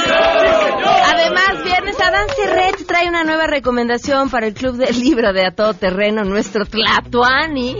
Además, 1.12 1.64
viernes 1.64 2.00
Adán 2.00 2.28
Serret 2.34 2.86
trae 2.86 3.10
una 3.10 3.24
nueva 3.24 3.46
recomendación 3.46 4.30
para 4.30 4.46
el 4.46 4.54
Club 4.54 4.78
del 4.78 4.98
Libro 4.98 5.34
de 5.34 5.44
A 5.44 5.54
Todo 5.54 5.74
Terreno, 5.74 6.24
nuestro 6.24 6.64
Tlatuani 6.64 7.76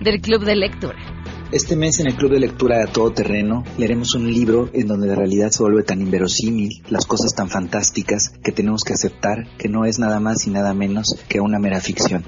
del 0.00 0.22
Club 0.22 0.46
de 0.46 0.56
Lectura. 0.56 1.15
Este 1.52 1.76
mes 1.76 2.00
en 2.00 2.08
el 2.08 2.16
Club 2.16 2.32
de 2.32 2.40
Lectura 2.40 2.78
de 2.78 2.84
A 2.84 2.86
Todo 2.88 3.12
Terreno 3.12 3.62
leeremos 3.78 4.14
un 4.14 4.30
libro 4.30 4.68
en 4.72 4.88
donde 4.88 5.06
la 5.06 5.14
realidad 5.14 5.50
se 5.50 5.62
vuelve 5.62 5.84
tan 5.84 6.00
inverosímil, 6.02 6.82
las 6.88 7.06
cosas 7.06 7.34
tan 7.36 7.48
fantásticas 7.48 8.32
que 8.42 8.50
tenemos 8.50 8.82
que 8.82 8.94
aceptar 8.94 9.46
que 9.56 9.68
no 9.68 9.84
es 9.84 10.00
nada 10.00 10.18
más 10.18 10.46
y 10.48 10.50
nada 10.50 10.74
menos 10.74 11.16
que 11.28 11.40
una 11.40 11.60
mera 11.60 11.80
ficción. 11.80 12.24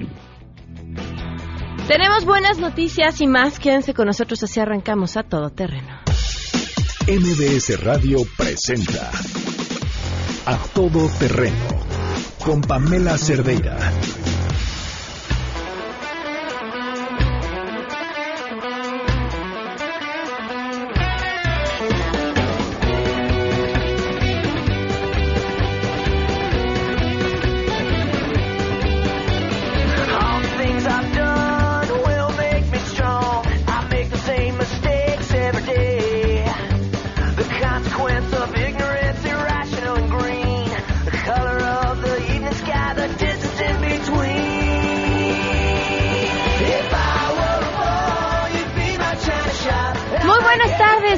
Tenemos 1.89 2.23
buenas 2.23 2.59
noticias 2.59 3.19
y 3.19 3.27
más. 3.27 3.59
Quédense 3.59 3.93
con 3.93 4.07
nosotros 4.07 4.41
así 4.43 4.59
arrancamos 4.59 5.17
a 5.17 5.23
Todo 5.23 5.49
Terreno. 5.49 5.99
MBS 7.07 7.83
Radio 7.83 8.19
presenta 8.37 9.11
A 10.45 10.57
Todo 10.73 11.09
Terreno 11.19 11.55
con 12.45 12.61
Pamela 12.61 13.17
Cerdeira. 13.17 13.77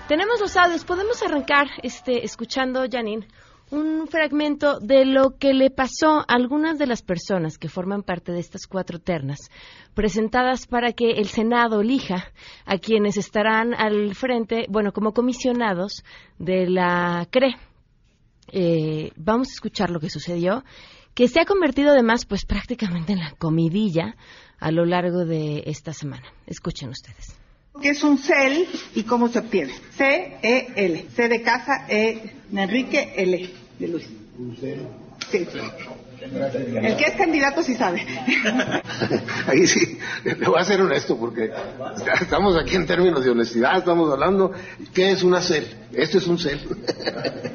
tenemos 0.07 0.39
los 0.39 0.55
audios. 0.55 0.85
Podemos 0.85 1.21
arrancar 1.21 1.67
este, 1.83 2.23
escuchando, 2.23 2.85
Janine, 2.89 3.27
un 3.71 4.07
fragmento 4.07 4.79
de 4.79 5.05
lo 5.05 5.37
que 5.37 5.53
le 5.53 5.69
pasó 5.69 6.19
a 6.19 6.25
algunas 6.27 6.77
de 6.79 6.87
las 6.87 7.01
personas 7.01 7.57
que 7.57 7.67
forman 7.67 8.03
parte 8.03 8.31
de 8.31 8.39
estas 8.39 8.67
cuatro 8.67 8.99
ternas, 8.99 9.39
presentadas 9.93 10.65
para 10.67 10.93
que 10.93 11.11
el 11.11 11.27
Senado 11.27 11.81
elija 11.81 12.31
a 12.65 12.77
quienes 12.77 13.17
estarán 13.17 13.73
al 13.73 14.15
frente, 14.15 14.65
bueno, 14.69 14.93
como 14.93 15.13
comisionados 15.13 16.03
de 16.39 16.67
la 16.69 17.27
CRE. 17.29 17.55
Eh, 18.49 19.11
vamos 19.17 19.49
a 19.49 19.53
escuchar 19.53 19.89
lo 19.89 19.99
que 19.99 20.09
sucedió, 20.09 20.63
que 21.13 21.27
se 21.27 21.41
ha 21.41 21.45
convertido 21.45 21.91
además, 21.91 22.25
pues 22.25 22.45
prácticamente 22.45 23.11
en 23.11 23.19
la 23.19 23.31
comidilla 23.31 24.15
a 24.59 24.71
lo 24.71 24.85
largo 24.85 25.25
de 25.25 25.63
esta 25.65 25.91
semana. 25.91 26.31
Escuchen 26.45 26.89
ustedes. 26.89 27.46
¿Qué 27.81 27.89
es 27.89 28.03
un 28.03 28.17
CEL 28.17 28.67
y 28.95 29.03
cómo 29.03 29.29
se 29.29 29.39
obtiene? 29.39 29.73
C-E-L. 29.95 31.05
C 31.15 31.27
de 31.27 31.41
casa, 31.41 31.85
E 31.87 32.33
de 32.49 32.61
Enrique, 32.61 33.13
L 33.15 33.49
de 33.79 33.87
Luis. 33.87 34.07
Sí. 35.31 35.45
El 36.21 36.97
que 36.97 37.03
es 37.05 37.15
candidato 37.15 37.61
sí 37.61 37.75
sabe. 37.75 38.01
Ahí 39.47 39.67
sí, 39.67 39.97
le 40.23 40.33
voy 40.47 40.59
a 40.59 40.63
ser 40.63 40.81
honesto 40.81 41.17
porque 41.17 41.51
estamos 42.21 42.57
aquí 42.57 42.75
en 42.75 42.87
términos 42.87 43.23
de 43.23 43.29
honestidad, 43.29 43.77
estamos 43.77 44.11
hablando, 44.11 44.51
¿qué 44.93 45.11
es 45.11 45.23
una 45.23 45.41
CEL? 45.41 45.67
Esto 45.93 46.17
es 46.17 46.27
un 46.27 46.39
CEL. 46.39 46.59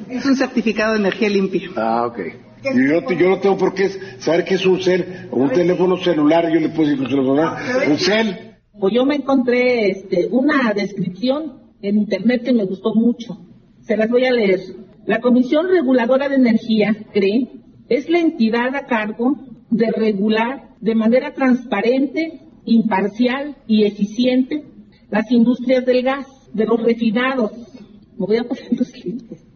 Es 0.09 0.27
un 0.27 0.37
certificado 0.37 0.93
de 0.93 0.99
energía 0.99 1.31
limpia. 1.31 1.71
Ah, 1.75 2.05
ok. 2.07 2.19
Yo, 2.63 3.11
yo 3.13 3.31
no 3.31 3.39
tengo 3.39 3.57
por 3.57 3.73
qué 3.73 3.89
saber 4.21 4.45
qué 4.45 4.57
es 4.57 4.67
un 4.67 4.81
CEL, 4.81 5.29
o 5.31 5.37
un 5.37 5.51
teléfono 5.51 5.97
celular, 5.97 6.51
yo 6.53 6.61
le 6.61 6.69
puedo 6.69 6.91
decir 6.91 7.03
un 7.03 7.11
celular, 7.11 7.57
un 7.89 7.99
CEL. 7.99 8.52
Pues 8.83 8.95
yo 8.95 9.07
me 9.07 9.15
encontré 9.15 9.91
este, 9.91 10.27
una 10.33 10.73
descripción 10.75 11.71
en 11.83 11.99
internet 11.99 12.43
que 12.43 12.53
me 12.53 12.65
gustó 12.65 12.93
mucho. 12.97 13.39
Se 13.83 13.97
las 13.97 14.11
voy 14.11 14.25
a 14.25 14.33
leer. 14.33 14.59
La 15.07 15.21
Comisión 15.21 15.69
Reguladora 15.69 16.29
de 16.29 16.35
Energía, 16.35 16.93
CRE, 17.13 17.63
es 17.89 18.11
la 18.11 18.19
entidad 18.19 18.75
a 18.75 18.87
cargo 18.87 19.37
de 19.71 19.89
regular 19.93 20.71
de 20.81 20.97
manera 20.97 21.33
transparente, 21.33 22.41
imparcial 22.65 23.57
y 23.69 23.85
eficiente 23.85 24.65
las 25.11 25.31
industrias 25.31 25.87
del 25.87 26.03
gas, 26.03 26.27
de 26.53 26.67
los 26.67 26.83
refinados. 26.83 27.53
Me 28.19 28.27
voy 28.27 28.39
a 28.39 28.49
poner 28.49 28.77
los 28.77 28.91
clientes. 28.91 29.47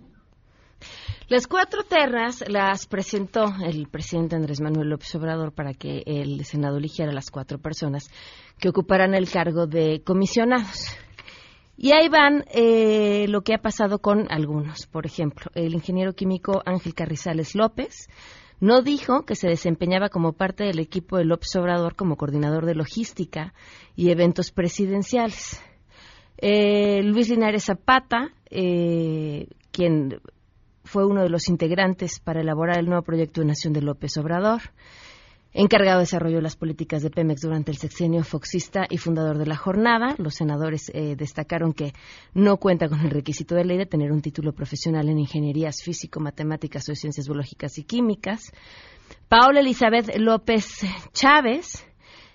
Las 1.29 1.49
cuatro 1.49 1.83
terras 1.83 2.45
las 2.47 2.87
presentó 2.87 3.53
el 3.65 3.89
presidente 3.89 4.37
Andrés 4.37 4.61
Manuel 4.61 4.91
López 4.91 5.13
Obrador 5.17 5.51
para 5.51 5.75
que 5.75 6.05
el 6.07 6.45
Senado 6.45 6.77
eligiera 6.77 7.13
las 7.13 7.33
cuatro 7.33 7.59
personas 7.59 8.09
que 8.61 8.69
ocuparán 8.69 9.13
el 9.13 9.29
cargo 9.29 9.67
de 9.67 10.03
comisionados. 10.05 10.97
Y 11.77 11.91
ahí 11.91 12.09
van 12.09 12.45
eh, 12.55 13.27
lo 13.29 13.43
que 13.43 13.55
ha 13.55 13.59
pasado 13.59 13.99
con 13.99 14.31
algunos. 14.31 14.87
Por 14.87 15.05
ejemplo, 15.05 15.51
el 15.57 15.75
ingeniero 15.75 16.13
químico 16.13 16.63
Ángel 16.65 16.95
Carrizales 16.95 17.57
López 17.57 18.09
no 18.61 18.83
dijo 18.83 19.25
que 19.25 19.35
se 19.35 19.49
desempeñaba 19.49 20.11
como 20.11 20.33
parte 20.33 20.63
del 20.63 20.79
equipo 20.79 21.19
de 21.19 21.25
López 21.25 21.57
Obrador 21.57 21.97
como 21.97 22.17
coordinador 22.17 22.67
de 22.67 22.77
logística 22.77 23.53
y 23.97 24.11
eventos 24.11 24.53
presidenciales. 24.53 25.61
Eh, 26.39 27.03
Luis 27.03 27.29
Linares 27.31 27.65
Zapata, 27.65 28.31
eh, 28.49 29.49
quien 29.73 30.21
fue 30.87 31.05
uno 31.05 31.23
de 31.23 31.29
los 31.29 31.49
integrantes 31.49 32.21
para 32.21 32.41
elaborar 32.41 32.79
el 32.79 32.87
nuevo 32.87 33.03
proyecto 33.03 33.41
de 33.41 33.49
nación 33.49 33.73
de 33.73 33.83
López 33.83 34.17
Obrador, 34.17 34.63
encargado 35.53 35.99
de 35.99 36.05
desarrollo 36.05 36.37
de 36.37 36.43
las 36.43 36.57
políticas 36.57 37.03
de 37.03 37.11
Pemex 37.11 37.43
durante 37.43 37.71
el 37.71 37.77
sexenio 37.77 38.23
foxista 38.23 38.87
y 38.89 38.99
fundador 38.99 39.39
de 39.39 39.47
la 39.47 39.57
jornada. 39.57 40.15
Los 40.19 40.35
senadores 40.35 40.91
eh, 40.95 41.17
destacaron 41.17 41.73
que 41.73 41.93
no 42.35 42.59
cuenta 42.59 42.89
con 42.89 43.01
el 43.01 43.11
requisito 43.11 43.55
de 43.55 43.65
ley 43.65 43.79
de 43.79 43.87
tener 43.87 44.13
un 44.13 44.23
título 44.23 44.53
profesional 44.53 45.09
en 45.09 45.19
ingenierías 45.19 45.83
físico, 45.83 46.21
matemáticas 46.21 46.89
o 46.89 46.95
ciencias 46.95 47.27
biológicas 47.27 47.79
y 47.79 47.85
químicas. 47.85 48.53
Paola 49.29 49.61
Elizabeth 49.61 50.17
López 50.19 50.85
Chávez 51.13 51.85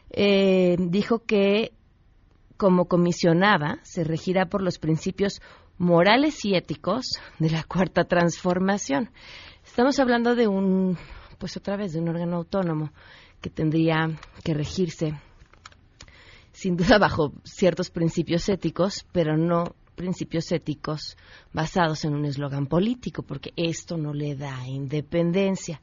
eh, 0.10 0.76
dijo 0.80 1.20
que 1.20 1.74
como 2.58 2.86
comisionada 2.86 3.80
se 3.84 4.04
regirá 4.04 4.46
por 4.46 4.62
los 4.62 4.78
principios 4.78 5.42
morales 5.82 6.46
y 6.46 6.56
éticos 6.56 7.20
de 7.40 7.50
la 7.50 7.64
cuarta 7.64 8.04
transformación. 8.04 9.10
Estamos 9.66 9.98
hablando 10.00 10.36
de 10.36 10.48
un, 10.48 10.96
pues 11.40 11.58
otra 11.58 11.76
vez, 11.76 11.94
de 11.94 12.00
un 12.00 12.10
órgano 12.10 12.38
autónomo 12.38 12.92
que 13.42 13.50
tendría 13.50 14.16
que 14.44 14.54
regirse 14.54 15.16
sin 16.52 16.78
duda 16.78 17.00
bajo 17.00 17.34
ciertos 17.44 17.90
principios 17.90 18.48
éticos, 18.48 19.08
pero 19.12 19.36
no 19.38 19.76
principios 19.96 20.52
éticos 20.52 21.18
basados 21.52 22.06
en 22.06 22.14
un 22.14 22.26
eslogan 22.26 22.68
político, 22.68 23.24
porque 23.24 23.52
esto 23.56 23.98
no 23.98 24.14
le 24.14 24.36
da 24.36 24.68
independencia, 24.68 25.82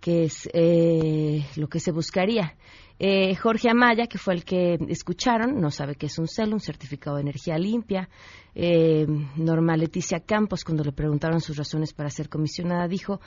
que 0.00 0.24
es 0.24 0.48
eh, 0.54 1.46
lo 1.54 1.68
que 1.68 1.78
se 1.78 1.92
buscaría. 1.92 2.56
Eh, 2.98 3.34
Jorge 3.34 3.68
Amaya, 3.70 4.06
que 4.06 4.18
fue 4.18 4.34
el 4.34 4.44
que 4.44 4.78
escucharon, 4.88 5.60
no 5.60 5.70
sabe 5.70 5.96
qué 5.96 6.06
es 6.06 6.18
un 6.18 6.28
CEL, 6.28 6.54
un 6.54 6.60
certificado 6.60 7.16
de 7.16 7.22
energía 7.22 7.58
limpia. 7.58 8.08
Eh, 8.54 9.06
Norma 9.36 9.76
Leticia 9.76 10.20
Campos, 10.20 10.64
cuando 10.64 10.82
le 10.82 10.92
preguntaron 10.92 11.40
sus 11.40 11.56
razones 11.56 11.92
para 11.92 12.08
ser 12.08 12.28
comisionada, 12.30 12.88
dijo 12.88 13.20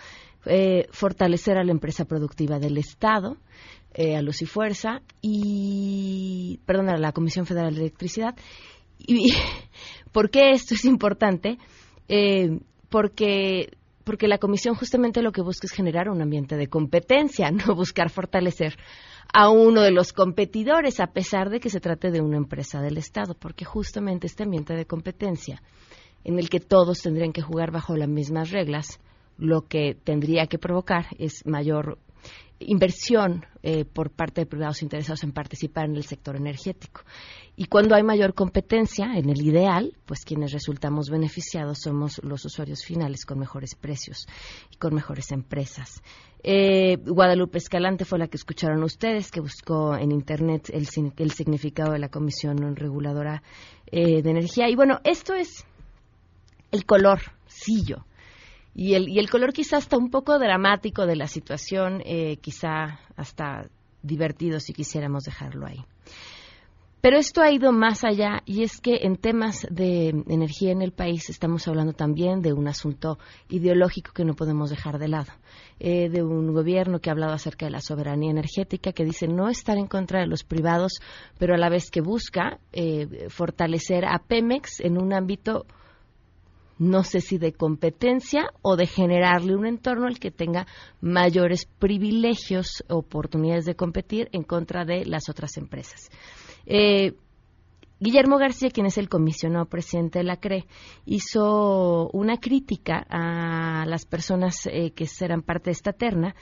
eh, 0.45 0.87
fortalecer 0.91 1.57
a 1.57 1.63
la 1.63 1.71
empresa 1.71 2.05
productiva 2.05 2.59
del 2.59 2.77
Estado. 2.77 3.37
eh, 3.93 4.15
a 4.15 4.21
Luz 4.21 4.41
y 4.41 4.45
Fuerza 4.45 5.01
y, 5.21 6.59
perdón, 6.65 6.89
a 6.89 6.97
la 6.97 7.11
Comisión 7.11 7.45
Federal 7.45 7.73
de 7.73 7.81
Electricidad. 7.81 8.35
¿Y 8.99 9.33
por 10.11 10.29
qué 10.29 10.51
esto 10.51 10.75
es 10.75 10.85
importante? 10.85 11.57
Eh, 12.07 12.59
porque 12.89 13.71
porque 14.03 14.27
la 14.27 14.39
comisión 14.39 14.73
justamente 14.73 15.21
lo 15.21 15.31
que 15.31 15.43
busca 15.43 15.67
es 15.67 15.71
generar 15.71 16.09
un 16.09 16.19
ambiente 16.19 16.55
de 16.57 16.67
competencia, 16.67 17.51
no 17.67 17.75
buscar 17.75 18.09
fortalecer 18.09 18.75
a 19.33 19.49
uno 19.49 19.81
de 19.81 19.91
los 19.91 20.13
competidores, 20.13 20.99
a 20.99 21.07
pesar 21.07 21.49
de 21.49 21.59
que 21.59 21.69
se 21.69 21.79
trate 21.79 22.11
de 22.11 22.21
una 22.21 22.37
empresa 22.37 22.81
del 22.81 22.97
Estado, 22.97 23.35
porque 23.35 23.65
justamente 23.65 24.27
este 24.27 24.43
ambiente 24.43 24.73
de 24.73 24.85
competencia, 24.85 25.61
en 26.23 26.39
el 26.39 26.49
que 26.49 26.59
todos 26.59 27.01
tendrían 27.01 27.31
que 27.31 27.41
jugar 27.41 27.71
bajo 27.71 27.95
las 27.95 28.09
mismas 28.09 28.49
reglas, 28.49 28.99
lo 29.37 29.61
que 29.61 29.95
tendría 29.95 30.47
que 30.47 30.57
provocar 30.57 31.05
es 31.17 31.45
mayor 31.45 31.97
inversión 32.59 33.45
eh, 33.63 33.85
por 33.85 34.11
parte 34.11 34.41
de 34.41 34.45
privados 34.45 34.81
interesados 34.81 35.23
en 35.23 35.31
participar 35.31 35.85
en 35.85 35.95
el 35.95 36.03
sector 36.03 36.35
energético. 36.35 37.01
Y 37.55 37.65
cuando 37.65 37.95
hay 37.95 38.03
mayor 38.03 38.33
competencia, 38.33 39.17
en 39.17 39.29
el 39.29 39.41
ideal, 39.41 39.97
pues 40.05 40.23
quienes 40.25 40.51
resultamos 40.51 41.09
beneficiados 41.09 41.79
somos 41.79 42.21
los 42.23 42.45
usuarios 42.45 42.83
finales 42.83 43.25
con 43.25 43.39
mejores 43.39 43.75
precios 43.75 44.27
y 44.71 44.77
con 44.77 44.93
mejores 44.93 45.31
empresas. 45.31 46.01
Eh, 46.41 46.97
Guadalupe 46.97 47.57
Escalante 47.57 48.05
fue 48.05 48.19
la 48.19 48.27
que 48.27 48.37
escucharon 48.37 48.81
ustedes, 48.83 49.31
que 49.31 49.41
buscó 49.41 49.95
en 49.95 50.11
Internet 50.11 50.69
el, 50.69 50.87
el 51.17 51.31
significado 51.31 51.91
de 51.91 51.99
la 51.99 52.09
Comisión 52.09 52.75
Reguladora 52.75 53.43
eh, 53.87 54.21
de 54.21 54.29
Energía. 54.29 54.69
Y 54.69 54.75
bueno, 54.75 54.99
esto 55.03 55.33
es 55.33 55.65
el 56.71 56.85
color, 56.85 57.19
sillo 57.47 58.05
y 58.79 58.93
el, 58.93 59.09
y 59.09 59.19
el 59.19 59.29
color 59.29 59.51
quizá 59.51 59.75
hasta 59.75 59.97
un 59.97 60.09
poco 60.09 60.39
dramático 60.39 61.05
de 61.05 61.17
la 61.17 61.27
situación, 61.27 62.01
eh, 62.05 62.37
quizá 62.37 63.01
hasta 63.17 63.67
divertido 64.01 64.61
si 64.61 64.71
quisiéramos 64.71 65.25
dejarlo 65.25 65.67
ahí. 65.67 65.83
Pero 67.01 67.17
esto 67.17 67.41
ha 67.41 67.51
ido 67.51 67.73
más 67.73 68.05
allá 68.05 68.41
y 68.45 68.63
es 68.63 68.79
que 68.79 68.99
en 69.01 69.17
temas 69.17 69.67
de 69.69 70.09
energía 70.29 70.71
en 70.71 70.81
el 70.81 70.93
país 70.93 71.29
estamos 71.29 71.67
hablando 71.67 71.91
también 71.91 72.41
de 72.41 72.53
un 72.53 72.69
asunto 72.69 73.19
ideológico 73.49 74.13
que 74.13 74.23
no 74.23 74.33
podemos 74.33 74.69
dejar 74.69 74.97
de 74.97 75.09
lado, 75.09 75.33
eh, 75.81 76.07
de 76.07 76.23
un 76.23 76.53
gobierno 76.53 76.99
que 76.99 77.09
ha 77.09 77.13
hablado 77.13 77.33
acerca 77.33 77.65
de 77.65 77.73
la 77.73 77.81
soberanía 77.81 78.31
energética, 78.31 78.93
que 78.93 79.03
dice 79.03 79.27
no 79.27 79.49
estar 79.49 79.77
en 79.77 79.87
contra 79.87 80.21
de 80.21 80.27
los 80.27 80.45
privados, 80.45 81.01
pero 81.37 81.53
a 81.53 81.57
la 81.57 81.67
vez 81.67 81.91
que 81.91 81.99
busca 81.99 82.59
eh, 82.71 83.27
fortalecer 83.27 84.05
a 84.05 84.19
Pemex 84.19 84.79
en 84.79 84.97
un 84.97 85.13
ámbito 85.13 85.65
no 86.79 87.03
sé 87.03 87.21
si 87.21 87.37
de 87.37 87.53
competencia 87.53 88.49
o 88.61 88.75
de 88.75 88.87
generarle 88.87 89.55
un 89.55 89.65
entorno 89.65 90.07
al 90.07 90.17
que 90.17 90.31
tenga 90.31 90.65
mayores 91.01 91.65
privilegios, 91.65 92.83
oportunidades 92.89 93.65
de 93.65 93.75
competir 93.75 94.29
en 94.31 94.43
contra 94.43 94.85
de 94.85 95.05
las 95.05 95.29
otras 95.29 95.57
empresas. 95.57 96.09
Eh, 96.65 97.13
Guillermo 98.01 98.37
García, 98.37 98.69
quien 98.69 98.85
es 98.85 98.97
el 98.97 99.09
comisionado 99.09 99.65
presidente 99.65 100.19
de 100.19 100.23
la 100.23 100.37
CRE, 100.37 100.65
hizo 101.05 102.09
una 102.11 102.37
crítica 102.37 103.05
a 103.09 103.85
las 103.85 104.05
personas 104.05 104.65
eh, 104.67 104.91
que 104.91 105.05
serán 105.05 105.41
parte 105.41 105.65
de 105.65 105.73
esta 105.73 105.91
terna 105.91 106.33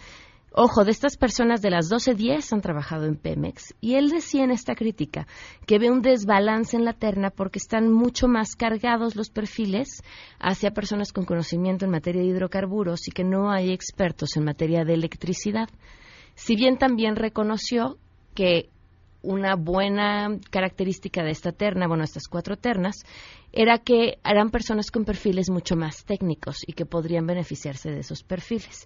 Ojo, 0.54 0.86
de 0.86 0.92
estas 0.92 1.18
personas 1.18 1.62
de 1.62 1.70
las 1.70 1.92
12.10 1.92 2.54
han 2.54 2.62
trabajado 2.62 3.06
en 3.06 3.16
Pemex 3.16 3.76
y 3.82 3.96
él 3.96 4.10
decía 4.10 4.44
en 4.44 4.52
esta 4.52 4.76
crítica 4.76 5.28
que 5.66 5.78
ve 5.78 5.92
un 5.92 6.02
desbalance 6.02 6.76
en 6.76 6.86
la 6.86 6.94
terna 6.94 7.30
porque 7.30 7.60
están 7.60 7.92
mucho 7.92 8.28
más 8.28 8.56
cargados 8.56 9.16
los 9.16 9.30
perfiles 9.30 10.02
hacia 10.40 10.72
personas 10.72 11.12
con 11.12 11.26
conocimiento 11.26 11.86
en 11.86 11.92
materia 11.92 12.22
de 12.22 12.30
hidrocarburos 12.30 13.08
y 13.08 13.12
que 13.12 13.24
no 13.24 13.52
hay 13.52 13.72
expertos 13.72 14.38
en 14.38 14.46
materia 14.46 14.84
de 14.86 14.94
electricidad. 14.94 15.70
Si 16.36 16.56
bien 16.56 16.78
también 16.78 17.18
reconoció 17.18 17.98
que 18.34 18.70
una 19.22 19.56
buena 19.56 20.40
característica 20.50 21.24
de 21.24 21.32
esta 21.32 21.52
terna, 21.52 21.88
bueno, 21.88 22.04
estas 22.04 22.28
cuatro 22.28 22.56
ternas, 22.56 23.04
era 23.52 23.80
que 23.80 24.20
eran 24.24 24.52
personas 24.52 24.92
con 24.92 25.04
perfiles 25.04 25.50
mucho 25.50 25.76
más 25.76 26.06
técnicos 26.06 26.60
y 26.66 26.74
que 26.74 26.86
podrían 26.86 27.26
beneficiarse 27.26 27.90
de 27.90 28.00
esos 28.00 28.24
perfiles. 28.24 28.86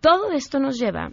Todo 0.00 0.30
esto 0.30 0.60
nos 0.60 0.78
lleva 0.78 1.10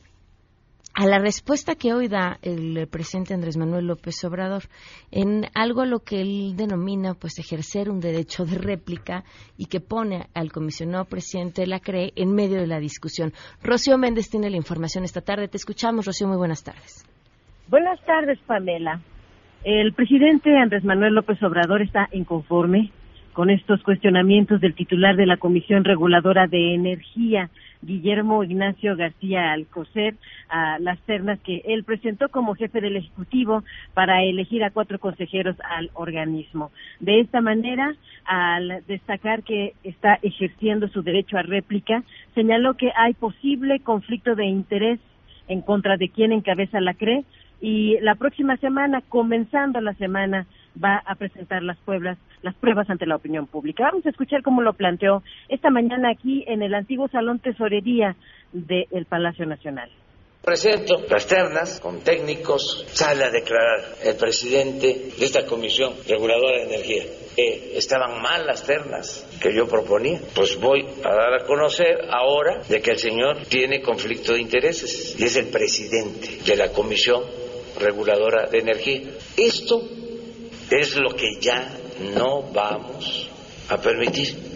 a 0.94 1.06
la 1.08 1.18
respuesta 1.18 1.74
que 1.76 1.94
hoy 1.94 2.08
da 2.08 2.38
el 2.44 2.88
presidente 2.88 3.34
Andrés 3.34 3.58
Manuel 3.58 3.88
López 3.88 4.24
Obrador 4.24 4.64
en 5.12 5.46
algo 5.56 5.82
a 5.82 5.86
lo 5.88 6.00
que 6.00 6.22
él 6.22 6.54
denomina 6.56 7.16
pues 7.16 7.40
ejercer 7.40 7.90
un 7.90 8.00
derecho 8.00 8.46
de 8.46 8.60
réplica 8.60 9.24
y 9.58 9.66
que 9.66 9.80
pone 9.80 10.28
al 10.36 10.52
comisionado 10.52 11.06
presidente 11.06 11.62
de 11.62 11.68
la 11.68 11.80
CRE 11.80 12.14
en 12.16 12.34
medio 12.34 12.62
de 12.62 12.68
la 12.68 12.80
discusión. 12.80 13.34
Rocío 13.64 13.98
Méndez 13.98 14.30
tiene 14.30 14.52
la 14.52 14.58
información 14.58 15.04
esta 15.04 15.22
tarde. 15.22 15.48
Te 15.48 15.58
escuchamos, 15.58 16.06
Rocío. 16.06 16.28
Muy 16.28 16.38
buenas 16.38 16.64
tardes. 16.64 17.04
Buenas 17.68 18.00
tardes, 18.06 18.38
Pamela. 18.46 19.02
El 19.64 19.94
presidente 19.94 20.56
Andrés 20.56 20.84
Manuel 20.84 21.16
López 21.16 21.42
Obrador 21.42 21.82
está 21.82 22.08
inconforme 22.12 22.92
con 23.36 23.50
estos 23.50 23.84
cuestionamientos 23.84 24.62
del 24.62 24.76
titular 24.76 25.18
de 25.18 25.26
la 25.26 25.36
Comisión 25.36 25.84
Reguladora 25.84 26.48
de 26.48 26.74
Energía, 26.74 27.50
Guillermo 27.82 28.46
Ignacio 28.46 28.96
García 28.96 29.52
Alcocer, 29.52 30.16
a 30.48 30.80
las 30.80 30.98
ternas 31.02 31.38
que 31.42 31.62
él 31.66 31.84
presentó 31.84 32.30
como 32.30 32.56
jefe 32.56 32.80
del 32.80 32.96
Ejecutivo 32.96 33.66
para 33.94 34.24
elegir 34.24 34.64
a 34.64 34.72
cuatro 34.72 35.00
consejeros 35.00 35.58
al 35.70 35.92
organismo. 35.96 36.72
De 37.02 37.20
esta 37.20 37.42
manera, 37.42 37.94
al 38.24 38.82
destacar 38.88 39.44
que 39.44 39.74
está 39.84 40.18
ejerciendo 40.22 40.88
su 40.88 41.04
derecho 41.04 41.38
a 41.38 41.42
réplica, 41.42 42.04
señaló 42.36 42.76
que 42.76 42.94
hay 42.96 43.16
posible 43.16 43.82
conflicto 43.82 44.36
de 44.36 44.46
interés 44.46 45.02
en 45.50 45.62
contra 45.62 45.98
de 45.98 46.08
quien 46.08 46.32
encabeza 46.32 46.80
la 46.80 46.94
CRE 46.94 47.26
y 47.60 47.98
la 48.00 48.16
próxima 48.16 48.56
semana, 48.58 49.02
comenzando 49.10 49.82
la 49.82 49.94
semana, 49.96 50.48
va 50.84 51.02
a 51.06 51.16
presentar 51.16 51.64
las 51.64 51.78
pruebas, 51.80 52.18
las 52.42 52.56
pruebas 52.56 52.90
ante 52.90 53.06
la 53.06 53.16
opinión 53.16 53.48
pública. 53.48 53.86
Vamos 53.86 54.06
a 54.06 54.10
escuchar 54.10 54.42
cómo 54.44 54.62
lo 54.62 54.74
planteó 54.74 55.24
esta 55.50 55.70
mañana 55.70 56.12
aquí 56.12 56.44
en 56.48 56.62
el 56.62 56.74
antiguo 56.74 57.08
Salón 57.08 57.40
Tesorería 57.40 58.16
del 58.52 59.06
Palacio 59.06 59.46
Nacional. 59.46 59.90
Presento 60.46 61.02
las 61.10 61.26
ternas 61.26 61.80
con 61.80 62.02
técnicos, 62.02 62.86
sale 62.94 63.24
a 63.24 63.32
declarar 63.32 63.80
el 64.04 64.16
presidente 64.16 65.10
de 65.18 65.26
esta 65.26 65.44
comisión 65.44 65.96
reguladora 66.08 66.60
de 66.60 66.66
energía. 66.66 67.04
que 67.36 67.78
estaban 67.78 68.22
mal 68.22 68.46
las 68.46 68.64
ternas 68.64 69.28
que 69.42 69.54
yo 69.54 69.68
proponía. 69.68 70.22
Pues 70.36 70.58
voy 70.58 70.86
a 71.04 71.16
dar 71.16 71.34
a 71.34 71.46
conocer 71.46 71.98
ahora 72.12 72.62
de 72.70 72.80
que 72.80 72.92
el 72.92 72.98
señor 73.00 73.46
tiene 73.50 73.82
conflicto 73.82 74.34
de 74.34 74.42
intereses 74.42 75.20
y 75.20 75.26
es 75.26 75.36
el 75.36 75.48
presidente 75.48 76.38
de 76.46 76.56
la 76.56 76.72
comisión 76.72 77.24
reguladora 77.80 78.48
de 78.50 78.60
energía. 78.60 79.02
Esto 79.36 79.82
es 80.72 80.98
lo 80.98 81.10
que 81.12 81.40
ya 81.42 81.68
no 82.16 82.42
vamos 82.54 83.30
a 83.70 83.78
permitir. 83.78 84.56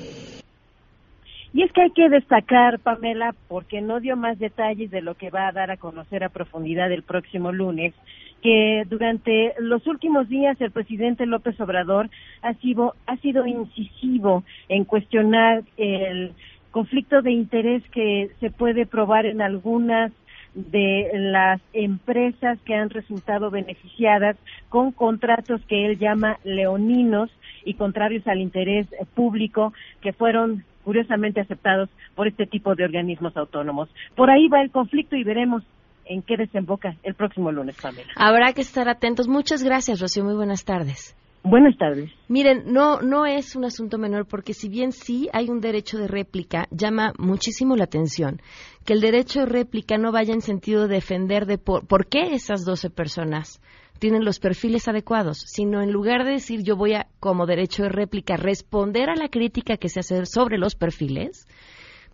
Y 1.52 1.64
es 1.64 1.72
que 1.72 1.82
hay 1.82 1.92
que 1.92 2.10
destacar, 2.10 2.80
Pamela, 2.80 3.34
porque 3.48 3.82
no 3.82 4.00
dio 4.00 4.16
más 4.16 4.38
detalles 4.38 4.92
de 4.92 5.02
lo 5.02 5.16
que 5.16 5.32
va 5.32 5.48
a 5.48 5.52
dar 5.52 5.72
a 5.72 5.78
conocer 5.78 6.24
a 6.24 6.30
profundidad 6.30 6.92
el 6.92 7.02
próximo 7.02 7.52
lunes, 7.52 7.94
que 8.42 8.84
durante 8.88 9.54
los 9.60 9.86
últimos 9.88 10.30
días 10.30 10.60
el 10.62 10.72
presidente 10.72 11.26
López 11.26 11.60
Obrador 11.60 12.10
ha 12.42 12.54
sido, 12.56 12.94
ha 13.08 13.18
sido 13.18 13.48
incisivo 13.48 14.44
en 14.70 14.86
cuestionar 14.86 15.64
el 15.78 16.34
conflicto 16.72 17.22
de 17.24 17.32
interés 17.32 17.84
que 17.90 18.30
se 18.40 18.52
puede 18.52 18.86
probar 18.86 19.26
en 19.26 19.42
algunas 19.42 20.12
de 20.54 21.10
las 21.14 21.62
empresas 21.74 22.60
que 22.66 22.76
han 22.76 22.90
resultado 22.90 23.50
beneficiadas 23.52 24.38
con 24.70 24.92
contratos 24.92 25.62
que 25.68 25.86
él 25.86 25.98
llama 25.98 26.40
leoninos 26.44 27.30
y 27.66 27.76
contrarios 27.76 28.28
al 28.28 28.40
interés 28.40 28.88
público 29.14 29.74
que 30.02 30.14
fueron 30.14 30.64
curiosamente 30.84 31.42
aceptados 31.42 31.90
por 32.16 32.28
este 32.28 32.46
tipo 32.48 32.76
de 32.76 32.84
organismos 32.84 33.36
autónomos. 33.38 33.90
Por 34.16 34.30
ahí 34.30 34.48
va 34.48 34.62
el 34.62 34.72
conflicto 34.72 35.16
y 35.16 35.24
veremos 35.24 35.64
en 36.06 36.24
qué 36.24 36.38
desemboca 36.38 36.96
el 37.04 37.14
próximo 37.14 37.52
lunes, 37.52 37.78
Pamela. 37.80 38.12
Habrá 38.16 38.54
que 38.54 38.62
estar 38.62 38.90
atentos. 38.90 39.28
Muchas 39.28 39.64
gracias, 39.64 40.02
Rocío. 40.02 40.24
Muy 40.24 40.36
buenas 40.36 40.66
tardes. 40.66 41.16
Buenas 41.44 41.78
tardes. 41.78 42.12
Miren, 42.28 42.64
no, 42.74 43.02
no 43.02 43.26
es 43.26 43.56
un 43.56 43.64
asunto 43.64 43.98
menor 43.98 44.28
porque 44.28 44.54
si 44.54 44.68
bien 44.68 44.92
sí 44.92 45.30
hay 45.32 45.50
un 45.50 45.62
derecho 45.62 45.98
de 45.98 46.08
réplica, 46.08 46.68
llama 46.70 47.14
muchísimo 47.18 47.76
la 47.76 47.86
atención 47.86 48.42
que 48.86 48.94
el 48.94 49.02
derecho 49.02 49.42
de 49.42 49.46
réplica 49.46 49.98
no 49.98 50.12
vaya 50.12 50.34
en 50.34 50.42
sentido 50.42 50.88
de 50.88 50.96
defender 50.96 51.46
de 51.46 51.58
por, 51.58 51.88
por 51.88 52.08
qué 52.08 52.34
esas 52.34 52.66
12 52.66 52.90
personas 52.90 53.62
tienen 54.00 54.26
los 54.26 54.40
perfiles 54.40 54.88
adecuados, 54.88 55.44
sino 55.46 55.82
en 55.82 55.92
lugar 55.92 56.26
de 56.26 56.32
decir 56.32 56.62
yo 56.64 56.76
voy 56.76 56.94
a, 56.94 57.08
como 57.20 57.46
derecho 57.46 57.84
de 57.84 57.90
réplica, 57.90 58.36
responder 58.36 59.10
a 59.10 59.16
la 59.16 59.30
crítica 59.30 59.78
que 59.78 59.90
se 59.90 60.00
hace 60.02 60.26
sobre 60.26 60.58
los 60.58 60.76
perfiles, 60.76 61.48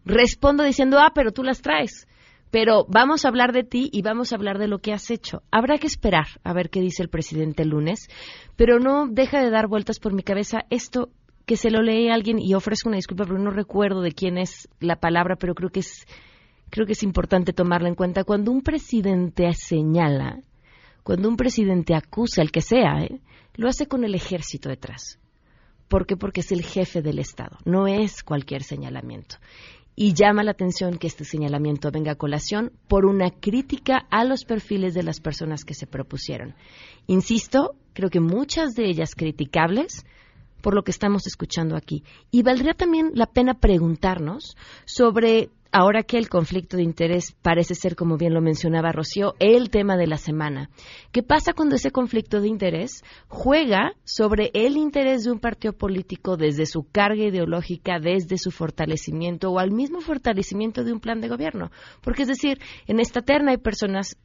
respondo 0.03 0.63
diciendo, 0.63 0.99
ah, 0.99 1.11
pero 1.13 1.31
tú 1.31 1.43
las 1.43 1.61
traes 1.61 2.07
pero 2.55 2.85
vamos 2.87 3.25
a 3.25 3.27
hablar 3.27 3.51
de 3.51 3.65
ti 3.65 3.89
y 3.91 4.01
vamos 4.01 4.31
a 4.31 4.37
hablar 4.37 4.59
de 4.59 4.69
lo 4.69 4.79
que 4.79 4.93
has 4.93 5.11
hecho. 5.11 5.43
Habrá 5.51 5.77
que 5.77 5.87
esperar 5.87 6.27
a 6.45 6.53
ver 6.53 6.69
qué 6.69 6.79
dice 6.79 7.03
el 7.03 7.09
presidente 7.09 7.63
el 7.63 7.69
lunes, 7.71 8.07
pero 8.55 8.79
no 8.79 9.07
deja 9.07 9.43
de 9.43 9.49
dar 9.49 9.67
vueltas 9.67 9.99
por 9.99 10.13
mi 10.13 10.23
cabeza 10.23 10.59
esto 10.69 11.09
que 11.45 11.57
se 11.57 11.69
lo 11.69 11.81
lee 11.81 12.07
a 12.07 12.13
alguien 12.13 12.39
y 12.39 12.53
ofrezco 12.53 12.87
una 12.87 12.95
disculpa, 12.95 13.25
pero 13.25 13.39
no 13.39 13.51
recuerdo 13.51 13.99
de 13.99 14.13
quién 14.13 14.37
es 14.37 14.69
la 14.79 14.95
palabra, 14.95 15.35
pero 15.35 15.53
creo 15.53 15.69
que 15.69 15.81
es 15.81 16.07
creo 16.69 16.85
que 16.85 16.93
es 16.93 17.03
importante 17.03 17.51
tomarla 17.51 17.89
en 17.89 17.95
cuenta. 17.95 18.23
Cuando 18.23 18.53
un 18.53 18.61
presidente 18.61 19.51
señala, 19.51 20.39
cuando 21.03 21.27
un 21.27 21.35
presidente 21.35 21.93
acusa, 21.93 22.41
el 22.41 22.53
que 22.53 22.61
sea, 22.61 23.01
¿eh? 23.01 23.19
lo 23.55 23.67
hace 23.67 23.87
con 23.87 24.05
el 24.05 24.15
ejército 24.15 24.69
detrás. 24.69 25.19
¿Por 25.89 26.07
qué? 26.07 26.15
Porque 26.15 26.39
es 26.39 26.53
el 26.53 26.63
jefe 26.63 27.01
del 27.01 27.19
Estado, 27.19 27.57
no 27.65 27.85
es 27.87 28.23
cualquier 28.23 28.63
señalamiento. 28.63 29.35
Y 29.95 30.13
llama 30.13 30.43
la 30.43 30.51
atención 30.51 30.97
que 30.97 31.07
este 31.07 31.23
señalamiento 31.23 31.89
venga 31.91 32.13
a 32.13 32.15
colación 32.15 32.71
por 32.87 33.05
una 33.05 33.31
crítica 33.31 34.05
a 34.09 34.25
los 34.25 34.43
perfiles 34.43 34.93
de 34.93 35.03
las 35.03 35.21
personas 35.21 35.63
que 35.63 35.73
se 35.73 35.87
propusieron. 35.87 36.55
Insisto, 37.07 37.75
creo 37.93 38.09
que 38.09 38.19
muchas 38.19 38.73
de 38.75 38.89
ellas 38.89 39.15
criticables 39.15 40.05
por 40.61 40.73
lo 40.73 40.83
que 40.83 40.91
estamos 40.91 41.27
escuchando 41.27 41.75
aquí. 41.75 42.03
Y 42.31 42.41
valdría 42.41 42.73
también 42.73 43.11
la 43.13 43.27
pena 43.27 43.53
preguntarnos 43.53 44.57
sobre 44.85 45.51
ahora 45.75 46.03
que 46.03 46.17
el 46.17 46.29
conflicto 46.29 46.77
de 46.77 46.83
interés 46.83 47.33
parece 47.41 47.75
ser, 47.75 47.97
como 47.97 48.15
bien 48.15 48.33
lo 48.33 48.39
mencionaba 48.39 48.93
Rocío, 48.93 49.33
el 49.39 49.69
tema 49.69 49.97
de 49.97 50.07
la 50.07 50.15
semana. 50.15 50.69
¿Qué 51.11 51.21
pasa 51.21 51.51
cuando 51.51 51.75
ese 51.75 51.91
conflicto 51.91 52.39
de 52.39 52.47
interés 52.47 53.03
juega 53.27 53.91
sobre 54.05 54.51
el 54.53 54.77
interés 54.77 55.25
de 55.25 55.31
un 55.31 55.39
partido 55.39 55.73
político 55.73 56.37
desde 56.37 56.65
su 56.65 56.89
carga 56.89 57.25
ideológica, 57.25 57.99
desde 57.99 58.37
su 58.37 58.51
fortalecimiento 58.51 59.51
o 59.51 59.59
al 59.59 59.71
mismo 59.71 59.99
fortalecimiento 59.99 60.85
de 60.85 60.93
un 60.93 61.01
plan 61.01 61.19
de 61.19 61.27
gobierno? 61.27 61.71
Porque 62.01 62.21
es 62.21 62.29
decir, 62.29 62.57
en 62.87 63.01
esta 63.01 63.21
terna 63.21 63.51
hay 63.51 63.57
personas 63.57 64.15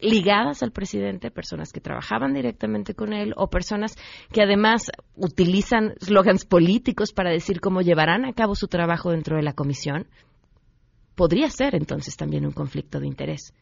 ligadas 0.00 0.64
al 0.64 0.72
presidente, 0.72 1.30
personas 1.30 1.72
que 1.72 1.80
trabajaban 1.80 2.34
directamente 2.34 2.94
con 2.94 3.12
él 3.12 3.32
o 3.36 3.48
personas 3.48 3.94
que 4.32 4.42
además 4.42 4.90
utilizan 5.14 5.94
slogans 6.00 6.44
políticos 6.44 7.12
para 7.12 7.30
decir 7.30 7.60
cómo 7.60 7.80
llevarán 7.80 8.24
a 8.24 8.32
cabo 8.32 8.56
su 8.56 8.66
trabajo 8.66 9.12
dentro 9.12 9.36
de 9.36 9.42
la 9.42 9.52
comisión 9.52 10.08
podría 11.16 11.50
ser 11.50 11.74
entonces 11.74 12.16
también 12.16 12.46
un 12.46 12.52
conflicto 12.52 13.00
de 13.00 13.06
interés 13.08 13.52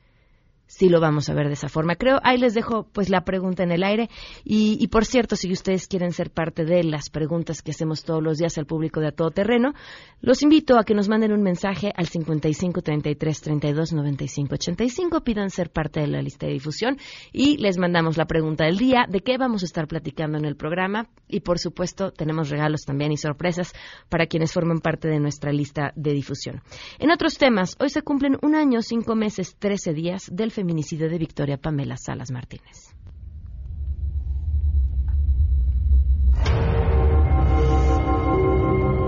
sí 0.66 0.88
lo 0.88 1.00
vamos 1.00 1.28
a 1.28 1.34
ver 1.34 1.48
de 1.48 1.54
esa 1.54 1.68
forma. 1.68 1.96
Creo, 1.96 2.18
ahí 2.22 2.38
les 2.38 2.54
dejo 2.54 2.88
pues 2.92 3.08
la 3.10 3.24
pregunta 3.24 3.62
en 3.62 3.72
el 3.72 3.82
aire. 3.82 4.08
Y, 4.44 4.86
por 4.88 5.04
cierto, 5.04 5.36
si 5.36 5.50
ustedes 5.52 5.86
quieren 5.86 6.12
ser 6.12 6.30
parte 6.30 6.64
de 6.64 6.84
las 6.84 7.10
preguntas 7.10 7.62
que 7.62 7.70
hacemos 7.72 8.04
todos 8.04 8.22
los 8.22 8.38
días 8.38 8.58
al 8.58 8.66
público 8.66 9.00
de 9.00 9.08
A 9.08 9.12
Todo 9.12 9.30
Terreno, 9.30 9.74
los 10.20 10.42
invito 10.42 10.78
a 10.78 10.84
que 10.84 10.94
nos 10.94 11.08
manden 11.08 11.32
un 11.32 11.42
mensaje 11.42 11.92
al 11.94 12.06
55 12.06 12.82
33 12.82 13.40
32 13.40 13.92
95 13.92 14.54
85. 14.54 15.20
Pidan 15.22 15.50
ser 15.50 15.70
parte 15.70 16.00
de 16.00 16.06
la 16.06 16.22
lista 16.22 16.46
de 16.46 16.52
difusión 16.52 16.98
y 17.32 17.56
les 17.58 17.78
mandamos 17.78 18.16
la 18.16 18.26
pregunta 18.26 18.64
del 18.64 18.78
día, 18.78 19.06
de 19.08 19.20
qué 19.20 19.38
vamos 19.38 19.62
a 19.62 19.66
estar 19.66 19.86
platicando 19.86 20.38
en 20.38 20.44
el 20.44 20.56
programa. 20.56 21.08
Y 21.28 21.40
por 21.40 21.58
supuesto, 21.58 22.12
tenemos 22.12 22.50
regalos 22.50 22.82
también 22.82 23.12
y 23.12 23.16
sorpresas 23.16 23.72
para 24.08 24.26
quienes 24.26 24.52
forman 24.52 24.80
parte 24.80 25.08
de 25.08 25.20
nuestra 25.20 25.52
lista 25.52 25.92
de 25.96 26.12
difusión. 26.12 26.62
En 26.98 27.10
otros 27.10 27.38
temas, 27.38 27.76
hoy 27.80 27.90
se 27.90 28.02
cumplen 28.02 28.38
un 28.42 28.54
año, 28.54 28.82
cinco 28.82 29.14
meses, 29.14 29.56
trece 29.58 29.92
días 29.92 30.28
del 30.32 30.50
feminicidio 30.54 31.10
de 31.10 31.18
Victoria 31.18 31.58
Pamela 31.58 31.96
Salas 31.96 32.30
Martínez. 32.30 32.94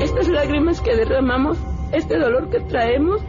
Estas 0.01 0.29
lágrimas 0.29 0.81
que 0.81 0.95
derramamos, 0.95 1.59
este 1.93 2.19
dolor 2.19 2.51
que 2.51 2.61
traemos, 2.61 3.23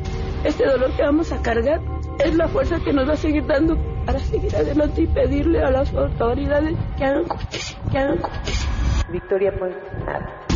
este 0.44 0.66
dolor 0.66 0.96
que 0.96 1.04
vamos 1.04 1.32
a 1.32 1.42
cargar, 1.42 1.80
es 2.20 2.36
la 2.36 2.48
fuerza 2.48 2.80
que 2.84 2.92
nos 2.92 3.08
va 3.08 3.14
a 3.14 3.18
seguir 3.18 3.46
dando 3.46 3.78
para 4.06 4.20
seguir 4.20 4.56
adelante 4.56 5.02
y 5.04 5.08
pedirle 5.08 5.62
a 5.62 5.70
las 5.70 5.94
autoridades 5.94 6.76
que 6.98 7.06
hagan 7.06 7.28
justicia, 7.28 7.80
que 7.92 7.98
hagan 7.98 8.18
justicia. 8.18 8.70
Victoria, 9.12 9.54
pues 9.58 9.76
nada. 10.06 10.47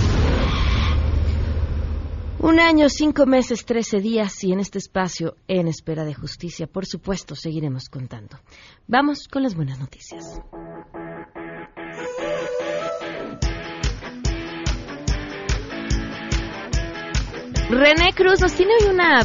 Un 2.43 2.60
año, 2.60 2.89
cinco 2.89 3.27
meses, 3.27 3.65
trece 3.65 4.00
días 4.00 4.43
y 4.43 4.51
en 4.51 4.60
este 4.60 4.79
espacio, 4.79 5.36
en 5.48 5.67
espera 5.67 6.05
de 6.05 6.15
justicia, 6.15 6.65
por 6.65 6.88
supuesto, 6.88 7.36
seguiremos 7.36 7.88
contando. 7.88 8.39
Vamos 8.88 9.27
con 9.27 9.43
las 9.43 9.53
buenas 9.53 9.77
noticias. 9.77 10.41
René 17.69 18.12
Cruz 18.15 18.41
nos 18.41 18.53
tiene 18.53 18.74
hoy 18.81 18.89
una 18.89 19.21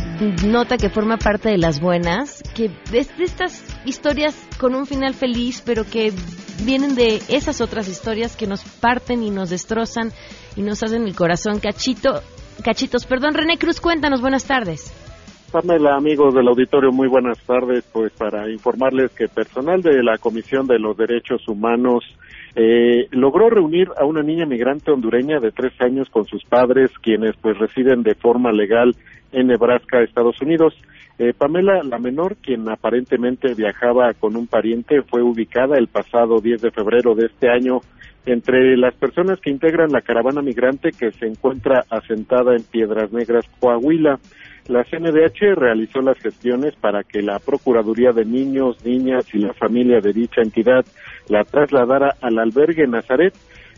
nota 0.47 0.77
que 0.77 0.91
forma 0.91 1.17
parte 1.17 1.49
de 1.49 1.57
las 1.57 1.81
buenas, 1.81 2.43
que 2.55 2.67
es 2.93 3.17
de 3.17 3.25
estas 3.25 3.65
historias 3.87 4.37
con 4.59 4.75
un 4.75 4.85
final 4.85 5.15
feliz, 5.15 5.63
pero 5.65 5.85
que 5.85 6.13
vienen 6.65 6.95
de 6.95 7.23
esas 7.29 7.63
otras 7.63 7.89
historias 7.89 8.37
que 8.37 8.47
nos 8.47 8.63
parten 8.63 9.23
y 9.23 9.31
nos 9.31 9.49
destrozan 9.49 10.13
y 10.55 10.61
nos 10.61 10.83
hacen 10.83 11.07
el 11.07 11.17
corazón 11.17 11.61
cachito 11.61 12.23
cachitos. 12.63 13.07
Perdón, 13.07 13.35
René 13.35 13.59
Cruz, 13.59 13.81
cuéntanos, 13.81 14.21
buenas 14.21 14.47
tardes. 14.47 14.93
Pamela, 15.51 15.97
amigos 15.97 16.35
del 16.35 16.49
auditorio, 16.49 16.93
muy 16.93 17.09
buenas 17.09 17.39
tardes. 17.41 17.85
Pues 17.93 18.13
para 18.13 18.51
informarles 18.51 19.13
que 19.13 19.29
personal 19.29 19.81
de 19.81 20.03
la 20.03 20.19
Comisión 20.19 20.67
de 20.67 20.79
los 20.79 20.97
Derechos 20.97 21.47
Humanos 21.49 22.05
eh, 22.55 23.07
logró 23.11 23.49
reunir 23.51 23.89
a 23.97 24.05
una 24.05 24.23
niña 24.23 24.47
migrante 24.47 24.91
hondureña 24.91 25.41
de 25.41 25.53
tres 25.53 25.73
años 25.81 26.09
con 26.11 26.25
sus 26.27 26.45
padres, 26.45 26.91
quienes 27.03 27.37
pues 27.37 27.59
residen 27.59 28.03
de 28.03 28.15
forma 28.15 28.51
legal 28.51 28.97
en 29.33 29.47
Nebraska, 29.49 30.03
Estados 30.03 30.41
Unidos. 30.41 30.75
Eh, 31.19 31.33
Pamela, 31.37 31.83
la 31.83 31.99
menor, 31.99 32.37
quien 32.37 32.69
aparentemente 32.69 33.55
viajaba 33.55 34.13
con 34.15 34.37
un 34.37 34.47
pariente, 34.47 35.03
fue 35.03 35.23
ubicada 35.23 35.79
el 35.79 35.89
pasado 35.89 36.41
10 36.41 36.61
de 36.61 36.71
febrero 36.71 37.15
de 37.15 37.27
este 37.27 37.49
año 37.49 37.81
entre 38.27 38.77
las 38.77 38.95
personas 38.95 39.41
que 39.41 39.51
integran 39.51 39.93
la 39.93 40.03
caravana 40.03 40.43
migrante 40.43 40.91
que 40.91 41.13
se 41.13 41.27
encuentra 41.27 41.85
asentada 41.89 42.55
en 42.57 42.65
Piedras 42.65 43.13
Negras, 43.13 43.47
Coahuila. 43.61 44.19
La 44.67 44.83
CNDH 44.83 45.55
realizó 45.55 46.01
las 46.03 46.19
gestiones 46.19 46.75
para 46.75 47.05
que 47.05 47.23
la 47.23 47.39
Procuraduría 47.39 48.11
de 48.11 48.25
Niños, 48.25 48.85
Niñas 48.85 49.33
y 49.33 49.39
la 49.39 49.55
familia 49.55 50.01
de 50.01 50.13
dicha 50.13 50.43
entidad 50.43 50.85
la 51.29 51.45
trasladara 51.45 52.17
al 52.21 52.39
albergue 52.41 52.87
Nazaret, 52.89 53.33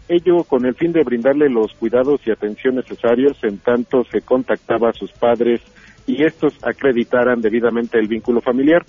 ello 0.08 0.44
con 0.44 0.64
el 0.64 0.74
fin 0.74 0.92
de 0.92 1.04
brindarle 1.04 1.50
los 1.50 1.74
cuidados 1.74 2.26
y 2.26 2.30
atención 2.30 2.76
necesarios 2.76 3.38
en 3.44 3.58
tanto 3.58 4.04
se 4.04 4.22
contactaba 4.22 4.88
a 4.88 4.94
sus 4.94 5.12
padres 5.12 5.60
y 6.06 6.24
estos 6.24 6.54
acreditaran 6.64 7.42
debidamente 7.42 7.98
el 7.98 8.08
vínculo 8.08 8.40
familiar. 8.40 8.86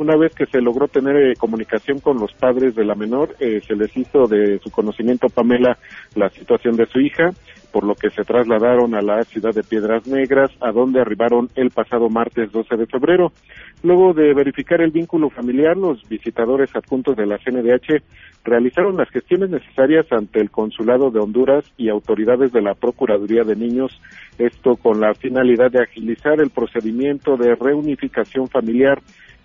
Una 0.00 0.16
vez 0.16 0.34
que 0.34 0.46
se 0.46 0.62
logró 0.62 0.88
tener 0.88 1.14
eh, 1.14 1.34
comunicación 1.36 1.98
con 1.98 2.18
los 2.18 2.32
padres 2.32 2.74
de 2.74 2.86
la 2.86 2.94
menor, 2.94 3.36
eh, 3.38 3.60
se 3.60 3.76
les 3.76 3.94
hizo 3.94 4.26
de 4.26 4.58
su 4.60 4.70
conocimiento 4.70 5.28
Pamela 5.28 5.76
la 6.14 6.30
situación 6.30 6.74
de 6.74 6.86
su 6.86 7.00
hija, 7.00 7.34
por 7.72 7.84
lo 7.84 7.94
que 7.94 8.10
se 8.10 8.24
trasladaron 8.24 8.94
a 8.94 9.02
la 9.02 9.22
ciudad 9.24 9.54
de 9.54 9.62
Piedras 9.62 10.06
Negras, 10.06 10.50
a 10.60 10.72
donde 10.72 11.00
arribaron 11.00 11.48
el 11.54 11.70
pasado 11.70 12.08
martes 12.08 12.52
12 12.52 12.76
de 12.76 12.86
febrero. 12.86 13.32
Luego 13.82 14.12
de 14.12 14.34
verificar 14.34 14.80
el 14.80 14.90
vínculo 14.90 15.30
familiar, 15.30 15.76
los 15.76 16.06
visitadores 16.08 16.74
adjuntos 16.74 17.16
de 17.16 17.26
la 17.26 17.38
CNDH 17.38 18.02
realizaron 18.44 18.96
las 18.96 19.10
gestiones 19.10 19.50
necesarias 19.50 20.06
ante 20.10 20.40
el 20.40 20.50
Consulado 20.50 21.10
de 21.10 21.20
Honduras 21.20 21.64
y 21.76 21.88
autoridades 21.88 22.52
de 22.52 22.62
la 22.62 22.74
Procuraduría 22.74 23.44
de 23.44 23.56
Niños, 23.56 24.00
esto 24.38 24.76
con 24.76 25.00
la 25.00 25.14
finalidad 25.14 25.70
de 25.70 25.82
agilizar 25.82 26.40
el 26.40 26.50
procedimiento 26.50 27.36
de 27.36 27.54
reunificación 27.54 28.48
familiar 28.48 29.00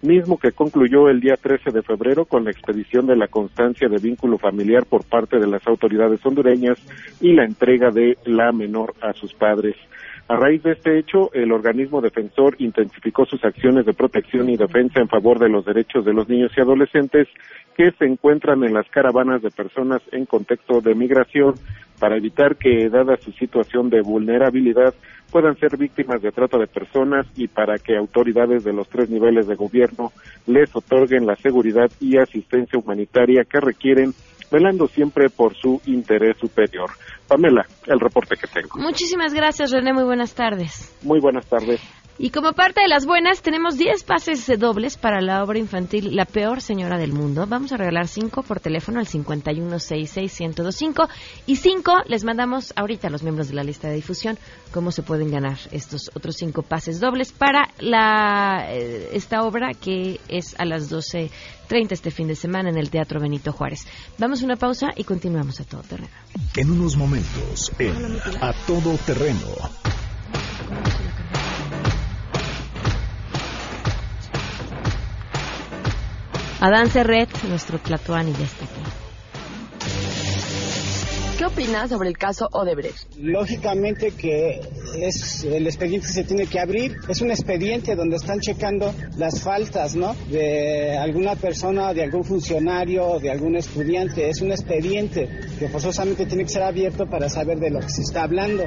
mismo 0.06 0.38
que 0.38 0.52
concluyó 0.52 1.10
el 1.10 1.20
día 1.20 1.36
13 1.36 1.72
de 1.72 1.82
febrero 1.82 2.26
con 2.26 2.46
la 2.46 2.52
expedición 2.52 3.08
de 3.08 3.16
la 3.16 3.28
constancia 3.28 3.90
de 3.90 3.98
vínculo 3.98 4.38
familiar 4.38 4.86
por 4.86 5.04
parte 5.04 5.40
de 5.40 5.48
las 5.48 5.66
autoridades 5.68 6.26
hondureñas 6.26 6.78
y 7.20 7.34
la 7.34 7.44
entrega 7.44 7.90
de 7.92 8.15
la 8.26 8.52
menor 8.52 8.94
a 9.02 9.14
sus 9.14 9.34
padres. 9.34 9.76
A 10.28 10.36
raíz 10.36 10.64
de 10.64 10.72
este 10.72 10.98
hecho, 10.98 11.32
el 11.34 11.52
organismo 11.52 12.02
defensor 12.02 12.56
intensificó 12.58 13.26
sus 13.26 13.44
acciones 13.46 13.86
de 13.86 13.94
protección 13.94 14.50
y 14.50 14.58
defensa 14.58 15.00
en 15.00 15.08
favor 15.08 15.38
de 15.38 15.50
los 15.50 15.66
derechos 15.66 16.04
de 16.04 16.14
los 16.14 16.28
niños 16.28 16.52
y 16.58 16.62
adolescentes 16.62 17.28
que 17.78 17.92
se 17.92 18.06
encuentran 18.06 18.64
en 18.64 18.74
las 18.74 18.90
caravanas 18.90 19.44
de 19.44 19.52
personas 19.52 20.02
en 20.12 20.26
contexto 20.26 20.82
de 20.82 20.96
migración 20.96 21.54
para 22.00 22.18
evitar 22.18 22.56
que, 22.56 22.90
dada 22.90 23.18
su 23.18 23.32
situación 23.34 23.90
de 23.90 24.02
vulnerabilidad, 24.02 24.96
puedan 25.32 25.58
ser 25.58 25.78
víctimas 25.78 26.22
de 26.22 26.32
trata 26.32 26.58
de 26.58 26.68
personas 26.68 27.28
y 27.36 27.48
para 27.48 27.78
que 27.78 27.96
autoridades 27.96 28.64
de 28.64 28.74
los 28.74 28.90
tres 28.90 29.10
niveles 29.10 29.48
de 29.48 29.56
gobierno 29.56 30.12
les 30.48 30.76
otorguen 30.76 31.26
la 31.26 31.36
seguridad 31.36 31.92
y 32.00 32.18
asistencia 32.18 32.80
humanitaria 32.80 33.44
que 33.44 33.60
requieren, 33.60 34.14
velando 34.52 34.88
siempre 34.88 35.30
por 35.30 35.56
su 35.56 35.82
interés 35.86 36.38
superior. 36.40 36.90
Pamela, 37.28 37.66
el 37.88 38.00
reporte 38.00 38.36
que 38.36 38.48
tengo. 38.48 38.80
Muchísimas 38.80 39.34
gracias, 39.34 39.72
René. 39.72 39.94
Muy 39.94 40.04
buenas 40.04 40.36
tardes. 40.36 40.96
Muy 41.04 41.20
buenas 41.20 41.46
tardes. 41.48 41.82
Y 42.18 42.30
como 42.30 42.54
parte 42.54 42.82
de 42.82 42.88
las 42.88 43.06
buenas, 43.06 43.42
tenemos 43.42 43.78
10 43.78 44.06
pases 44.06 44.50
dobles 44.58 44.96
para 44.96 45.20
la 45.20 45.44
obra 45.44 45.60
infantil 45.60 46.16
La 46.16 46.24
Peor 46.24 46.62
Señora 46.62 46.98
del 46.98 47.12
Mundo. 47.12 47.46
Vamos 47.46 47.74
a 47.74 47.78
regalar 47.78 48.08
5 48.08 48.42
por 48.44 48.62
teléfono 48.62 49.00
al 49.00 49.06
5166125 49.06 51.10
y 51.46 51.58
5 51.58 52.04
les 52.08 52.24
mandamos 52.24 52.72
ahorita 52.78 53.08
a 53.08 53.10
los 53.10 53.22
miembros 53.22 53.50
de 53.50 53.56
la 53.56 53.66
lista 53.66 53.90
de 53.90 53.96
difusión 53.96 54.38
cómo 54.72 54.92
se 54.92 55.04
pueden 55.04 55.30
ganar 55.30 55.58
estos 55.72 56.10
otros 56.16 56.38
5 56.38 56.64
pases 56.64 57.02
dobles 57.02 57.34
para 57.34 57.68
la, 57.80 58.66
eh, 58.70 59.10
esta 59.12 59.44
obra 59.44 59.74
que 59.74 60.22
es 60.30 60.58
a 60.58 60.64
las 60.64 60.90
12.30 60.90 61.92
este 61.92 62.12
fin 62.12 62.30
de 62.30 62.36
semana 62.36 62.70
en 62.70 62.78
el 62.78 62.90
Teatro 62.90 63.20
Benito 63.20 63.52
Juárez. 63.52 63.86
Vamos 64.18 64.42
a 64.42 64.46
una 64.46 64.56
pausa 64.56 64.94
y 64.96 65.04
continuamos 65.04 65.60
a 65.60 65.66
todo 65.66 65.82
terreno. 65.82 66.14
En 66.56 66.72
unos 66.72 66.96
momentos, 66.96 67.74
en 67.78 68.22
A 68.40 68.54
Todo 68.66 68.98
Terreno. 69.06 69.50
Adán 76.60 76.90
Serret, 76.90 77.30
nuestro 77.44 77.80
Tlatuani, 77.80 78.34
ya 78.34 78.46
está. 78.46 78.75
¿Qué 81.38 81.44
opinas 81.44 81.90
sobre 81.90 82.08
el 82.08 82.18
caso 82.18 82.48
Odebrecht? 82.54 83.18
Lógicamente 83.18 84.12
que 84.12 84.62
es 84.98 85.44
el 85.44 85.68
expediente 85.68 86.08
se 86.08 86.24
tiene 86.24 86.48
que 86.48 86.62
abrir. 86.62 86.98
Es 87.10 87.20
un 87.20 87.30
expediente 87.30 87.94
donde 87.94 88.16
están 88.16 88.40
checando 88.40 88.94
las 89.18 89.42
faltas, 89.42 89.96
¿no? 89.98 90.16
De 90.30 90.98
alguna 90.98 91.36
persona, 91.36 91.94
de 91.94 92.04
algún 92.04 92.24
funcionario, 92.24 93.20
de 93.20 93.32
algún 93.32 93.58
estudiante. 93.58 94.30
Es 94.30 94.40
un 94.40 94.52
expediente 94.52 95.28
que 95.60 95.68
forzosamente 95.68 96.26
tiene 96.26 96.44
que 96.44 96.52
ser 96.52 96.64
abierto 96.64 97.06
para 97.06 97.28
saber 97.28 97.60
de 97.60 97.70
lo 97.70 97.82
que 97.82 97.90
se 97.90 98.04
está 98.04 98.24
hablando. 98.24 98.64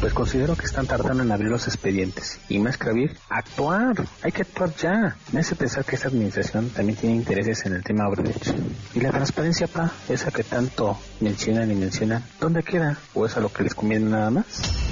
Pues 0.00 0.12
considero 0.12 0.56
que 0.56 0.66
están 0.66 0.86
tardando 0.86 1.22
en 1.22 1.32
abrir 1.32 1.50
los 1.50 1.68
expedientes. 1.68 2.38
Y 2.50 2.58
más 2.58 2.76
que 2.76 2.90
abrir, 2.90 3.16
actuar. 3.30 3.96
Hay 4.22 4.32
que 4.32 4.42
actuar 4.42 4.74
ya. 4.76 5.16
Me 5.32 5.40
hace 5.40 5.54
pensar 5.54 5.86
que 5.86 5.96
esta 5.96 6.08
administración 6.08 6.68
también 6.68 6.98
tiene 6.98 7.16
intereses 7.16 7.64
en 7.64 7.74
el 7.74 7.82
tema 7.82 8.08
Odebrecht. 8.08 8.48
Y 8.94 9.00
la 9.00 9.10
transparencia, 9.10 9.66
pa, 9.66 9.90
esa 10.08 10.30
que 10.30 10.42
tanto 10.42 10.98
mencionan 11.20 11.70
y 11.70 11.74
mencionan, 11.74 12.09
¿dónde 12.40 12.62
queda? 12.62 12.98
¿O 13.14 13.24
es 13.26 13.36
a 13.36 13.40
lo 13.40 13.52
que 13.52 13.62
les 13.62 13.74
conviene 13.74 14.06
nada 14.10 14.30
más? 14.30 14.46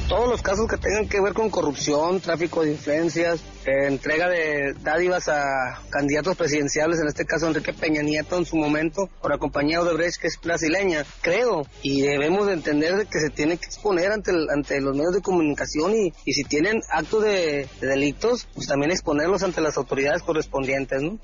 Todos 0.09 0.29
los 0.31 0.41
casos 0.41 0.67
que 0.69 0.79
tengan 0.79 1.07
que 1.09 1.21
ver 1.21 1.35
con 1.35 1.51
corrupción, 1.51 2.21
tráfico 2.21 2.63
de 2.63 2.71
influencias, 2.73 3.41
eh, 3.67 3.89
entrega 3.89 4.29
de 4.29 4.73
dádivas 4.83 5.29
a 5.29 5.81
candidatos 5.91 6.35
presidenciales, 6.37 6.99
en 7.01 7.09
este 7.09 7.27
caso 7.27 7.47
Enrique 7.47 7.75
Peña 7.75 8.01
Nieto 8.03 8.39
en 8.39 8.47
su 8.47 8.57
momento, 8.57 9.11
por 9.21 9.31
la 9.31 9.37
compañía 9.39 9.83
Odebrecht, 9.83 10.19
que 10.21 10.29
es 10.29 10.39
brasileña, 10.43 11.05
creo, 11.21 11.67
y 11.83 12.01
debemos 12.03 12.47
de 12.47 12.55
entender 12.55 12.97
de 12.97 13.05
que 13.05 13.21
se 13.21 13.29
tiene 13.29 13.59
que 13.59 13.67
exponer 13.67 14.11
ante, 14.13 14.31
el- 14.31 14.49
ante 14.49 14.81
los 14.81 14.97
medios 14.97 15.13
de 15.15 15.21
comunicación 15.21 15.95
y, 15.95 16.13
y 16.25 16.33
si 16.33 16.45
tienen 16.45 16.81
actos 16.91 17.25
de, 17.25 17.69
de 17.81 17.87
delitos, 17.87 18.47
pues 18.55 18.67
también 18.67 18.91
exponerlos 18.93 19.43
ante 19.43 19.61
las 19.61 19.77
autoridades 19.77 20.23
correspondientes, 20.23 21.03
¿no? 21.03 21.19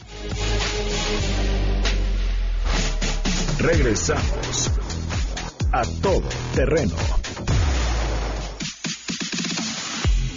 Regresamos 3.59 4.71
a 5.75 5.83
todo 6.01 6.29
terreno. 6.55 6.95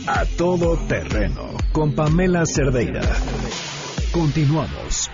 A 0.08 0.26
todo 0.36 0.78
terreno 0.88 1.52
con 1.72 1.94
Pamela 1.94 2.44
Cerdeira. 2.48 3.02
Continuamos. 4.12 5.12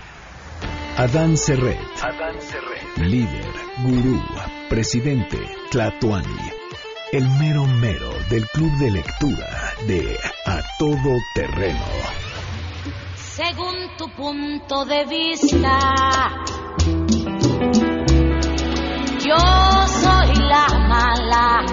Adán 0.96 1.36
Serret, 1.36 1.78
Adán 2.00 2.40
Serret. 2.40 2.96
líder, 2.96 3.52
gurú, 3.82 4.22
presidente, 4.70 5.38
Tlatuani. 5.70 6.40
El 7.12 7.28
mero 7.38 7.66
mero 7.66 8.10
del 8.30 8.46
club 8.48 8.72
de 8.78 8.92
lectura 8.92 9.74
de 9.86 10.18
A 10.46 10.62
Todo 10.78 11.18
Terreno. 11.34 11.84
Según 13.14 13.74
tu 13.98 14.08
punto 14.16 14.86
de 14.86 15.04
vista, 15.04 15.78
yo 19.26 19.83
mala. 20.98 21.64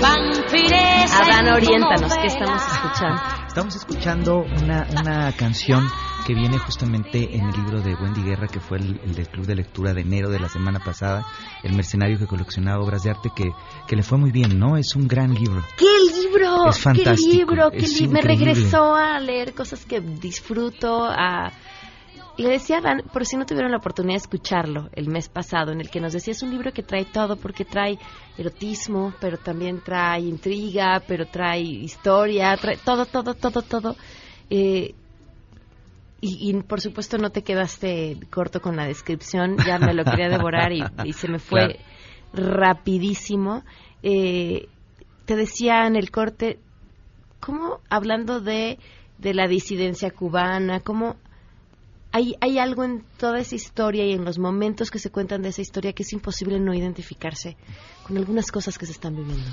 Vampiresa. 0.00 1.22
Adán, 1.22 1.48
oriéntanos, 1.54 2.12
¿qué 2.18 2.26
estamos 2.26 2.62
escuchando? 2.72 3.22
Estamos 3.46 3.74
escuchando 3.76 4.36
una, 4.62 4.86
una 5.00 5.32
canción 5.32 5.84
que 6.26 6.34
viene 6.34 6.58
justamente 6.58 7.34
en 7.36 7.46
el 7.48 7.52
libro 7.52 7.80
de 7.80 7.94
Wendy 7.94 8.22
Guerra, 8.22 8.46
que 8.46 8.60
fue 8.60 8.78
el, 8.78 9.00
el 9.04 9.14
del 9.14 9.28
Club 9.28 9.46
de 9.46 9.56
Lectura 9.56 9.92
de 9.94 10.02
enero 10.02 10.28
de 10.30 10.38
la 10.38 10.48
semana 10.48 10.78
pasada, 10.78 11.26
El 11.62 11.74
mercenario 11.74 12.18
que 12.18 12.26
coleccionaba 12.26 12.82
obras 12.84 13.02
de 13.02 13.10
arte, 13.10 13.30
que, 13.34 13.50
que 13.88 13.96
le 13.96 14.02
fue 14.02 14.18
muy 14.18 14.30
bien, 14.30 14.58
¿no? 14.58 14.76
Es 14.76 14.94
un 14.94 15.08
gran 15.08 15.34
libro. 15.34 15.62
¡Qué 15.76 15.86
libro! 16.14 16.68
Es 16.68 16.78
fantástico, 16.78 17.16
¡Qué 17.30 17.36
libro! 17.36 17.70
qué 17.70 17.78
li- 17.80 18.08
Me 18.08 18.20
increíble. 18.20 18.52
regresó 18.54 18.94
a 18.94 19.18
leer 19.18 19.54
cosas 19.54 19.84
que 19.86 20.00
disfruto, 20.00 21.04
a... 21.04 21.50
Le 22.40 22.48
decía 22.48 22.78
a 22.78 22.80
Dan, 22.80 23.02
por 23.12 23.26
si 23.26 23.36
no 23.36 23.44
tuvieron 23.44 23.70
la 23.70 23.76
oportunidad 23.76 24.14
de 24.14 24.22
escucharlo 24.22 24.88
el 24.94 25.08
mes 25.08 25.28
pasado, 25.28 25.72
en 25.72 25.80
el 25.82 25.90
que 25.90 26.00
nos 26.00 26.14
decía 26.14 26.32
es 26.32 26.42
un 26.42 26.50
libro 26.50 26.72
que 26.72 26.82
trae 26.82 27.04
todo, 27.04 27.36
porque 27.36 27.66
trae 27.66 27.98
erotismo, 28.38 29.12
pero 29.20 29.36
también 29.36 29.82
trae 29.84 30.20
intriga, 30.20 31.02
pero 31.06 31.26
trae 31.26 31.60
historia, 31.60 32.56
trae 32.56 32.78
todo, 32.78 33.04
todo, 33.04 33.34
todo, 33.34 33.60
todo. 33.60 33.94
Eh, 34.48 34.94
y, 36.22 36.50
y, 36.50 36.62
por 36.62 36.80
supuesto 36.80 37.18
no 37.18 37.28
te 37.28 37.42
quedaste 37.42 38.16
corto 38.30 38.62
con 38.62 38.74
la 38.74 38.86
descripción, 38.86 39.58
ya 39.58 39.78
me 39.78 39.92
lo 39.92 40.02
quería 40.02 40.30
devorar 40.30 40.72
y, 40.72 40.82
y 41.04 41.12
se 41.12 41.28
me 41.28 41.38
fue 41.38 41.78
rapidísimo. 42.32 43.64
Eh, 44.02 44.66
te 45.26 45.36
decía 45.36 45.86
en 45.86 45.94
el 45.94 46.10
corte, 46.10 46.58
¿cómo 47.38 47.80
hablando 47.90 48.40
de, 48.40 48.78
de 49.18 49.34
la 49.34 49.46
disidencia 49.46 50.10
cubana, 50.10 50.80
cómo 50.80 51.16
hay, 52.12 52.34
hay 52.40 52.58
algo 52.58 52.84
en 52.84 53.04
toda 53.18 53.38
esa 53.38 53.54
historia 53.54 54.04
y 54.04 54.12
en 54.12 54.24
los 54.24 54.38
momentos 54.38 54.90
que 54.90 54.98
se 54.98 55.10
cuentan 55.10 55.42
de 55.42 55.50
esa 55.50 55.62
historia 55.62 55.92
que 55.92 56.02
es 56.02 56.12
imposible 56.12 56.58
no 56.58 56.74
identificarse 56.74 57.56
con 58.02 58.16
algunas 58.16 58.50
cosas 58.50 58.78
que 58.78 58.86
se 58.86 58.92
están 58.92 59.14
viviendo? 59.14 59.48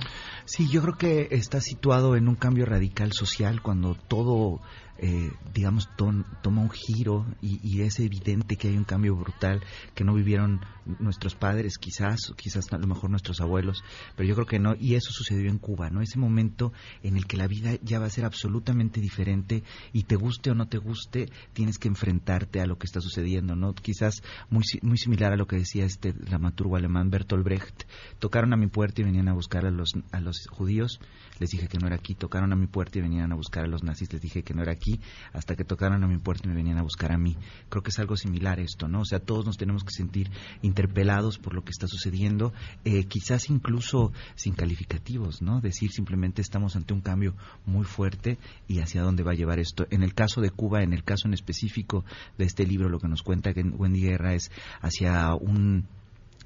Sí, 0.46 0.68
yo 0.70 0.82
creo 0.82 0.98
que 0.98 1.28
está 1.32 1.62
situado 1.62 2.16
en 2.16 2.28
un 2.28 2.36
cambio 2.36 2.66
radical 2.66 3.14
social 3.14 3.62
cuando 3.62 3.96
todo, 3.96 4.62
eh, 5.00 5.32
digamos, 5.54 5.90
ton- 5.96 6.26
toma 6.42 6.62
un 6.62 6.70
giro 6.70 7.26
y, 7.42 7.60
y 7.64 7.82
es 7.82 8.00
evidente 8.00 8.56
que 8.56 8.70
hay 8.70 8.78
un 8.78 8.84
cambio 8.84 9.16
brutal 9.16 9.62
que 9.94 10.04
no 10.04 10.14
vivieron 10.14 10.60
nuestros 11.00 11.36
padres, 11.36 11.78
quizás, 11.78 12.34
quizás 12.38 12.72
a 12.72 12.78
lo 12.78 12.88
mejor 12.88 13.10
nuestros 13.10 13.42
abuelos, 13.42 13.84
pero 14.16 14.28
yo 14.28 14.36
creo 14.36 14.48
que 14.48 14.60
no, 14.60 14.74
y 14.80 14.96
eso 14.96 15.12
sucedió 15.12 15.50
en 15.50 15.58
Cuba, 15.60 15.90
¿no? 15.90 16.02
Ese 16.02 16.18
momento 16.18 16.72
en 17.04 17.18
el 17.18 17.26
que 17.28 17.38
la 17.38 17.48
vida 17.48 17.72
ya 17.84 18.00
va 18.00 18.06
a 18.06 18.10
ser 18.10 18.26
absolutamente 18.26 19.02
diferente 19.02 19.64
y 19.94 20.04
te 20.04 20.16
guste 20.16 20.52
o 20.52 20.56
no 20.56 20.68
te 20.68 20.78
guste, 20.78 21.28
tienes 21.54 21.78
que 21.78 21.88
enfrentarte 21.90 22.62
a 22.62 22.66
lo 22.66 22.78
que 22.78 22.86
está 22.86 23.02
sucediendo, 23.02 23.56
¿no? 23.56 23.74
Quizás 23.74 24.22
muy, 24.50 24.64
muy 24.82 24.98
similar 24.98 25.34
a 25.34 25.38
lo 25.38 25.46
que 25.48 25.58
decía 25.58 25.86
este 25.86 26.14
dramaturgo 26.14 26.76
alemán 26.78 27.10
Bertolt 27.10 27.44
Brecht, 27.44 27.84
tocaron 28.20 28.54
a 28.54 28.58
mi 28.58 28.68
puerta 28.68 29.02
y 29.02 29.06
venían 29.06 29.28
a 29.28 29.34
buscar 29.34 29.66
a 29.66 29.72
los, 29.72 29.92
a 30.12 30.20
los 30.22 30.48
judíos, 30.50 31.00
les 31.40 31.50
dije 31.50 31.68
que 31.68 31.78
no 31.78 31.88
era 31.88 31.98
aquí, 31.98 32.16
tocaron 32.16 32.54
a 32.54 32.56
mi 32.56 32.68
puerta 32.68 32.98
y 33.00 33.02
venían 33.02 33.32
a 33.32 33.36
buscar 33.36 33.66
a 33.66 33.68
los 33.68 33.84
nazis, 33.84 34.12
les 34.14 34.22
dije 34.22 34.44
que 34.44 34.54
no 34.54 34.62
era 34.64 34.72
aquí, 34.72 34.87
hasta 35.34 35.56
que 35.56 35.64
tocaron 35.64 36.04
a 36.04 36.08
mi 36.08 36.18
puerta 36.18 36.46
y 36.46 36.50
me 36.50 36.56
venían 36.56 36.78
a 36.78 36.84
buscar 36.84 37.12
a 37.12 37.18
mí. 37.18 37.36
Creo 37.70 37.84
que 37.84 37.90
es 37.90 38.00
algo 38.00 38.16
similar 38.16 38.60
esto, 38.60 38.88
¿no? 38.88 39.02
O 39.02 39.06
sea, 39.06 39.20
todos 39.20 39.46
nos 39.46 39.58
tenemos 39.58 39.84
que 39.84 39.92
sentir 39.92 40.30
interpelados 40.62 41.38
por 41.38 41.54
lo 41.54 41.64
que 41.64 41.72
está 41.72 41.88
sucediendo, 41.88 42.54
eh, 42.86 43.06
quizás 43.06 43.50
incluso 43.50 44.12
sin 44.36 44.54
calificativos, 44.54 45.42
¿no? 45.42 45.62
Decir 45.62 45.92
simplemente 45.92 46.42
estamos 46.42 46.76
ante 46.76 46.94
un 46.94 47.02
cambio 47.02 47.36
muy 47.66 47.86
fuerte 47.86 48.38
y 48.68 48.80
hacia 48.80 49.02
dónde 49.02 49.24
va 49.24 49.32
a 49.32 49.36
llevar 49.36 49.60
esto. 49.60 49.88
En 49.90 50.04
el 50.04 50.14
caso 50.14 50.42
de 50.42 50.52
Cuba, 50.52 50.84
en 50.84 50.94
el 50.94 51.04
caso 51.04 51.28
en 51.28 51.34
específico 51.34 52.06
de 52.38 52.46
este 52.46 52.66
libro, 52.66 52.90
lo 52.90 53.00
que 53.00 53.08
nos 53.08 53.24
cuenta 53.24 53.54
que 53.54 53.62
Wendy 53.62 54.02
Guerra 54.02 54.34
es 54.34 54.52
hacia 54.82 55.34
un 55.36 55.88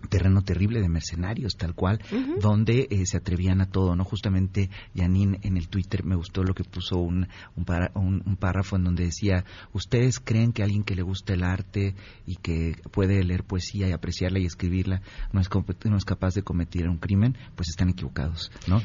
terreno 0.09 0.41
terrible 0.43 0.81
de 0.81 0.89
mercenarios, 0.89 1.55
tal 1.57 1.73
cual, 1.75 1.99
donde 2.39 2.87
eh, 2.89 3.05
se 3.05 3.17
atrevían 3.17 3.61
a 3.61 3.65
todo, 3.69 3.95
¿no? 3.95 4.03
Justamente 4.03 4.69
Janine 4.95 5.39
en 5.43 5.57
el 5.57 5.67
Twitter 5.69 6.03
me 6.03 6.15
gustó 6.15 6.43
lo 6.43 6.53
que 6.53 6.63
puso 6.63 6.97
un, 6.97 7.27
un, 7.55 7.65
para- 7.65 7.91
un- 7.95 8.21
un 8.25 8.35
párrafo 8.37 8.75
en 8.75 8.83
donde 8.83 9.05
decía, 9.05 9.45
¿ustedes 9.73 10.19
creen 10.19 10.51
que 10.53 10.63
alguien 10.63 10.83
que 10.83 10.95
le 10.95 11.01
gusta 11.03 11.33
el 11.33 11.43
arte 11.43 11.95
y 12.25 12.35
que 12.37 12.75
puede 12.91 13.23
leer 13.23 13.43
poesía 13.43 13.87
y 13.87 13.91
apreciarla 13.91 14.39
y 14.39 14.45
escribirla 14.45 15.01
no 15.33 15.39
es, 15.41 15.49
no 15.85 15.97
es 15.97 16.05
capaz 16.05 16.33
de 16.35 16.43
cometer 16.43 16.87
un 16.89 16.97
crimen? 16.97 17.37
Pues 17.55 17.69
están 17.69 17.89
equivocados, 17.89 18.51
¿no? 18.67 18.81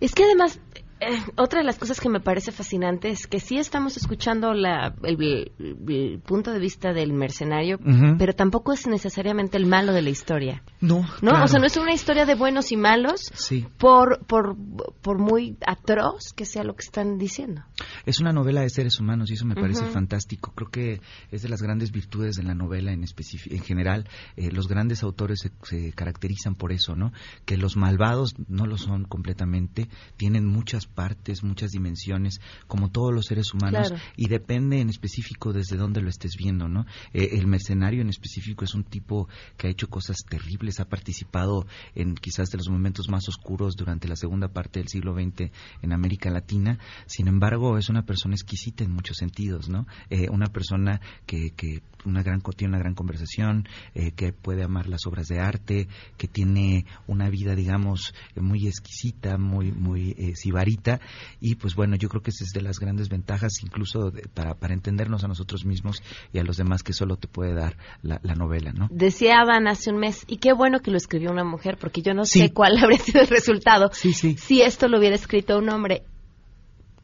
Es 0.00 0.12
que 0.12 0.24
además, 0.24 0.60
eh, 1.00 1.18
otra 1.36 1.60
de 1.60 1.64
las 1.64 1.78
cosas 1.78 2.00
que 2.00 2.08
me 2.08 2.20
parece 2.20 2.52
fascinante 2.52 3.08
es 3.08 3.26
que 3.26 3.40
sí 3.40 3.58
estamos 3.58 3.96
escuchando 3.96 4.52
la, 4.54 4.94
el, 5.02 5.50
el 5.88 6.20
punto 6.24 6.52
de 6.52 6.58
vista 6.58 6.92
del 6.92 7.12
mercenario, 7.12 7.78
pero 8.18 8.32
tampoco 8.34 8.72
es 8.72 8.86
necesariamente 8.86 9.56
el 9.56 9.66
malo 9.66 9.92
de 9.92 10.02
la 10.02 10.10
historia. 10.10 10.62
No, 10.80 11.00
¿No? 11.00 11.30
claro. 11.30 11.44
O 11.44 11.48
sea, 11.48 11.60
no 11.60 11.66
es 11.66 11.76
una 11.76 11.92
historia 11.92 12.26
de 12.26 12.34
buenos 12.34 12.72
y 12.72 12.76
malos, 12.76 13.30
Sí. 13.34 13.66
por, 13.78 14.24
por, 14.26 14.56
por 15.02 15.18
muy 15.18 15.56
atroz 15.66 16.32
que 16.34 16.44
sea 16.44 16.64
lo 16.64 16.74
que 16.74 16.84
están 16.84 17.18
diciendo. 17.18 17.62
Es 18.06 18.20
una 18.20 18.32
novela 18.32 18.60
de 18.62 18.70
seres 18.70 18.98
humanos 19.00 19.30
y 19.30 19.34
eso 19.34 19.46
me 19.46 19.54
parece 19.54 19.84
fantástico. 19.86 20.52
Creo 20.54 20.70
que 20.70 21.00
es 21.30 21.42
de 21.42 21.48
las 21.48 21.62
grandes 21.62 21.90
virtudes 21.92 22.36
de 22.36 22.42
la 22.42 22.54
novela 22.54 22.92
en, 22.92 23.04
en 23.04 23.62
general. 23.62 24.08
Eh, 24.36 24.50
los 24.50 24.68
grandes 24.68 25.02
autores 25.02 25.40
se, 25.40 25.50
se 25.64 25.92
caracterizan 25.92 26.54
por 26.54 26.72
eso, 26.72 26.94
¿no? 26.96 27.12
Que 27.44 27.56
los 27.56 27.76
malvados 27.76 28.34
no 28.48 28.66
lo 28.66 28.76
son 28.78 29.04
completamente, 29.04 29.88
tienen 30.16 30.46
muchas 30.46 30.86
partes, 30.86 31.42
muchas 31.42 31.70
dimensiones, 31.70 32.40
como 32.66 32.90
todos 32.90 33.12
los 33.12 33.26
seres 33.26 33.52
humanos, 33.52 33.88
Claro. 33.88 34.02
y 34.16 34.28
depende 34.28 34.80
en 34.80 34.88
específico 34.88 35.52
desde 35.52 35.76
dónde 35.76 36.00
lo 36.00 36.08
estés 36.08 36.36
viendo, 36.36 36.68
¿no? 36.68 36.86
Eh, 37.12 37.30
el 37.32 37.46
mercenario 37.46 38.02
en 38.02 38.08
específico 38.08 38.64
es 38.64 38.74
un 38.74 38.84
tipo 38.84 39.28
que 39.56 39.66
ha 39.66 39.70
hecho 39.70 39.88
cosas 39.88 40.18
terribles, 40.28 40.80
ha 40.80 40.88
participado 40.88 41.66
en 41.94 42.14
quizás 42.14 42.50
de 42.50 42.58
los 42.58 42.68
momentos 42.68 43.08
más 43.08 43.28
oscuros 43.28 43.74
durante 43.76 44.08
la 44.08 44.16
segunda 44.16 44.48
parte 44.48 44.80
del 44.80 44.88
siglo 44.88 45.14
XX 45.14 45.50
en 45.82 45.92
América 45.92 46.30
Latina. 46.30 46.78
Sin 47.06 47.28
embargo, 47.28 47.73
es 47.78 47.88
una 47.88 48.02
persona 48.02 48.34
exquisita 48.34 48.84
en 48.84 48.92
muchos 48.92 49.16
sentidos, 49.16 49.68
¿no? 49.68 49.86
Eh, 50.10 50.28
una 50.30 50.46
persona 50.46 51.00
que, 51.26 51.50
que 51.56 51.82
una 52.04 52.22
gran, 52.22 52.42
tiene 52.56 52.74
una 52.74 52.78
gran 52.78 52.94
conversación, 52.94 53.66
eh, 53.94 54.10
que 54.12 54.32
puede 54.34 54.62
amar 54.62 54.88
las 54.88 55.06
obras 55.06 55.26
de 55.28 55.40
arte, 55.40 55.88
que 56.18 56.28
tiene 56.28 56.84
una 57.06 57.30
vida, 57.30 57.54
digamos, 57.54 58.14
muy 58.36 58.66
exquisita, 58.66 59.38
muy, 59.38 59.72
muy 59.72 60.14
eh, 60.18 60.36
sibarita. 60.36 61.00
Y 61.40 61.54
pues 61.54 61.74
bueno, 61.74 61.96
yo 61.96 62.08
creo 62.10 62.20
que 62.22 62.30
esa 62.30 62.44
es 62.44 62.50
de 62.50 62.60
las 62.60 62.78
grandes 62.78 63.08
ventajas, 63.08 63.52
incluso 63.62 64.10
de- 64.10 64.28
para, 64.28 64.54
para 64.54 64.74
entendernos 64.74 65.24
a 65.24 65.28
nosotros 65.28 65.64
mismos 65.64 66.02
y 66.32 66.38
a 66.38 66.44
los 66.44 66.58
demás 66.58 66.82
que 66.82 66.92
solo 66.92 67.16
te 67.16 67.26
puede 67.26 67.54
dar 67.54 67.76
la, 68.02 68.20
la 68.22 68.34
novela, 68.34 68.72
¿no? 68.72 68.88
Decía 68.90 69.40
Adán 69.40 69.66
hace 69.66 69.90
un 69.90 69.98
mes, 69.98 70.24
y 70.26 70.36
qué 70.36 70.52
bueno 70.52 70.80
que 70.80 70.90
lo 70.90 70.98
escribió 70.98 71.30
una 71.30 71.44
mujer, 71.44 71.78
porque 71.80 72.02
yo 72.02 72.12
no 72.12 72.26
Sí. 72.26 72.40
sé 72.40 72.52
cuál 72.52 72.76
habría 72.82 72.98
sido 72.98 73.22
el 73.22 73.28
resultado 73.28 73.90
Sí, 73.94 74.12
sí. 74.12 74.36
si 74.36 74.60
esto 74.60 74.88
lo 74.88 74.98
hubiera 74.98 75.16
escrito 75.16 75.56
un 75.58 75.70
hombre. 75.70 76.02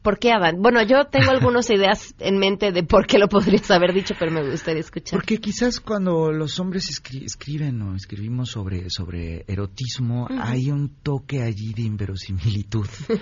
¿Por 0.01 0.17
qué 0.17 0.31
Adán? 0.31 0.61
Bueno, 0.61 0.81
yo 0.83 1.05
tengo 1.05 1.29
algunas 1.31 1.69
ideas 1.69 2.15
en 2.19 2.37
mente 2.39 2.71
de 2.71 2.83
por 2.83 3.05
qué 3.05 3.19
lo 3.19 3.27
podrías 3.27 3.69
haber 3.71 3.93
dicho, 3.93 4.15
pero 4.19 4.31
me 4.31 4.49
gustaría 4.49 4.81
escuchar. 4.81 5.19
Porque 5.19 5.37
quizás 5.37 5.79
cuando 5.79 6.31
los 6.31 6.59
hombres 6.59 6.89
escri- 6.89 7.23
escriben 7.23 7.81
o 7.83 7.95
escribimos 7.95 8.49
sobre, 8.49 8.89
sobre 8.89 9.45
erotismo, 9.47 10.23
Ujú. 10.25 10.33
hay 10.39 10.71
un 10.71 10.89
toque 11.03 11.43
allí 11.43 11.73
de 11.73 11.83
inverosimilitud. 11.83 12.87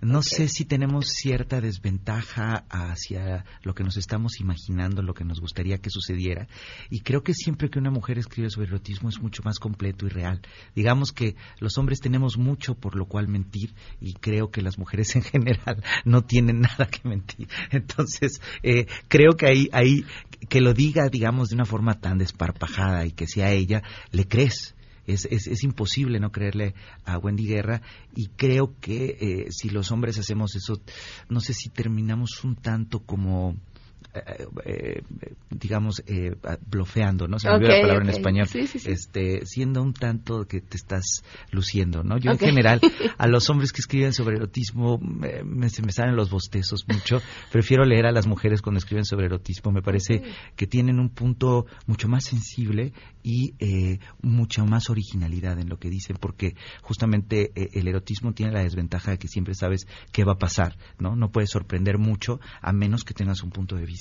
No 0.00 0.20
sé 0.22 0.48
si 0.48 0.64
tenemos 0.64 1.06
cierta 1.08 1.60
desventaja 1.60 2.64
hacia 2.68 3.44
lo 3.62 3.74
que 3.74 3.84
nos 3.84 3.96
estamos 3.96 4.40
imaginando, 4.40 5.00
lo 5.02 5.14
que 5.14 5.24
nos 5.24 5.40
gustaría 5.40 5.78
que 5.78 5.90
sucediera. 5.90 6.48
Y 6.90 7.00
creo 7.00 7.22
que 7.22 7.34
siempre 7.34 7.70
que 7.70 7.78
una 7.78 7.90
mujer 7.90 8.18
escribe 8.18 8.50
sobre 8.50 8.66
erotismo 8.68 9.08
es 9.08 9.20
mucho 9.20 9.42
más 9.44 9.58
completo 9.58 10.06
y 10.06 10.08
real. 10.08 10.40
Digamos 10.74 11.12
que 11.12 11.36
los 11.60 11.78
hombres 11.78 12.00
tenemos 12.00 12.36
mucho 12.36 12.74
por 12.74 12.96
lo 12.96 13.06
cual 13.06 13.28
mentir 13.28 13.74
y 14.00 14.14
creo 14.14 14.50
que 14.50 14.62
las 14.62 14.76
mujeres 14.78 15.14
en 15.14 15.22
general 15.22 15.82
no 16.12 16.22
tienen 16.22 16.60
nada 16.60 16.86
que 16.86 17.08
mentir. 17.08 17.48
Entonces, 17.70 18.40
eh, 18.62 18.86
creo 19.08 19.32
que 19.32 19.46
ahí, 19.46 19.68
ahí, 19.72 20.04
que 20.48 20.60
lo 20.60 20.74
diga, 20.74 21.08
digamos, 21.10 21.48
de 21.48 21.56
una 21.56 21.64
forma 21.64 21.98
tan 21.98 22.18
desparpajada 22.18 23.06
y 23.06 23.12
que 23.12 23.26
sea 23.26 23.50
ella, 23.50 23.82
le 24.12 24.28
crees. 24.28 24.76
Es, 25.04 25.26
es, 25.28 25.48
es 25.48 25.64
imposible 25.64 26.20
no 26.20 26.30
creerle 26.30 26.74
a 27.04 27.18
Wendy 27.18 27.44
Guerra 27.44 27.82
y 28.14 28.28
creo 28.36 28.76
que 28.80 29.16
eh, 29.20 29.46
si 29.50 29.68
los 29.68 29.90
hombres 29.90 30.16
hacemos 30.16 30.54
eso, 30.54 30.80
no 31.28 31.40
sé 31.40 31.54
si 31.54 31.70
terminamos 31.70 32.44
un 32.44 32.54
tanto 32.54 33.00
como... 33.00 33.56
eh, 34.14 34.46
eh, 34.64 35.02
digamos 35.50 36.02
eh, 36.06 36.34
blofeando 36.66 37.28
no 37.28 37.38
se 37.38 37.48
me 37.48 37.54
olvidó 37.54 37.70
Ok, 37.70 37.76
la 37.76 37.80
palabra 37.82 38.04
en 38.04 38.10
español. 38.10 38.46
Sí, 38.48 38.66
sí, 38.66 38.78
sí. 38.78 38.90
este 38.90 39.46
siendo 39.46 39.82
un 39.82 39.92
tanto 39.94 40.46
que 40.46 40.60
te 40.60 40.76
estás 40.76 41.22
luciendo 41.50 42.02
no 42.02 42.18
yo 42.18 42.30
en 42.32 42.38
general 42.38 42.80
a 43.18 43.26
los 43.28 43.48
hombres 43.50 43.72
que 43.72 43.80
escriben 43.80 44.12
sobre 44.12 44.36
erotismo 44.36 44.98
me, 44.98 45.42
me- 45.44 45.68
se 45.70 45.82
me 45.82 45.92
salen 45.92 46.16
los 46.16 46.30
bostezos 46.30 46.86
mucho. 46.88 47.20
Prefiero 47.50 47.84
leer 47.84 48.06
a 48.06 48.12
las 48.12 48.26
mujeres 48.26 48.60
cuando 48.62 48.78
escriben 48.78 49.04
sobre 49.04 49.26
erotismo. 49.26 49.72
Me 49.72 49.82
parece 49.82 50.22
que 50.56 50.66
tienen 50.66 50.98
un 50.98 51.08
punto 51.10 51.66
mucho 51.86 52.08
más 52.08 52.24
sensible 52.24 52.92
y 53.22 53.54
eh, 53.58 53.98
mucha 54.20 54.64
más 54.64 54.90
originalidad 54.90 55.58
en 55.60 55.68
lo 55.68 55.78
que 55.78 55.88
dicen 55.90 56.16
porque 56.20 56.56
justamente 56.82 57.52
eh, 57.54 57.68
el 57.74 57.88
erotismo 57.88 58.32
tiene 58.32 58.52
la 58.52 58.62
desventaja 58.62 59.12
de 59.12 59.18
que 59.18 59.28
siempre 59.28 59.54
sabes 59.54 59.86
qué 60.12 60.24
va 60.24 60.32
a 60.32 60.38
pasar 60.38 60.76
no 60.98 61.14
no 61.16 61.30
puedes 61.30 61.50
sorprender 61.50 61.98
mucho 61.98 62.40
a 62.60 62.72
menos 62.72 63.04
que 63.04 63.14
tengas 63.14 63.42
un 63.42 63.50
punto 63.50 63.76
de 63.76 63.84
vista 63.86 63.91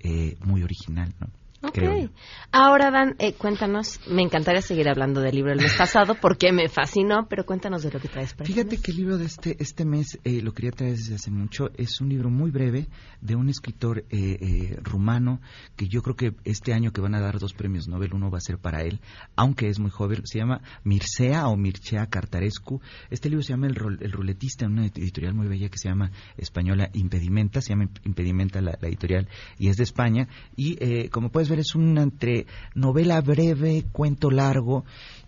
eh, 0.00 0.36
muy 0.44 0.62
original 0.62 1.12
no 1.20 1.28
Ok. 1.68 1.74
creo 1.74 1.98
yo. 2.02 2.08
Ahora, 2.52 2.90
Dan, 2.90 3.16
eh, 3.18 3.34
cuéntanos, 3.34 4.00
me 4.08 4.22
encantaría 4.22 4.62
seguir 4.62 4.88
hablando 4.88 5.20
del 5.20 5.34
libro 5.34 5.50
del 5.50 5.60
mes 5.62 5.74
pasado 5.76 6.14
porque 6.20 6.52
me 6.52 6.68
fascinó, 6.68 7.26
pero 7.28 7.44
cuéntanos 7.44 7.82
de 7.82 7.90
lo 7.90 8.00
que 8.00 8.08
traes 8.08 8.32
para 8.34 8.46
Fíjate 8.46 8.78
que 8.78 8.90
el 8.92 8.96
libro 8.98 9.18
de 9.18 9.26
este, 9.26 9.56
este 9.60 9.84
mes 9.84 10.18
eh, 10.24 10.40
lo 10.42 10.52
quería 10.52 10.70
traer 10.70 10.92
desde 10.96 11.14
hace 11.16 11.30
mucho. 11.30 11.70
Es 11.76 12.00
un 12.00 12.08
libro 12.08 12.30
muy 12.30 12.50
breve 12.50 12.88
de 13.20 13.34
un 13.34 13.48
escritor 13.48 14.04
eh, 14.10 14.38
eh, 14.40 14.78
rumano 14.82 15.40
que 15.76 15.88
yo 15.88 16.02
creo 16.02 16.16
que 16.16 16.34
este 16.44 16.72
año 16.72 16.92
que 16.92 17.00
van 17.00 17.14
a 17.14 17.20
dar 17.20 17.38
dos 17.38 17.52
premios 17.54 17.88
Nobel, 17.88 18.14
uno 18.14 18.30
va 18.30 18.38
a 18.38 18.40
ser 18.40 18.58
para 18.58 18.82
él, 18.82 19.00
aunque 19.36 19.68
es 19.68 19.78
muy 19.78 19.90
joven. 19.90 20.22
Se 20.24 20.38
llama 20.38 20.60
Mircea 20.84 21.48
o 21.48 21.56
Mircea 21.56 22.06
Cartarescu. 22.06 22.80
Este 23.10 23.28
libro 23.28 23.42
se 23.42 23.50
llama 23.52 23.66
El, 23.66 23.74
Rol- 23.74 23.98
El 24.00 24.12
Ruletista, 24.12 24.66
una 24.66 24.86
editorial 24.86 25.34
muy 25.34 25.48
bella 25.48 25.68
que 25.68 25.78
se 25.78 25.88
llama 25.88 26.10
española 26.36 26.90
Impedimenta. 26.92 27.60
Se 27.60 27.70
llama 27.70 27.88
Impedimenta 28.04 28.60
la, 28.60 28.78
la 28.80 28.88
editorial 28.88 29.28
y 29.58 29.68
es 29.68 29.76
de 29.76 29.82
España. 29.84 30.28
Y 30.56 30.76
eh, 30.84 31.08
como 31.10 31.30
puedes 31.30 31.48
ver, 31.48 31.53
es 31.58 31.74
una 31.74 32.02
entre 32.02 32.46
novela 32.74 33.20
breve, 33.20 33.84
cuento 33.92 34.30
largo. 34.30 34.84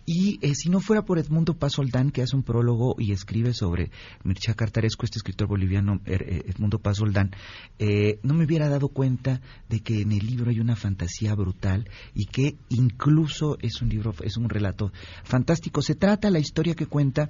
Y 0.09 0.39
eh, 0.41 0.55
si 0.55 0.69
no 0.69 0.79
fuera 0.79 1.03
por 1.03 1.19
Edmundo 1.19 1.55
Pasoldán, 1.57 2.11
que 2.11 2.21
hace 2.21 2.35
un 2.35 2.43
prólogo 2.43 2.95
y 2.97 3.11
escribe 3.11 3.53
sobre 3.53 3.91
Mircea 4.23 4.53
Cartarescu, 4.53 5.03
este 5.03 5.19
escritor 5.19 5.49
boliviano 5.49 5.99
er- 6.05 6.23
eh, 6.25 6.43
Edmundo 6.47 6.79
Pasoldán, 6.79 7.31
eh, 7.77 8.17
no 8.23 8.33
me 8.33 8.45
hubiera 8.45 8.69
dado 8.69 8.87
cuenta 8.87 9.41
de 9.67 9.81
que 9.81 10.01
en 10.01 10.13
el 10.13 10.25
libro 10.25 10.49
hay 10.49 10.61
una 10.61 10.77
fantasía 10.77 11.35
brutal 11.35 11.89
y 12.15 12.25
que 12.27 12.55
incluso 12.69 13.57
es 13.59 13.81
un 13.81 13.89
libro, 13.89 14.13
es 14.23 14.37
un 14.37 14.47
relato 14.47 14.93
fantástico. 15.25 15.81
Se 15.81 15.95
trata 15.95 16.29
la 16.31 16.39
historia 16.39 16.73
que 16.73 16.85
cuenta 16.85 17.29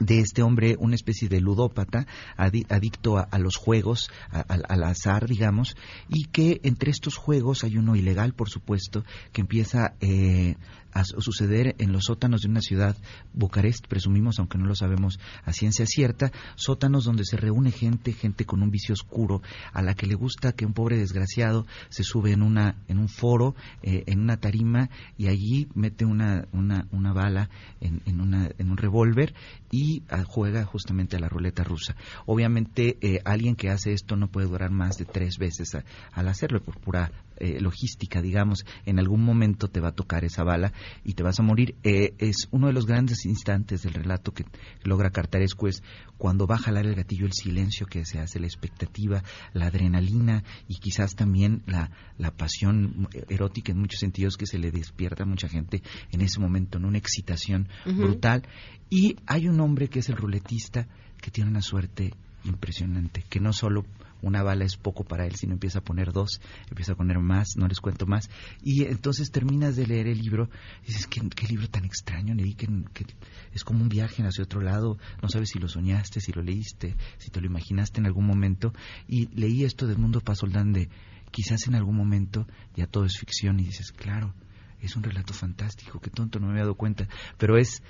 de 0.00 0.20
este 0.20 0.42
hombre, 0.42 0.76
una 0.78 0.94
especie 0.94 1.28
de 1.28 1.40
ludópata, 1.40 2.06
adi- 2.36 2.66
adicto 2.70 3.18
a, 3.18 3.38
los 3.38 3.56
juegos, 3.56 4.10
al- 4.30 4.82
azar, 4.84 5.26
digamos, 5.28 5.76
y 6.08 6.24
que 6.26 6.60
entre 6.64 6.90
estos 6.90 7.16
juegos 7.16 7.64
hay 7.64 7.76
uno 7.76 7.96
ilegal, 7.96 8.32
por 8.34 8.48
supuesto, 8.48 9.04
que 9.32 9.40
empieza 9.42 9.94
eh, 10.00 10.56
a 10.92 11.04
su- 11.04 11.20
suceder 11.20 11.74
en 11.78 11.92
los 11.92 12.04
sótanos 12.04 12.42
de 12.42 12.48
una 12.48 12.60
ciudad, 12.60 12.96
Bucarest, 13.32 13.86
presumimos, 13.86 14.38
aunque 14.38 14.58
no 14.58 14.66
lo 14.66 14.74
sabemos 14.74 15.18
a 15.44 15.52
ciencia 15.52 15.86
cierta, 15.86 16.32
sótanos 16.56 17.04
donde 17.04 17.24
se 17.24 17.36
reúne 17.36 17.70
gente, 17.70 18.12
gente 18.12 18.44
con 18.44 18.62
un 18.62 18.70
vicio 18.70 18.92
oscuro, 18.92 19.42
a 19.72 19.82
la 19.82 19.94
que 19.94 20.06
le 20.06 20.14
gusta 20.14 20.52
que 20.52 20.66
un 20.66 20.72
pobre 20.74 20.98
desgraciado 20.98 21.66
se 21.88 22.02
sube 22.04 22.32
en 22.32 22.42
una 22.42 22.76
en 22.88 22.98
un 22.98 23.08
foro, 23.08 23.54
eh, 23.82 24.04
en 24.06 24.20
una 24.20 24.36
tarima 24.38 24.90
y 25.16 25.28
allí 25.28 25.68
mete 25.74 26.04
una 26.04 26.46
una, 26.52 26.86
una 26.90 27.12
bala 27.12 27.48
en, 27.80 28.02
en 28.06 28.20
una 28.20 28.50
en 28.58 28.70
un 28.70 28.76
revólver 28.76 29.34
y 29.72 30.04
ah, 30.10 30.22
juega 30.24 30.64
justamente 30.64 31.16
a 31.16 31.20
la 31.20 31.28
ruleta 31.28 31.64
rusa. 31.64 31.96
Obviamente 32.26 32.98
eh, 33.00 33.20
alguien 33.24 33.56
que 33.56 33.70
hace 33.70 33.92
esto 33.94 34.14
no 34.16 34.28
puede 34.28 34.46
durar 34.46 34.70
más 34.70 34.98
de 34.98 35.06
tres 35.06 35.38
veces 35.38 35.74
a- 35.74 35.84
al 36.12 36.28
hacerlo 36.28 36.62
por 36.62 36.78
pura 36.78 37.10
eh, 37.36 37.60
logística, 37.60 38.22
digamos, 38.22 38.64
en 38.86 38.98
algún 38.98 39.24
momento 39.24 39.68
te 39.68 39.80
va 39.80 39.88
a 39.88 39.94
tocar 39.94 40.24
esa 40.24 40.44
bala 40.44 40.72
y 41.04 41.14
te 41.14 41.22
vas 41.22 41.38
a 41.40 41.42
morir. 41.42 41.74
Eh, 41.82 42.14
es 42.18 42.48
uno 42.50 42.66
de 42.66 42.72
los 42.72 42.86
grandes 42.86 43.24
instantes 43.26 43.82
del 43.82 43.94
relato 43.94 44.32
que 44.32 44.44
logra 44.84 45.10
Cartarescu 45.10 45.68
es 45.68 45.82
cuando 46.18 46.46
va 46.46 46.56
a 46.56 46.58
jalar 46.58 46.86
el 46.86 46.94
gatillo 46.94 47.26
el 47.26 47.32
silencio 47.32 47.86
que 47.86 48.04
se 48.04 48.18
hace, 48.18 48.40
la 48.40 48.46
expectativa, 48.46 49.22
la 49.52 49.66
adrenalina 49.66 50.44
y 50.68 50.76
quizás 50.76 51.14
también 51.14 51.62
la, 51.66 51.90
la 52.18 52.30
pasión 52.30 53.08
erótica 53.28 53.72
en 53.72 53.78
muchos 53.78 54.00
sentidos 54.00 54.36
que 54.36 54.46
se 54.46 54.58
le 54.58 54.70
despierta 54.70 55.24
a 55.24 55.26
mucha 55.26 55.48
gente 55.48 55.82
en 56.10 56.20
ese 56.20 56.40
momento, 56.40 56.78
en 56.78 56.84
una 56.84 56.98
excitación 56.98 57.68
brutal. 57.84 58.42
Y 58.88 59.16
hay 59.26 59.48
un 59.48 59.58
hombre 59.60 59.88
que 59.88 60.00
es 60.00 60.08
el 60.08 60.16
ruletista 60.16 60.86
que 61.20 61.30
tiene 61.30 61.50
una 61.50 61.62
suerte 61.62 62.12
impresionante, 62.44 63.24
que 63.28 63.40
no 63.40 63.52
solo 63.52 63.84
una 64.22 64.42
bala 64.42 64.64
es 64.64 64.76
poco 64.76 65.04
para 65.04 65.26
él, 65.26 65.34
sino 65.34 65.52
empieza 65.52 65.80
a 65.80 65.84
poner 65.84 66.12
dos, 66.12 66.40
empieza 66.70 66.92
a 66.92 66.96
poner 66.96 67.18
más, 67.18 67.56
no 67.56 67.66
les 67.68 67.80
cuento 67.80 68.06
más, 68.06 68.30
y 68.62 68.84
entonces 68.84 69.30
terminas 69.30 69.76
de 69.76 69.86
leer 69.86 70.06
el 70.06 70.18
libro 70.18 70.48
dices, 70.86 71.06
¿qué, 71.06 71.20
libro 71.48 71.68
tan 71.68 71.84
extraño, 71.84 72.34
leí 72.34 72.54
que, 72.54 72.68
que 72.94 73.04
es 73.52 73.64
como 73.64 73.82
un 73.82 73.88
viaje 73.88 74.22
hacia 74.22 74.44
otro 74.44 74.60
lado, 74.60 74.96
no 75.20 75.28
sabes 75.28 75.50
si 75.50 75.58
lo 75.58 75.68
soñaste, 75.68 76.20
si 76.20 76.32
lo 76.32 76.42
leíste, 76.42 76.96
si 77.18 77.30
te 77.30 77.40
lo 77.40 77.46
imaginaste 77.46 78.00
en 78.00 78.06
algún 78.06 78.26
momento, 78.26 78.72
y 79.06 79.26
leí 79.34 79.64
esto 79.64 79.86
del 79.86 79.98
mundo 79.98 80.20
Pasoldán 80.20 80.72
de 80.72 80.88
quizás 81.30 81.66
en 81.66 81.74
algún 81.74 81.96
momento 81.96 82.46
ya 82.76 82.86
todo 82.86 83.04
es 83.04 83.18
ficción 83.18 83.58
y 83.58 83.64
dices, 83.64 83.90
claro, 83.90 84.34
es 84.80 84.96
un 84.96 85.02
relato 85.02 85.32
fantástico, 85.32 86.00
qué 86.00 86.10
tonto, 86.10 86.38
no 86.38 86.46
me 86.46 86.52
había 86.52 86.64
dado 86.64 86.76
cuenta, 86.76 87.08
pero 87.38 87.56
es 87.56 87.82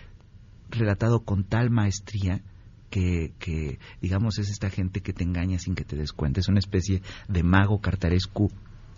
relatado 0.71 1.21
con 1.21 1.45
tal 1.45 1.71
maestría 1.71 2.43
que, 2.93 3.33
que, 3.39 3.79
digamos, 4.03 4.39
es 4.39 4.51
esta 4.51 4.69
gente 4.69 5.01
que 5.01 5.15
te 5.15 5.25
engaña 5.25 5.59
sin 5.59 5.75
que 5.75 5.85
te 5.85 5.97
des 5.97 6.13
cuenta. 6.13 6.41
Es 6.41 6.49
una 6.49 6.59
especie 6.59 7.01
de 7.27 7.43
mago 7.43 7.81
cartarescu. 7.81 8.51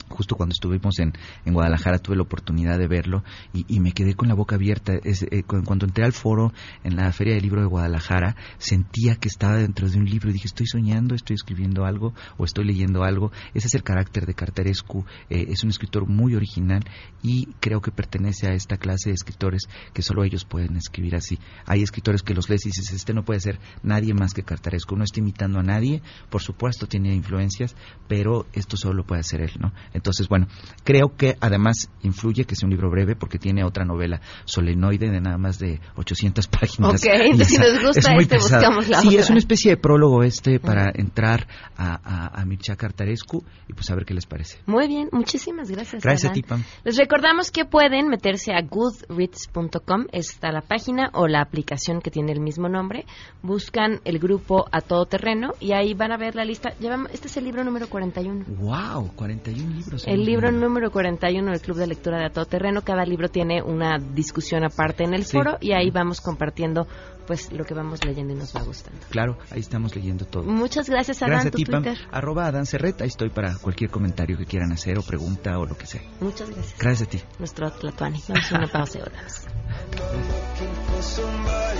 Justo 0.08 0.36
cuando 0.36 0.52
estuvimos 0.52 0.98
en, 0.98 1.12
en 1.44 1.54
Guadalajara 1.54 1.98
tuve 1.98 2.16
la 2.16 2.22
oportunidad 2.22 2.78
de 2.78 2.86
verlo 2.86 3.24
y, 3.52 3.80
me 3.80 3.92
quedé 3.92 4.14
con 4.14 4.28
la 4.28 4.34
boca 4.34 4.54
abierta. 4.56 4.92
Es, 5.02 5.22
eh, 5.22 5.42
cu- 5.44 5.62
cuando 5.64 5.86
entré 5.86 6.04
al 6.04 6.12
foro 6.12 6.52
en 6.84 6.96
la 6.96 7.10
Feria 7.10 7.34
del 7.34 7.42
Libro 7.42 7.60
de 7.62 7.66
Guadalajara, 7.66 8.36
sentía 8.58 9.16
que 9.16 9.28
estaba 9.28 9.56
dentro 9.56 9.88
de 9.88 9.96
un 9.98 10.04
libro 10.04 10.28
y 10.30 10.34
dije, 10.34 10.46
estoy 10.46 10.66
soñando, 10.66 11.14
estoy 11.14 11.34
escribiendo 11.34 11.84
algo 11.84 12.14
o 12.36 12.44
estoy 12.44 12.64
leyendo 12.66 13.02
algo. 13.02 13.32
Ese 13.54 13.66
es 13.68 13.74
el 13.74 13.82
carácter 13.82 14.26
de 14.26 14.34
Cartarescu. 14.34 15.04
Eh, 15.30 15.46
es 15.48 15.64
un 15.64 15.70
escritor 15.70 16.06
muy 16.06 16.34
original 16.34 16.84
y 17.22 17.46
creo 17.60 17.80
que 17.80 17.90
pertenece 17.90 18.46
a 18.46 18.52
esta 18.54 18.76
clase 18.76 19.08
de 19.08 19.14
escritores 19.14 19.62
que 19.94 20.02
solo 20.02 20.22
ellos 20.22 20.44
pueden 20.44 20.76
escribir 20.76 21.16
así. 21.16 21.38
Hay 21.66 21.82
escritores 21.82 22.22
que 22.22 22.34
los 22.34 22.48
lees 22.50 22.66
y 22.66 22.68
dices, 22.68 22.92
este 22.92 23.14
no 23.14 23.24
puede 23.24 23.40
ser 23.40 23.58
nadie 23.82 24.12
más 24.14 24.34
que 24.34 24.42
Cartarescu. 24.42 24.96
No 24.96 25.04
está 25.04 25.20
imitando 25.20 25.58
a 25.58 25.62
nadie, 25.62 26.02
por 26.30 26.42
supuesto 26.42 26.86
tiene 26.86 27.14
influencias, 27.14 27.74
pero 28.06 28.46
esto 28.52 28.76
solo 28.76 28.94
lo 28.94 29.04
puede 29.04 29.20
hacer 29.20 29.40
él, 29.40 29.52
¿no? 29.58 29.72
Entonces, 29.92 30.28
bueno, 30.28 30.46
creo 30.84 31.16
que 31.16 31.36
además 31.40 31.90
influye 32.02 32.44
que 32.44 32.56
sea 32.56 32.66
un 32.66 32.70
libro 32.70 32.90
breve 32.90 33.14
porque 33.16 33.38
tiene 33.38 33.64
otra 33.64 33.84
novela, 33.84 34.20
Solenoide, 34.44 35.10
de 35.10 35.20
nada 35.20 35.38
más 35.38 35.58
de 35.58 35.80
800 35.96 36.46
páginas. 36.48 36.94
Ok, 37.04 37.10
entonces 37.12 37.48
si 37.48 37.58
nos 37.58 37.82
gusta 37.82 38.00
es 38.00 38.08
muy 38.10 38.22
este, 38.22 38.36
buscamos 38.36 38.88
la 38.88 39.00
Sí, 39.00 39.08
otra. 39.08 39.20
es 39.20 39.30
una 39.30 39.38
especie 39.38 39.70
de 39.72 39.76
prólogo 39.76 40.22
este 40.22 40.58
para 40.60 40.90
entrar 40.94 41.46
a, 41.76 41.94
a, 42.02 42.40
a 42.40 42.44
Mircea 42.44 42.76
Cartarescu 42.76 43.44
y 43.68 43.72
pues 43.74 43.90
a 43.90 43.94
ver 43.94 44.04
qué 44.04 44.14
les 44.14 44.26
parece. 44.26 44.58
Muy 44.66 44.86
bien, 44.88 45.08
muchísimas 45.12 45.70
gracias. 45.70 46.02
Gracias 46.02 46.30
a 46.30 46.32
ti, 46.34 46.42
Pam. 46.42 46.62
Les 46.84 46.96
recordamos 46.96 47.50
que 47.50 47.64
pueden 47.64 48.08
meterse 48.08 48.52
a 48.52 48.62
goodreads.com, 48.62 50.06
está 50.12 50.52
la 50.52 50.60
página 50.60 51.10
o 51.14 51.26
la 51.26 51.40
aplicación 51.40 52.00
que 52.00 52.10
tiene 52.10 52.32
el 52.32 52.40
mismo 52.40 52.68
nombre, 52.68 53.04
buscan 53.42 54.00
el 54.04 54.18
grupo 54.18 54.66
A 54.72 54.80
Todo 54.80 55.06
Terreno 55.06 55.52
y 55.60 55.72
ahí 55.72 55.94
van 55.94 56.12
a 56.12 56.16
ver 56.16 56.34
la 56.34 56.44
lista. 56.44 56.70
Llevamos, 56.80 57.10
este 57.12 57.28
es 57.28 57.36
el 57.36 57.44
libro 57.44 57.64
número 57.64 57.88
41. 57.88 58.44
¡Wow! 58.58 59.12
41 59.16 59.73
libros. 59.74 60.04
El 60.06 60.24
libro 60.24 60.50
número 60.52 60.90
41 60.90 61.50
del 61.50 61.60
Club 61.60 61.76
de 61.76 61.86
Lectura 61.86 62.18
de 62.18 62.26
A 62.26 62.30
Todo 62.30 62.46
Terreno. 62.46 62.82
Cada 62.82 63.04
libro 63.04 63.28
tiene 63.28 63.62
una 63.62 63.98
discusión 63.98 64.64
aparte 64.64 65.04
en 65.04 65.14
el 65.14 65.24
Sí. 65.24 65.36
foro 65.36 65.56
y 65.60 65.72
ahí 65.72 65.90
vamos 65.90 66.20
compartiendo 66.20 66.86
pues 67.26 67.50
lo 67.52 67.64
que 67.64 67.72
vamos 67.72 68.04
leyendo 68.04 68.34
y 68.34 68.36
nos 68.36 68.54
va 68.54 68.62
gustando. 68.62 69.00
Claro, 69.10 69.38
ahí 69.50 69.60
estamos 69.60 69.96
leyendo 69.96 70.26
todo. 70.26 70.44
Muchas 70.44 70.90
gracias, 70.90 71.22
Adán, 71.22 71.30
Gracias 71.44 71.54
a 71.54 71.56
ti, 71.56 71.64
Pam. 71.64 71.84
Arroba 72.10 72.46
Adán 72.46 72.66
Serret, 72.66 73.00
ahí 73.00 73.08
estoy 73.08 73.30
para 73.30 73.56
cualquier 73.56 73.90
comentario 73.90 74.36
que 74.36 74.44
quieran 74.44 74.72
hacer 74.72 74.98
o 74.98 75.02
pregunta 75.02 75.58
o 75.58 75.64
lo 75.64 75.76
que 75.76 75.86
sea. 75.86 76.02
Muchas 76.20 76.50
gracias. 76.50 76.78
Gracias 76.78 77.08
a 77.08 77.10
ti. 77.10 77.20
Nuestro 77.38 77.70
Tlatuani. 77.72 78.20
Vamos 78.28 78.52
a 78.52 78.58
una 78.58 78.66
pausa 78.68 78.98
y 78.98 79.02
volvemos. 79.02 79.46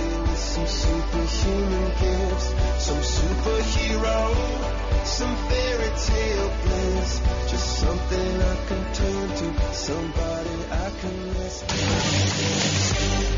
some 0.55 0.67
superhuman 0.67 1.91
gifts, 1.99 2.47
some 2.79 3.03
superhero, 3.03 4.19
some 5.03 5.35
fairy 5.49 5.91
tale 6.07 6.51
bliss, 6.63 7.21
just 7.51 7.67
something 7.83 8.41
I 8.41 8.55
can 8.67 8.83
turn 8.93 9.27
to, 9.39 9.73
somebody 9.73 10.55
I 10.71 10.89
can. 11.01 11.25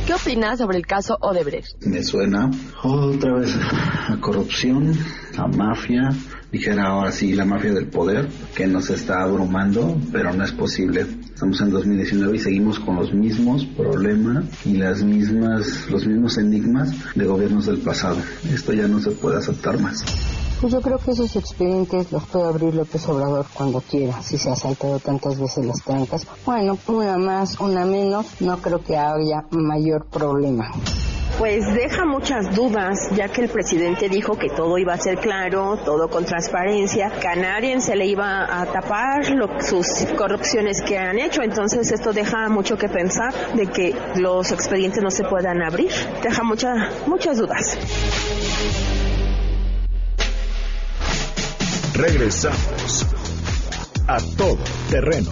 ¿Qué 0.05 0.13
opinas 0.13 0.59
sobre 0.59 0.77
el 0.77 0.85
caso 0.85 1.17
Odebrecht? 1.19 1.83
Me 1.85 2.03
suena 2.03 2.51
otra 2.83 3.33
vez 3.33 3.53
a 3.55 4.17
corrupción, 4.21 4.95
a 5.37 5.47
mafia, 5.47 6.11
dijera 6.57 6.87
ahora 6.87 7.11
sí 7.11 7.33
la 7.33 7.45
mafia 7.45 7.71
del 7.71 7.87
poder, 7.87 8.27
que 8.55 8.65
nos 8.65 8.89
está 8.89 9.21
abrumando, 9.21 9.95
pero 10.11 10.33
no 10.33 10.43
es 10.43 10.51
posible. 10.51 11.05
Estamos 11.33 11.61
en 11.61 11.69
2019 11.69 12.35
y 12.35 12.39
seguimos 12.39 12.79
con 12.79 12.95
los 12.95 13.13
mismos 13.13 13.63
problemas 13.77 14.45
y 14.65 14.77
las 14.77 15.03
mismas, 15.03 15.87
los 15.89 16.07
mismos 16.07 16.37
enigmas 16.39 16.91
de 17.13 17.25
gobiernos 17.25 17.67
del 17.67 17.77
pasado. 17.77 18.17
Esto 18.51 18.73
ya 18.73 18.87
no 18.87 18.99
se 18.99 19.11
puede 19.11 19.37
aceptar 19.37 19.79
más. 19.79 20.03
Pues 20.59 20.73
yo 20.73 20.81
creo 20.81 20.97
que 20.97 21.11
esos 21.11 21.35
expedientes 21.35 22.11
los 22.11 22.23
puede 22.25 22.47
abrir 22.47 22.73
López 22.73 23.07
Obrador 23.07 23.45
cuando 23.53 23.79
quiera, 23.79 24.23
si 24.23 24.39
se 24.39 24.49
ha 24.49 24.55
saltado 24.55 24.97
tantas 24.97 25.39
veces 25.39 25.63
las 25.63 25.83
trancas. 25.83 26.25
Bueno, 26.43 26.79
una 26.87 27.19
más, 27.19 27.59
una 27.59 27.85
menos, 27.85 28.25
no 28.39 28.57
creo 28.57 28.83
que 28.83 28.97
haya 28.97 29.45
mayor 29.51 30.07
problema. 30.07 30.71
Pues 31.37 31.71
deja 31.71 32.03
muchas 32.03 32.55
dudas, 32.55 33.09
ya 33.15 33.27
que 33.29 33.41
el 33.41 33.49
presidente 33.49 34.09
dijo 34.09 34.37
que 34.39 34.49
todo 34.49 34.75
iba 34.79 34.93
a 34.93 34.97
ser 34.97 35.19
claro, 35.19 35.77
todo 35.85 36.09
con 36.09 36.25
transparencia, 36.25 37.11
que 37.11 37.27
a 37.27 37.35
nadie 37.35 37.79
se 37.79 37.95
le 37.95 38.07
iba 38.07 38.59
a 38.59 38.65
tapar 38.65 39.29
lo- 39.29 39.61
sus 39.61 39.85
corrupciones 40.17 40.81
que 40.81 40.97
han 40.97 41.19
hecho, 41.19 41.43
entonces 41.43 41.91
esto 41.91 42.11
deja 42.11 42.49
mucho 42.49 42.75
que 42.75 42.89
pensar 42.89 43.31
de 43.53 43.67
que 43.67 43.95
los 44.15 44.51
expedientes 44.51 45.03
no 45.03 45.11
se 45.11 45.25
puedan 45.25 45.61
abrir, 45.61 45.91
deja 46.23 46.41
mucha, 46.41 46.89
muchas 47.05 47.37
dudas. 47.37 47.77
Regresamos 51.93 53.05
a 54.07 54.17
todo 54.37 54.57
terreno. 54.89 55.31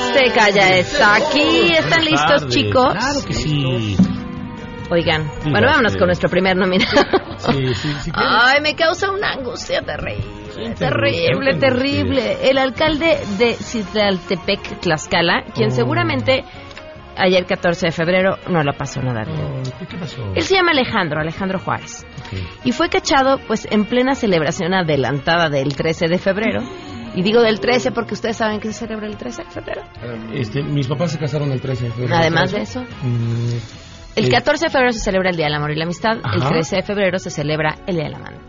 Azteca 0.00 0.50
ya 0.50 0.76
está 0.76 1.16
aquí. 1.16 1.72
¿Están 1.72 2.04
listos, 2.04 2.48
chicos? 2.48 2.92
Claro 2.92 3.20
que 3.26 3.32
sí. 3.34 3.96
Oigan, 4.90 5.30
bueno, 5.44 5.68
vámonos 5.68 5.96
con 5.96 6.06
nuestro 6.06 6.28
primer 6.28 6.56
nominado. 6.56 6.90
Sí, 7.38 7.74
sí, 7.74 7.92
sí. 8.02 8.10
Ay, 8.12 8.60
me 8.60 8.74
causa 8.74 9.10
una 9.10 9.30
angustia 9.32 9.82
terrible, 9.82 10.74
terrible, 10.76 11.30
¿Quién 11.30 11.60
te 11.60 11.66
terrible. 11.66 12.50
El 12.50 12.58
alcalde 12.58 13.18
de 13.38 13.54
Citlantepec, 13.54 14.80
Tlaxcala, 14.80 15.44
quien 15.54 15.68
Oh. 15.70 15.74
seguramente 15.74 16.44
ayer 17.16 17.46
14 17.46 17.86
de 17.86 17.92
febrero 17.92 18.36
no 18.48 18.62
lo 18.64 18.72
pasó 18.72 19.00
nada 19.00 19.22
bien. 19.24 19.40
Oh, 19.40 19.86
¿Qué 19.88 19.96
pasó? 19.96 20.22
Él 20.34 20.42
se 20.42 20.54
llama 20.56 20.72
Alejandro, 20.72 21.20
Alejandro 21.20 21.60
Juárez. 21.60 22.04
Y 22.64 22.72
fue 22.72 22.88
cachado 22.88 23.38
pues 23.46 23.68
en 23.70 23.84
plena 23.84 24.14
celebración 24.14 24.74
adelantada 24.74 25.48
del 25.48 25.74
13 25.76 26.08
de 26.08 26.18
febrero. 26.18 26.60
Y 27.14 27.22
digo 27.22 27.40
del 27.42 27.58
13 27.60 27.90
porque 27.92 28.14
ustedes 28.14 28.36
saben 28.36 28.60
que 28.60 28.72
se 28.72 28.80
celebra 28.86 29.06
el 29.06 29.16
13 29.16 29.44
de 29.44 29.50
febrero. 29.50 29.82
Este, 30.32 30.62
mis 30.62 30.86
papás 30.86 31.10
se 31.12 31.18
casaron 31.18 31.50
el 31.52 31.60
13 31.60 31.84
de 31.86 31.90
febrero. 31.90 32.16
Además 32.16 32.52
de 32.52 32.62
eso, 32.62 32.80
Mm, 33.02 33.56
el 34.16 34.24
eh, 34.26 34.28
14 34.30 34.66
de 34.66 34.70
febrero 34.70 34.92
se 34.92 35.00
celebra 35.00 35.30
el 35.30 35.36
Día 35.36 35.46
del 35.46 35.54
Amor 35.54 35.70
y 35.72 35.76
la 35.76 35.84
Amistad. 35.84 36.16
El 36.32 36.40
Ajá. 36.42 36.48
13 36.50 36.76
de 36.76 36.82
febrero 36.82 37.18
se 37.18 37.30
celebra 37.30 37.76
el 37.86 37.94
Día 37.96 38.04
del 38.04 38.14
Amante. 38.14 38.40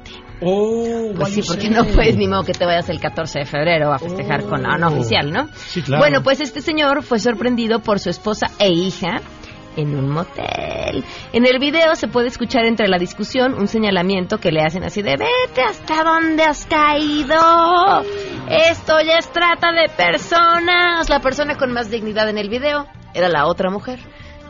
Oh, 0.43 1.11
Pues 1.15 1.33
sí, 1.35 1.43
porque 1.47 1.69
no 1.69 1.85
puedes 1.85 2.17
ni 2.17 2.27
modo 2.27 2.43
que 2.43 2.53
te 2.53 2.65
vayas 2.65 2.89
el 2.89 2.99
14 2.99 3.39
de 3.39 3.45
febrero 3.45 3.93
a 3.93 3.99
festejar 3.99 4.43
con 4.45 4.63
la 4.63 4.75
no 4.77 4.87
Oh. 4.87 4.93
oficial, 4.93 5.31
¿no? 5.31 5.47
Sí, 5.55 5.83
claro. 5.83 6.01
Bueno, 6.01 6.23
pues 6.23 6.41
este 6.41 6.61
señor 6.61 7.03
fue 7.03 7.19
sorprendido 7.19 7.79
por 7.79 7.99
su 7.99 8.09
esposa 8.09 8.47
e 8.57 8.69
hija 8.69 9.21
en 9.77 9.95
un 9.95 10.09
motel. 10.09 11.05
En 11.31 11.45
el 11.45 11.59
video 11.59 11.93
se 11.95 12.07
puede 12.07 12.27
escuchar 12.27 12.65
entre 12.65 12.87
la 12.87 12.97
discusión 12.97 13.53
un 13.53 13.67
señalamiento 13.67 14.39
que 14.39 14.51
le 14.51 14.61
hacen 14.61 14.83
así 14.83 15.01
de 15.03 15.11
vete 15.15 15.61
hasta 15.61 16.03
donde 16.03 16.43
has 16.43 16.65
caído. 16.65 17.35
Esto 18.47 18.99
ya 19.05 19.17
es 19.17 19.31
trata 19.31 19.71
de 19.71 19.87
personas. 19.89 21.09
La 21.09 21.19
persona 21.19 21.57
con 21.57 21.71
más 21.71 21.89
dignidad 21.89 22.29
en 22.29 22.37
el 22.37 22.49
video 22.49 22.87
era 23.13 23.29
la 23.29 23.45
otra 23.45 23.69
mujer. 23.69 23.99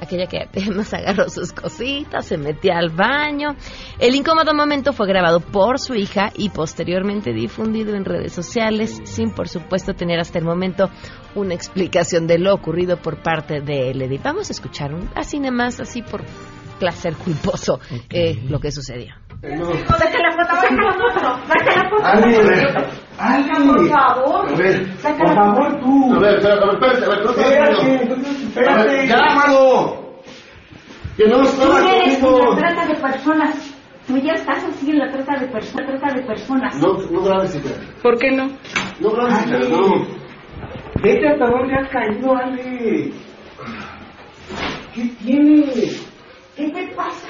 Aquella 0.02 0.26
que 0.26 0.42
apenas 0.42 0.94
agarró 0.96 1.30
sus 1.30 1.54
cositas, 1.54 2.26
se 2.26 2.38
metía 2.38 2.78
al 2.80 2.90
baño. 2.90 3.56
El 4.00 4.16
incómodo 4.16 4.54
momento 4.54 4.94
fue 4.94 5.08
grabado 5.08 5.40
por 5.40 5.80
su 5.80 5.94
hija 5.94 6.32
y 6.36 6.50
posteriormente 6.50 7.34
difundido 7.34 7.96
en 7.96 8.06
redes 8.06 8.34
sociales, 8.34 9.00
sin 9.04 9.32
por 9.32 9.48
supuesto 9.48 9.94
tener 9.94 10.20
hasta 10.20 10.40
el 10.40 10.46
momento 10.46 10.90
una 11.36 11.54
explicación 11.54 12.26
de 12.26 12.40
lo 12.40 12.54
ocurrido 12.56 12.98
por 12.98 13.22
parte 13.22 13.62
de 13.62 13.94
Lady. 13.94 14.18
Vamos 14.18 14.50
a 14.50 14.54
escuchar 14.54 14.94
un, 14.94 15.08
así 15.16 15.40
nada 15.40 15.52
más, 15.52 15.80
así 15.80 16.02
por 16.02 16.24
placer 16.80 17.14
culposo, 17.16 17.80
eh, 18.10 18.42
lo 18.50 18.60
que 18.60 18.72
sucedió. 18.72 19.14
Saca 19.42 20.20
la 20.20 20.32
foto, 20.34 20.56
saca 20.56 20.84
la 20.84 20.94
foto, 20.94 21.20
saca 21.48 21.76
la 21.76 21.90
foto. 21.90 22.06
Ali, 22.06 23.68
por 23.68 23.90
favor. 23.90 24.50
A 24.50 24.56
ver, 24.56 24.98
Saca 25.00 25.24
por 25.24 25.34
favor 25.36 25.80
tú. 25.80 26.14
A 26.14 26.20
ver, 26.20 26.36
espérate, 26.38 26.64
a 26.64 26.66
ver, 26.68 26.74
espérate, 26.76 27.06
a 27.06 27.10
ver, 27.10 27.24
no 27.26 27.32
estás 27.32 28.42
Espérate, 28.42 28.70
A 28.70 28.84
ver, 28.84 29.08
ya, 29.08 29.16
Amado. 29.18 30.14
Que 31.18 31.28
no 31.28 31.38
Tú 31.38 31.44
estaba 31.44 31.80
eres 31.92 32.18
contigo. 32.20 32.54
la 32.54 32.56
trata 32.58 32.86
de 32.88 32.96
personas. 32.96 33.76
Tú 34.08 34.18
ya 34.18 34.34
estás 34.34 34.64
así 34.64 34.92
en 34.92 35.00
la 35.00 35.12
trata 35.12 35.40
de 35.40 35.48
personas. 35.48 35.88
Trata 35.88 36.14
de 36.16 36.22
personas. 36.24 36.76
No, 36.78 36.94
no 37.12 37.22
grabes, 37.24 37.56
hija. 37.56 37.70
¿Por 38.04 38.18
qué 38.20 38.32
no? 38.32 38.48
No 39.00 39.10
grabes, 39.12 39.46
hija, 39.48 39.58
no. 39.70 40.06
Vete 41.02 41.28
hasta 41.30 41.46
donde 41.48 41.74
has 41.76 41.90
caído, 41.90 42.36
Ale. 42.36 43.12
¿Qué 44.94 45.04
tienes? 45.24 46.08
¿Qué 46.56 46.70
te 46.70 46.88
pasa? 46.96 47.28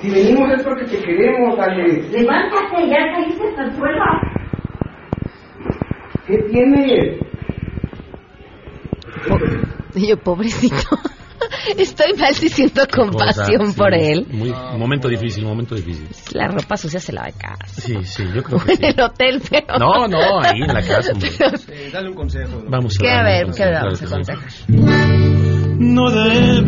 Si 0.00 0.10
venimos 0.10 0.50
es 0.52 0.62
porque 0.62 0.84
te 0.84 0.98
queremos, 1.00 1.58
Ale. 1.58 2.02
Levántate, 2.10 2.88
ya 2.88 3.12
caíste 3.12 3.48
hasta 3.48 3.64
el 3.64 3.76
suelo. 3.76 4.04
¿Qué 6.26 6.38
tienes? 6.50 7.20
Y 9.94 10.08
yo, 10.08 10.16
pobrecito. 10.16 10.76
Estoy 11.76 12.14
mal 12.18 12.34
si 12.34 12.48
siento 12.48 12.82
compasión 12.94 13.72
sí, 13.72 13.76
por 13.76 13.92
él. 13.94 14.26
Muy, 14.30 14.52
momento 14.78 15.08
difícil, 15.08 15.44
momento 15.44 15.74
difícil. 15.74 16.08
La 16.32 16.48
ropa 16.48 16.76
sucia 16.76 17.00
se 17.00 17.12
lava 17.12 17.26
de 17.26 17.32
casa. 17.34 17.80
Sí, 17.80 17.94
sí, 18.04 18.24
yo 18.34 18.42
creo 18.42 18.58
que 18.60 18.72
En 18.72 18.78
sí. 18.78 18.84
el 18.86 19.00
hotel, 19.00 19.42
pero... 19.50 19.78
No, 19.78 20.06
no, 20.08 20.40
ahí 20.40 20.62
en 20.62 20.72
la 20.72 20.82
casa, 20.82 21.12
dale 21.92 22.08
un 22.08 22.14
consejo. 22.14 22.62
Vamos 22.68 22.96
a 22.98 23.02
¿Qué? 23.02 23.10
A 23.10 23.16
darle 23.16 23.44
ver, 23.44 23.54
¿qué 23.54 23.64
vamos 23.70 24.02
a 24.02 24.06
aconsejar? 24.06 24.48
No 25.78 26.10
debes 26.10 26.64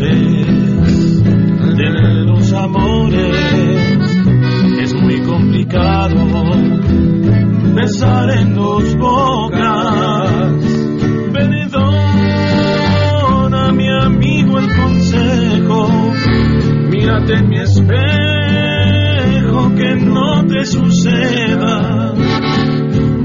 de 1.77 2.20
amores. 2.53 3.99
Es 4.81 4.95
muy 4.95 5.21
complicado 5.23 6.17
besar 7.75 8.31
en 8.31 8.55
dos 8.55 8.97
bocas. 8.97 10.31
Perdona, 11.33 11.73
mi 13.73 13.89
amigo, 13.89 14.59
el 14.59 14.69
consejo. 14.75 15.89
Mírate 16.91 17.35
en 17.35 17.49
mi 17.49 17.59
espejo, 17.61 17.95
que 19.75 19.95
no 19.97 20.47
te 20.47 20.65
suceda. 20.65 22.15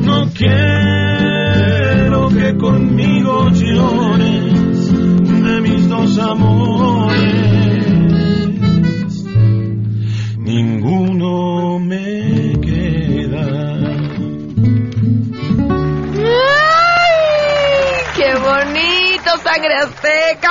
No 0.01 0.29
quiero 0.33 2.29
que 2.29 2.55
conmigo 2.57 3.49
llores 3.49 4.93
de 5.43 5.61
mis 5.61 5.89
dos 5.89 6.19
amores. 6.19 6.94
Sangre 19.55 19.75
azteca! 19.75 20.49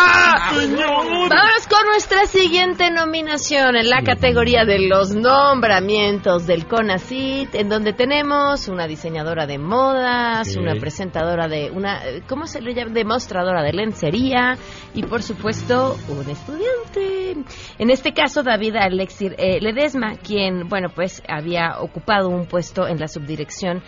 Vámonos 1.29 1.67
con 1.69 1.87
nuestra 1.89 2.27
siguiente 2.27 2.91
nominación 2.91 3.77
en 3.77 3.91
la 3.91 4.03
categoría 4.03 4.65
de 4.65 4.79
los 4.89 5.15
nombramientos 5.15 6.47
del 6.47 6.67
CONACIT, 6.67 7.55
en 7.55 7.69
donde 7.69 7.93
tenemos 7.93 8.69
una 8.69 8.87
diseñadora 8.87 9.47
de 9.47 9.59
modas, 9.59 10.53
Sí. 10.53 10.59
una 10.59 10.75
presentadora 10.77 11.49
de 11.49 11.71
una, 11.71 12.01
¿cómo 12.29 12.47
se 12.47 12.61
le 12.61 12.75
llama? 12.75 12.93
Demostradora 12.93 13.63
de 13.63 13.73
lencería 13.73 14.57
y, 14.95 15.03
por 15.03 15.23
supuesto, 15.23 15.97
un 16.09 16.31
estudiante. 16.31 17.45
En 17.79 17.91
este 17.91 18.13
caso, 18.13 18.43
David 18.43 18.77
Alexir 18.77 19.35
eh, 19.39 19.61
Ledesma, 19.61 20.15
quien, 20.17 20.69
bueno, 20.69 20.89
pues 20.95 21.23
había 21.29 21.79
ocupado 21.81 22.29
un 22.29 22.47
puesto 22.47 22.87
en 22.87 22.99
la 22.99 23.09
subdirección 23.09 23.83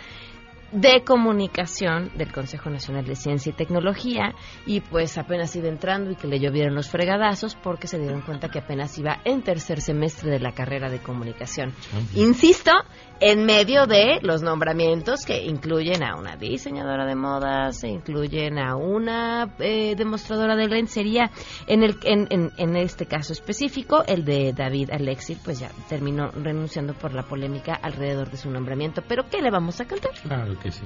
de 0.71 1.03
comunicación 1.05 2.11
del 2.17 2.31
Consejo 2.31 2.69
Nacional 2.69 3.05
de 3.05 3.15
Ciencia 3.15 3.51
y 3.51 3.53
Tecnología 3.53 4.33
y 4.65 4.81
pues 4.81 5.17
apenas 5.17 5.55
iba 5.55 5.67
entrando 5.69 6.11
y 6.11 6.15
que 6.15 6.27
le 6.27 6.39
llovieron 6.39 6.75
los 6.75 6.89
fregadazos 6.89 7.55
porque 7.55 7.87
se 7.87 7.97
dieron 7.97 8.21
cuenta 8.21 8.49
que 8.49 8.59
apenas 8.59 8.97
iba 8.97 9.19
en 9.23 9.43
tercer 9.43 9.81
semestre 9.81 10.29
de 10.29 10.39
la 10.39 10.51
carrera 10.51 10.89
de 10.89 10.99
comunicación. 10.99 11.73
Insisto, 12.15 12.71
en 13.19 13.45
medio 13.45 13.85
de 13.87 14.19
los 14.21 14.41
nombramientos 14.43 15.25
que 15.25 15.45
incluyen 15.45 16.03
a 16.03 16.15
una 16.17 16.35
diseñadora 16.35 17.05
de 17.05 17.15
modas, 17.15 17.79
se 17.79 17.87
incluyen 17.87 18.59
a 18.59 18.75
una 18.75 19.55
eh, 19.59 19.95
demostradora 19.95 20.55
de 20.55 20.67
lencería. 20.67 21.31
En, 21.65 21.83
el, 21.83 21.97
en, 22.03 22.27
en, 22.29 22.51
en 22.57 22.75
este 22.75 23.05
caso 23.05 23.33
específico, 23.33 24.03
el 24.05 24.25
de 24.25 24.53
David 24.53 24.91
Alexis, 24.91 25.39
pues 25.43 25.59
ya 25.59 25.69
terminó 25.87 26.29
renunciando 26.31 26.93
por 26.93 27.13
la 27.13 27.23
polémica 27.23 27.73
alrededor 27.73 28.29
de 28.29 28.37
su 28.37 28.49
nombramiento. 28.49 29.01
Pero 29.07 29.29
¿qué 29.29 29.41
le 29.41 29.49
vamos 29.49 29.79
a 29.81 29.85
cantar? 29.85 30.11
Claro 30.21 30.56
que 30.61 30.71
sí. 30.71 30.83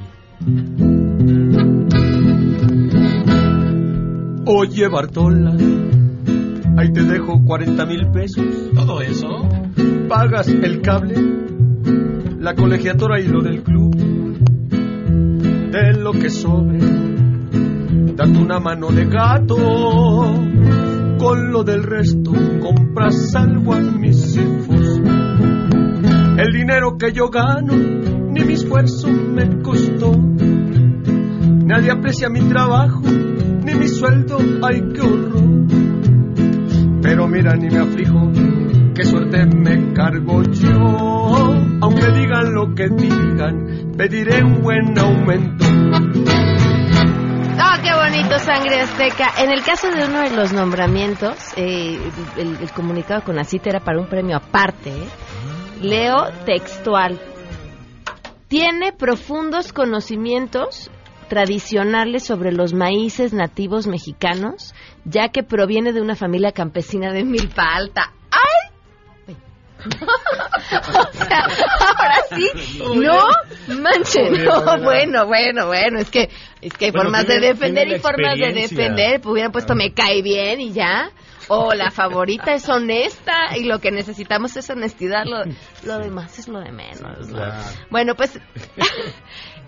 Oye, 4.45 4.87
Bartola, 4.89 5.55
ahí 6.77 6.91
te 6.91 7.03
dejo 7.03 7.43
40 7.45 7.85
mil 7.85 8.07
pesos. 8.11 8.45
¿Todo 8.73 9.01
eso? 9.01 9.27
Pagas 10.09 10.47
el 10.47 10.81
cable, 10.81 11.15
la 12.39 12.55
colegiatura 12.55 13.19
y 13.19 13.27
lo 13.27 13.41
del 13.41 13.63
club. 13.63 13.95
De 15.71 15.93
lo 15.93 16.11
que 16.11 16.29
sobre, 16.29 16.79
date 18.15 18.37
una 18.37 18.59
mano 18.59 18.87
de 18.87 19.05
gato. 19.05 19.55
Con 21.17 21.51
lo 21.51 21.63
del 21.63 21.83
resto, 21.83 22.33
compras 22.59 23.35
algo 23.35 23.73
a 23.73 23.79
mis 23.79 24.35
hijos. 24.35 24.99
El 26.37 26.51
dinero 26.51 26.97
que 26.97 27.11
yo 27.13 27.29
gano, 27.29 27.73
ni 28.31 28.43
mi 28.43 28.53
esfuerzo 28.53 29.07
me 29.09 29.61
costó. 29.61 30.11
Nadie 31.65 31.91
aprecia 31.91 32.29
mi 32.29 32.41
trabajo, 32.41 33.01
ni 33.01 33.75
mi 33.75 33.87
sueldo, 33.87 34.37
ay 34.63 34.81
que 34.93 35.01
horror. 35.01 35.51
Pero 37.01 37.27
mira, 37.27 37.55
ni 37.55 37.69
me 37.69 37.79
aflijo, 37.79 38.31
qué 38.95 39.03
suerte 39.03 39.45
me 39.45 39.93
cargo 39.93 40.43
yo. 40.43 41.55
Aunque 41.81 42.11
digan 42.11 42.53
lo 42.53 42.75
que 42.75 42.89
digan, 42.89 43.93
pediré 43.97 44.43
un 44.43 44.61
buen 44.61 44.97
aumento. 44.97 45.65
¡Ah, 47.57 47.79
qué 47.83 47.93
bonito, 47.93 48.39
sangre 48.39 48.81
azteca! 48.81 49.31
En 49.39 49.51
el 49.51 49.61
caso 49.63 49.89
de 49.89 50.05
uno 50.05 50.21
de 50.21 50.35
los 50.35 50.53
nombramientos, 50.53 51.37
eh, 51.57 51.99
el, 52.37 52.57
el 52.61 52.71
comunicado 52.71 53.23
con 53.23 53.35
la 53.35 53.43
cita 53.43 53.69
era 53.69 53.79
para 53.79 53.99
un 53.99 54.07
premio 54.07 54.37
aparte. 54.37 54.89
¿eh? 54.89 55.07
Leo 55.81 56.27
textual. 56.45 57.19
Tiene 58.51 58.91
profundos 58.91 59.71
conocimientos 59.71 60.91
tradicionales 61.29 62.23
sobre 62.25 62.51
los 62.51 62.73
maíces 62.73 63.31
nativos 63.31 63.87
mexicanos, 63.87 64.75
ya 65.05 65.29
que 65.29 65.41
proviene 65.43 65.93
de 65.93 66.01
una 66.01 66.17
familia 66.17 66.51
campesina 66.51 67.13
de 67.13 67.23
Milpa 67.23 67.63
Alta. 67.73 68.11
¡Ay! 68.29 68.71
o 69.79 71.13
sea, 71.13 71.47
ahora 71.79 72.15
sí, 72.35 72.49
no 72.93 73.25
manchen, 73.81 74.43
no, 74.43 74.79
bueno, 74.83 75.25
bueno, 75.27 75.67
bueno, 75.67 75.99
es 75.99 76.11
que, 76.11 76.29
es 76.61 76.73
que 76.73 76.85
hay 76.85 76.91
Bueno, 76.91 77.05
formas 77.05 77.25
tiene- 77.25 77.41
de 77.41 77.47
defender 77.47 77.87
y 77.87 77.99
formas 77.99 78.37
de 78.37 78.51
defender, 78.51 79.21
pues 79.21 79.31
hubieran 79.31 79.51
puesto 79.53 79.73
me 79.73 79.93
cae 79.93 80.21
bien 80.21 80.59
y 80.61 80.73
ya, 80.73 81.09
o 81.53 81.73
la 81.73 81.91
favorita 81.91 82.53
es 82.53 82.67
honesta 82.69 83.57
y 83.57 83.65
lo 83.65 83.79
que 83.79 83.91
necesitamos 83.91 84.55
es 84.55 84.69
honestidad, 84.69 85.25
lo, 85.25 85.43
lo 85.83 85.99
demás 85.99 86.39
es 86.39 86.47
lo 86.47 86.61
de 86.61 86.71
menos, 86.71 87.27
¿no? 87.27 87.37
Claro. 87.37 87.63
Bueno, 87.89 88.15
pues 88.15 88.39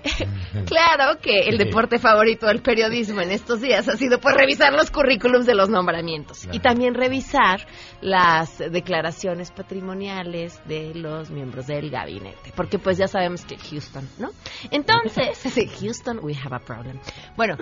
claro 0.65 1.19
que 1.19 1.41
el 1.41 1.57
deporte 1.57 1.99
favorito 1.99 2.47
del 2.47 2.61
periodismo 2.61 3.21
en 3.21 3.31
estos 3.31 3.61
días 3.61 3.87
ha 3.89 3.97
sido 3.97 4.19
pues 4.19 4.35
revisar 4.35 4.73
los 4.73 4.91
currículums 4.91 5.45
de 5.45 5.55
los 5.55 5.69
nombramientos 5.69 6.47
y 6.51 6.59
también 6.59 6.93
revisar 6.93 7.67
las 8.01 8.59
declaraciones 8.59 9.51
patrimoniales 9.51 10.61
de 10.65 10.93
los 10.95 11.31
miembros 11.31 11.67
del 11.67 11.89
gabinete, 11.89 12.53
porque 12.55 12.79
pues 12.79 12.97
ya 12.97 13.07
sabemos 13.07 13.43
que 13.45 13.57
Houston, 13.57 14.07
¿no? 14.19 14.29
Entonces, 14.71 15.43
Houston, 15.81 16.19
we 16.21 16.33
have 16.33 16.55
a 16.55 16.59
problem. 16.59 16.99
Bueno, 17.35 17.57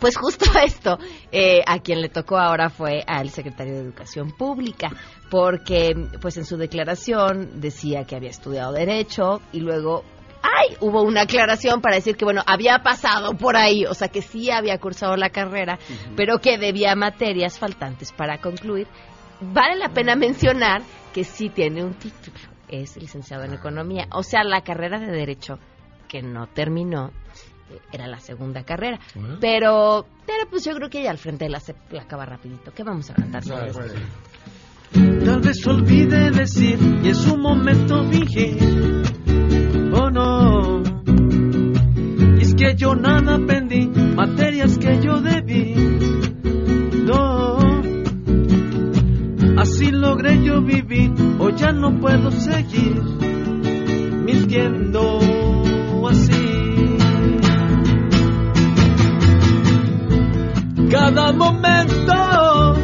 pues 0.00 0.16
justo 0.16 0.46
esto, 0.64 0.98
eh, 1.30 1.60
a 1.66 1.78
quien 1.78 2.00
le 2.00 2.08
tocó 2.08 2.38
ahora 2.38 2.70
fue 2.70 3.04
al 3.06 3.30
secretario 3.30 3.74
de 3.74 3.80
Educación 3.80 4.32
Pública, 4.32 4.90
porque 5.30 5.94
pues 6.20 6.36
en 6.38 6.44
su 6.44 6.56
declaración 6.56 7.60
decía 7.60 8.04
que 8.04 8.16
había 8.16 8.30
estudiado 8.30 8.72
Derecho 8.72 9.40
y 9.52 9.60
luego, 9.60 10.02
¡ay! 10.42 10.76
Hubo 10.80 11.02
una 11.02 11.22
aclaración 11.22 11.80
para 11.80 11.96
decir 11.96 12.16
que, 12.16 12.24
bueno, 12.24 12.42
había 12.46 12.78
pasado 12.82 13.34
por 13.34 13.56
ahí, 13.56 13.84
o 13.84 13.94
sea 13.94 14.08
que 14.08 14.22
sí 14.22 14.50
había 14.50 14.78
cursado 14.78 15.16
la 15.16 15.30
carrera, 15.30 15.78
pero 16.16 16.38
que 16.38 16.58
debía 16.58 16.96
materias 16.96 17.58
faltantes 17.58 18.12
para 18.12 18.40
concluir. 18.40 18.88
Vale 19.40 19.76
la 19.76 19.90
pena 19.90 20.16
mencionar 20.16 20.82
que 21.14 21.24
sí 21.24 21.48
tiene 21.48 21.84
un 21.84 21.94
título, 21.94 22.38
es 22.68 22.96
licenciado 22.96 23.44
en 23.44 23.54
Economía, 23.54 24.06
o 24.12 24.22
sea, 24.22 24.44
la 24.44 24.62
carrera 24.62 24.98
de 24.98 25.10
Derecho 25.10 25.58
que 26.08 26.22
no 26.22 26.48
terminó 26.48 27.12
era 27.92 28.06
la 28.06 28.18
segunda 28.20 28.64
carrera. 28.64 28.98
Bueno. 29.14 29.36
Pero, 29.40 30.06
pero 30.26 30.48
pues 30.50 30.64
yo 30.64 30.74
creo 30.74 30.88
que 30.90 31.00
ella 31.00 31.10
al 31.10 31.18
frente 31.18 31.48
la, 31.48 31.60
se- 31.60 31.74
la 31.90 32.02
acaba 32.02 32.24
rapidito. 32.26 32.72
¿Qué 32.72 32.82
vamos 32.82 33.10
a 33.10 33.14
cantar 33.14 33.44
sobre 33.44 33.68
esto? 33.70 33.82
Tal 35.24 35.40
vez 35.40 35.66
olvide 35.66 36.30
decir 36.32 36.78
y 37.04 37.08
en 37.08 37.14
su 37.14 37.36
momento 37.36 38.04
fingir. 38.10 38.58
Oh 39.92 40.10
no. 40.10 40.82
Y 42.38 42.42
es 42.42 42.54
que 42.54 42.74
yo 42.74 42.94
nada 42.96 43.36
aprendí, 43.36 43.86
materias 43.86 44.78
que 44.78 45.00
yo 45.00 45.20
debí. 45.20 45.74
No. 47.04 47.58
Así 49.58 49.90
logré 49.90 50.42
yo 50.42 50.62
vivir, 50.62 51.12
o 51.38 51.50
ya 51.50 51.70
no 51.70 52.00
puedo 52.00 52.30
seguir 52.32 53.00
mintiendo 54.24 55.18
Cada 61.12 61.32
momento 61.32 62.76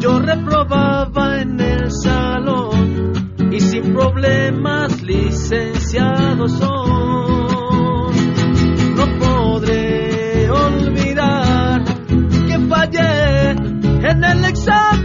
yo 0.00 0.18
reprobaba 0.18 1.40
en 1.40 1.60
el 1.60 1.92
salón 1.92 3.12
y 3.52 3.60
sin 3.60 3.94
problemas 3.94 5.00
licenciados 5.00 6.50
son. 6.58 8.10
No 8.96 9.06
podré 9.20 10.50
olvidar 10.50 11.84
que 12.48 12.58
fallé 12.68 13.50
en 14.10 14.24
el 14.24 14.44
examen 14.46 14.95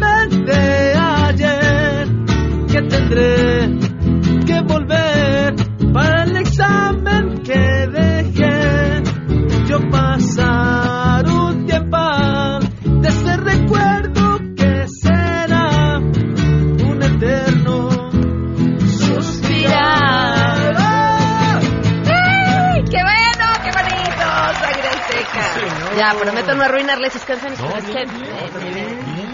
Ya, 26.02 26.14
prometo 26.20 26.56
no 26.56 26.64
arruinarle 26.64 27.10
sus 27.12 27.24
canciones, 27.24 27.60
No, 27.60 27.68
pero 27.68 27.78
es 27.80 27.86
que 27.86 28.06
bien, 28.06 28.12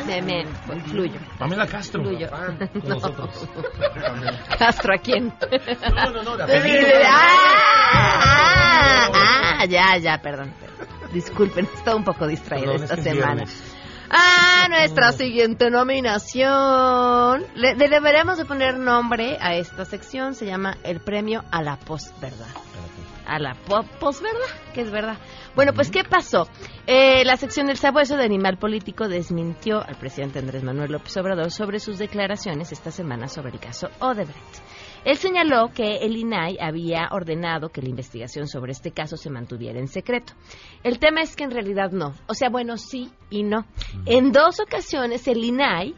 me, 0.06 0.22
me, 0.22 0.44
me- 0.44 0.76
me- 0.76 0.82
fluyo. 0.84 1.20
Pamela 1.40 1.66
Castro. 1.68 2.02
Fluyo. 2.04 2.28
con 2.30 2.58
No. 2.84 2.96
nosotros. 2.96 3.48
¿Castro 4.60 4.94
a 4.94 4.98
quién? 4.98 5.34
No, 5.96 6.12
no, 6.12 6.24
no, 6.24 6.36
de 6.38 6.44
apellido. 6.58 6.88
ah, 7.90 9.10
ah, 9.60 9.66
ya, 9.66 9.98
ya, 9.98 10.22
perdón. 10.22 10.54
Disculpen, 11.14 11.70
estoy 11.74 11.94
un 11.96 12.04
poco 12.04 12.28
distraída 12.28 12.68
Perdón, 12.74 12.84
esta 12.84 12.96
es 12.96 13.04
que 13.04 13.10
es 13.10 13.16
semana. 13.16 13.34
viernes. 13.36 13.74
Ah, 14.10 14.68
nuestra 14.70 15.12
siguiente 15.12 15.70
nominación. 15.70 17.46
Le, 17.56 17.76
le 17.76 17.88
deberemos 17.90 18.38
de 18.38 18.46
poner 18.46 18.78
nombre 18.78 19.38
a 19.42 19.56
esta 19.56 19.86
sección. 19.86 20.34
Se 20.36 20.46
llama 20.46 20.78
el 20.84 21.00
premio 21.02 21.44
a 21.52 21.62
la 21.62 21.78
posverdad. 21.78 22.48
A 23.30 23.40
la 23.40 23.56
po- 23.56 23.84
posverdad, 24.00 24.40
que 24.74 24.82
es 24.82 24.90
verdad. 24.90 25.18
Bueno, 25.54 25.74
pues, 25.74 25.92
¿qué 25.92 26.04
pasó? 26.06 26.48
Eh, 26.86 27.26
la 27.26 27.36
sección 27.36 27.68
del 27.68 27.76
sabueso 27.76 28.16
de 28.16 28.24
Animal 28.24 28.58
Político 28.58 29.10
desmintió 29.10 29.84
al 29.86 29.98
presidente 29.98 30.40
Andrés 30.40 30.64
Manuel 30.64 30.94
López 30.94 31.18
Obrador 31.18 31.52
sobre 31.52 31.80
sus 31.80 31.98
declaraciones 31.98 32.72
esta 32.72 32.90
semana 32.90 33.28
sobre 33.28 33.52
el 33.52 33.60
caso 33.60 33.90
Odebrecht. 34.00 34.62
Él 35.04 35.18
señaló 35.18 35.72
que 35.74 35.98
el 35.98 36.16
INAI 36.16 36.58
había 36.62 37.10
ordenado 37.12 37.70
que 37.70 37.82
la 37.82 37.90
investigación 37.90 38.48
sobre 38.48 38.72
este 38.72 38.92
caso 38.92 39.18
se 39.18 39.30
mantuviera 39.30 39.78
en 39.80 39.88
secreto. 39.88 40.34
El 40.84 40.98
tema 41.00 41.22
es 41.22 41.36
que 41.36 41.44
en 41.44 41.52
realidad 41.52 41.92
no. 41.92 42.14
O 42.28 42.34
sea, 42.34 42.50
bueno, 42.50 42.78
sí 42.78 43.10
y 43.30 43.44
no. 43.44 43.66
En 44.06 44.32
dos 44.32 44.60
ocasiones 44.62 45.28
el 45.28 45.44
INAI, 45.44 45.96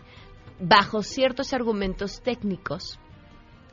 bajo 0.59 1.03
ciertos 1.03 1.53
argumentos 1.53 2.21
técnicos, 2.21 2.99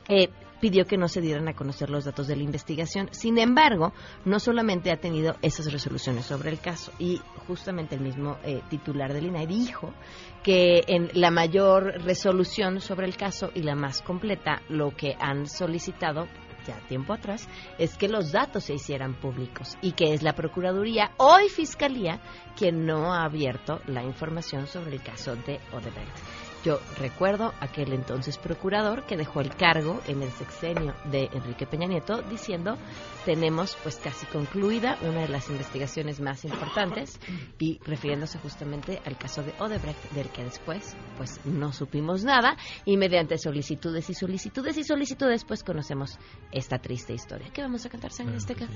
eh, 0.09 0.29
pidió 0.59 0.85
que 0.85 0.97
no 0.97 1.07
se 1.07 1.21
dieran 1.21 1.47
a 1.47 1.53
conocer 1.53 1.89
los 1.89 2.05
datos 2.05 2.27
de 2.27 2.35
la 2.35 2.43
investigación. 2.43 3.09
Sin 3.11 3.37
embargo, 3.37 3.93
no 4.25 4.39
solamente 4.39 4.91
ha 4.91 4.97
tenido 4.97 5.35
esas 5.41 5.71
resoluciones 5.71 6.25
sobre 6.25 6.49
el 6.49 6.59
caso, 6.59 6.91
y 6.99 7.21
justamente 7.47 7.95
el 7.95 8.01
mismo 8.01 8.37
eh, 8.43 8.61
titular 8.69 9.13
del 9.13 9.27
INAI 9.27 9.47
dijo 9.47 9.93
que 10.43 10.83
en 10.87 11.09
la 11.13 11.31
mayor 11.31 12.03
resolución 12.03 12.81
sobre 12.81 13.07
el 13.07 13.15
caso 13.17 13.51
y 13.53 13.63
la 13.63 13.75
más 13.75 14.01
completa, 14.01 14.61
lo 14.69 14.91
que 14.95 15.15
han 15.19 15.47
solicitado 15.47 16.27
ya 16.65 16.75
tiempo 16.87 17.13
atrás, 17.13 17.47
es 17.77 17.97
que 17.97 18.09
los 18.09 18.31
datos 18.31 18.65
se 18.65 18.73
hicieran 18.73 19.13
públicos 19.15 19.77
y 19.81 19.93
que 19.93 20.13
es 20.13 20.21
la 20.21 20.33
Procuraduría, 20.33 21.11
hoy 21.17 21.49
Fiscalía, 21.49 22.19
quien 22.57 22.85
no 22.85 23.13
ha 23.13 23.23
abierto 23.23 23.79
la 23.87 24.03
información 24.03 24.67
sobre 24.67 24.95
el 24.95 25.01
caso 25.01 25.35
de 25.35 25.59
Odebrecht. 25.71 26.36
Yo 26.63 26.79
recuerdo 26.97 27.53
aquel 27.59 27.93
entonces 27.93 28.37
procurador 28.37 29.05
que 29.05 29.15
dejó 29.15 29.41
el 29.41 29.55
cargo 29.55 30.01
en 30.07 30.21
el 30.21 30.31
sexenio 30.31 30.95
de 31.05 31.29
Enrique 31.33 31.67
Peña 31.67 31.87
Nieto 31.87 32.21
diciendo 32.23 32.77
tenemos 33.25 33.77
pues 33.83 33.97
casi 33.97 34.25
concluida 34.27 34.97
una 35.01 35.21
de 35.21 35.27
las 35.27 35.49
investigaciones 35.49 36.19
más 36.19 36.45
importantes 36.45 37.19
y 37.59 37.79
refiriéndose 37.85 38.39
justamente 38.39 39.01
al 39.05 39.17
caso 39.17 39.43
de 39.43 39.53
Odebrecht 39.59 40.11
del 40.11 40.29
que 40.29 40.43
después 40.43 40.95
pues 41.17 41.39
no 41.45 41.71
supimos 41.73 42.23
nada 42.23 42.57
y 42.85 42.97
mediante 42.97 43.37
solicitudes 43.37 44.09
y 44.09 44.13
solicitudes 44.13 44.77
y 44.77 44.83
solicitudes 44.83 45.43
pues 45.43 45.63
conocemos 45.63 46.17
esta 46.51 46.79
triste 46.79 47.13
historia. 47.13 47.49
¿Qué 47.53 47.61
vamos 47.61 47.85
a 47.85 47.89
cantar 47.89 48.11
sangre 48.11 48.33
en 48.33 48.37
este 48.37 48.55
caso? 48.55 48.73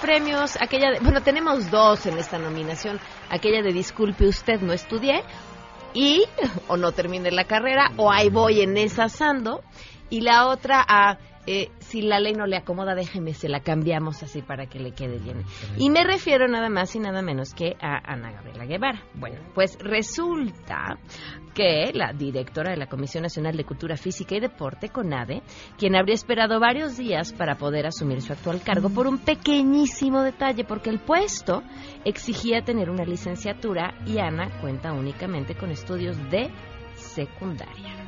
Premios, 0.00 0.56
aquella 0.60 0.90
de, 0.90 1.00
bueno, 1.00 1.22
tenemos 1.22 1.70
dos 1.70 2.06
en 2.06 2.18
esta 2.18 2.38
nominación, 2.38 2.98
aquella 3.28 3.62
de 3.62 3.72
disculpe 3.72 4.26
usted, 4.26 4.60
no 4.60 4.72
estudié, 4.72 5.22
y 5.92 6.24
o 6.68 6.76
no 6.76 6.92
terminé 6.92 7.30
la 7.30 7.44
carrera, 7.44 7.92
o 7.96 8.10
ahí 8.10 8.30
voy 8.30 8.60
en 8.60 8.76
esa 8.76 9.08
sando, 9.08 9.62
y 10.08 10.20
la 10.22 10.46
otra 10.48 10.84
a 10.86 11.18
eh, 11.46 11.70
si 11.78 12.02
la 12.02 12.20
ley 12.20 12.34
no 12.34 12.46
le 12.46 12.56
acomoda, 12.56 12.94
déjeme, 12.94 13.32
se 13.32 13.48
la 13.48 13.60
cambiamos 13.60 14.22
así 14.22 14.42
para 14.42 14.66
que 14.66 14.78
le 14.78 14.92
quede 14.92 15.18
bien. 15.18 15.42
Y 15.78 15.90
me 15.90 16.04
refiero 16.04 16.46
nada 16.48 16.68
más 16.68 16.94
y 16.94 17.00
nada 17.00 17.22
menos 17.22 17.54
que 17.54 17.76
a 17.80 17.98
Ana 18.04 18.32
Gabriela 18.32 18.66
Guevara. 18.66 19.02
Bueno, 19.14 19.38
pues 19.54 19.78
resulta 19.80 20.98
que 21.54 21.92
la 21.94 22.12
directora 22.12 22.70
de 22.70 22.76
la 22.76 22.86
Comisión 22.86 23.22
Nacional 23.22 23.56
de 23.56 23.64
Cultura 23.64 23.96
Física 23.96 24.36
y 24.36 24.40
Deporte, 24.40 24.90
CONADE, 24.90 25.42
quien 25.78 25.96
habría 25.96 26.14
esperado 26.14 26.60
varios 26.60 26.96
días 26.96 27.32
para 27.32 27.56
poder 27.56 27.86
asumir 27.86 28.20
su 28.20 28.32
actual 28.32 28.62
cargo 28.62 28.90
por 28.90 29.06
un 29.06 29.18
pequeñísimo 29.18 30.22
detalle, 30.22 30.64
porque 30.64 30.90
el 30.90 31.00
puesto 31.00 31.62
exigía 32.04 32.62
tener 32.62 32.90
una 32.90 33.04
licenciatura 33.04 33.94
y 34.06 34.18
Ana 34.18 34.60
cuenta 34.60 34.92
únicamente 34.92 35.54
con 35.54 35.70
estudios 35.70 36.16
de 36.30 36.50
secundaria. 36.94 37.99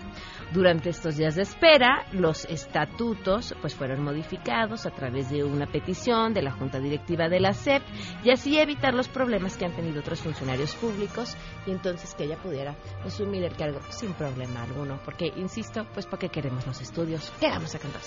Durante 0.52 0.90
estos 0.90 1.16
días 1.16 1.34
de 1.34 1.42
espera, 1.42 2.04
los 2.12 2.44
estatutos 2.44 3.54
pues 3.62 3.74
fueron 3.74 4.02
modificados 4.02 4.84
a 4.84 4.90
través 4.90 5.30
de 5.30 5.42
una 5.42 5.66
petición 5.66 6.34
de 6.34 6.42
la 6.42 6.52
Junta 6.52 6.78
Directiva 6.78 7.30
de 7.30 7.40
la 7.40 7.54
SEP 7.54 7.82
y 8.22 8.30
así 8.30 8.58
evitar 8.58 8.92
los 8.92 9.08
problemas 9.08 9.56
que 9.56 9.64
han 9.64 9.74
tenido 9.74 10.00
otros 10.00 10.20
funcionarios 10.20 10.74
públicos 10.74 11.36
y 11.66 11.70
entonces 11.70 12.14
que 12.14 12.24
ella 12.24 12.36
pudiera 12.36 12.76
asumir 13.02 13.44
el 13.44 13.56
cargo 13.56 13.80
sin 13.88 14.12
problema 14.12 14.62
alguno, 14.62 15.00
porque 15.06 15.32
insisto, 15.36 15.86
pues 15.94 16.04
para 16.04 16.18
qué 16.18 16.28
queremos 16.28 16.66
los 16.66 16.82
estudios, 16.82 17.32
¿qué 17.40 17.48
vamos 17.48 17.74
a 17.74 17.78
cantar? 17.78 18.02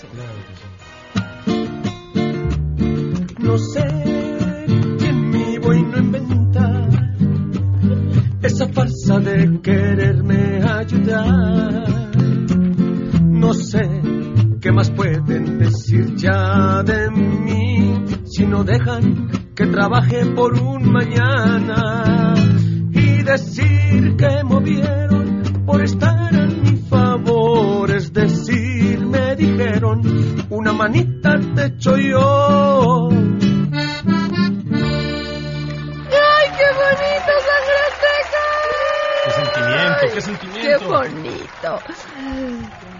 No 3.38 3.58
sé 3.58 4.15
esa 8.46 8.68
farsa 8.68 9.18
de 9.18 9.60
quererme 9.60 10.62
ayudar. 10.62 12.10
No 13.22 13.52
sé 13.52 13.88
qué 14.60 14.70
más 14.70 14.90
pueden 14.90 15.58
decir 15.58 16.14
ya 16.14 16.82
de 16.84 17.10
mí 17.10 18.04
si 18.24 18.46
no 18.46 18.62
dejan 18.62 19.28
que 19.54 19.66
trabaje 19.66 20.26
por 20.26 20.54
un 20.60 20.92
mañana 20.92 22.34
y 22.92 23.22
decir 23.22 24.16
que 24.16 24.44
movieron 24.44 25.42
por 25.66 25.82
estar 25.82 26.34
a 26.34 26.46
mi 26.46 26.76
favor. 26.88 27.90
Es 27.90 28.12
decir, 28.12 29.04
me 29.06 29.34
dijeron 29.34 30.02
una 30.50 30.72
manita 30.72 31.34
te 31.54 31.66
echo 31.66 31.96
yo. 31.96 33.08
¡Ay, 36.28 36.46
qué 36.58 36.68
bonito, 36.80 37.32
qué 40.12 40.20
sentimiento! 40.20 40.78
¡Qué 40.78 40.84
bonito! 40.86 41.80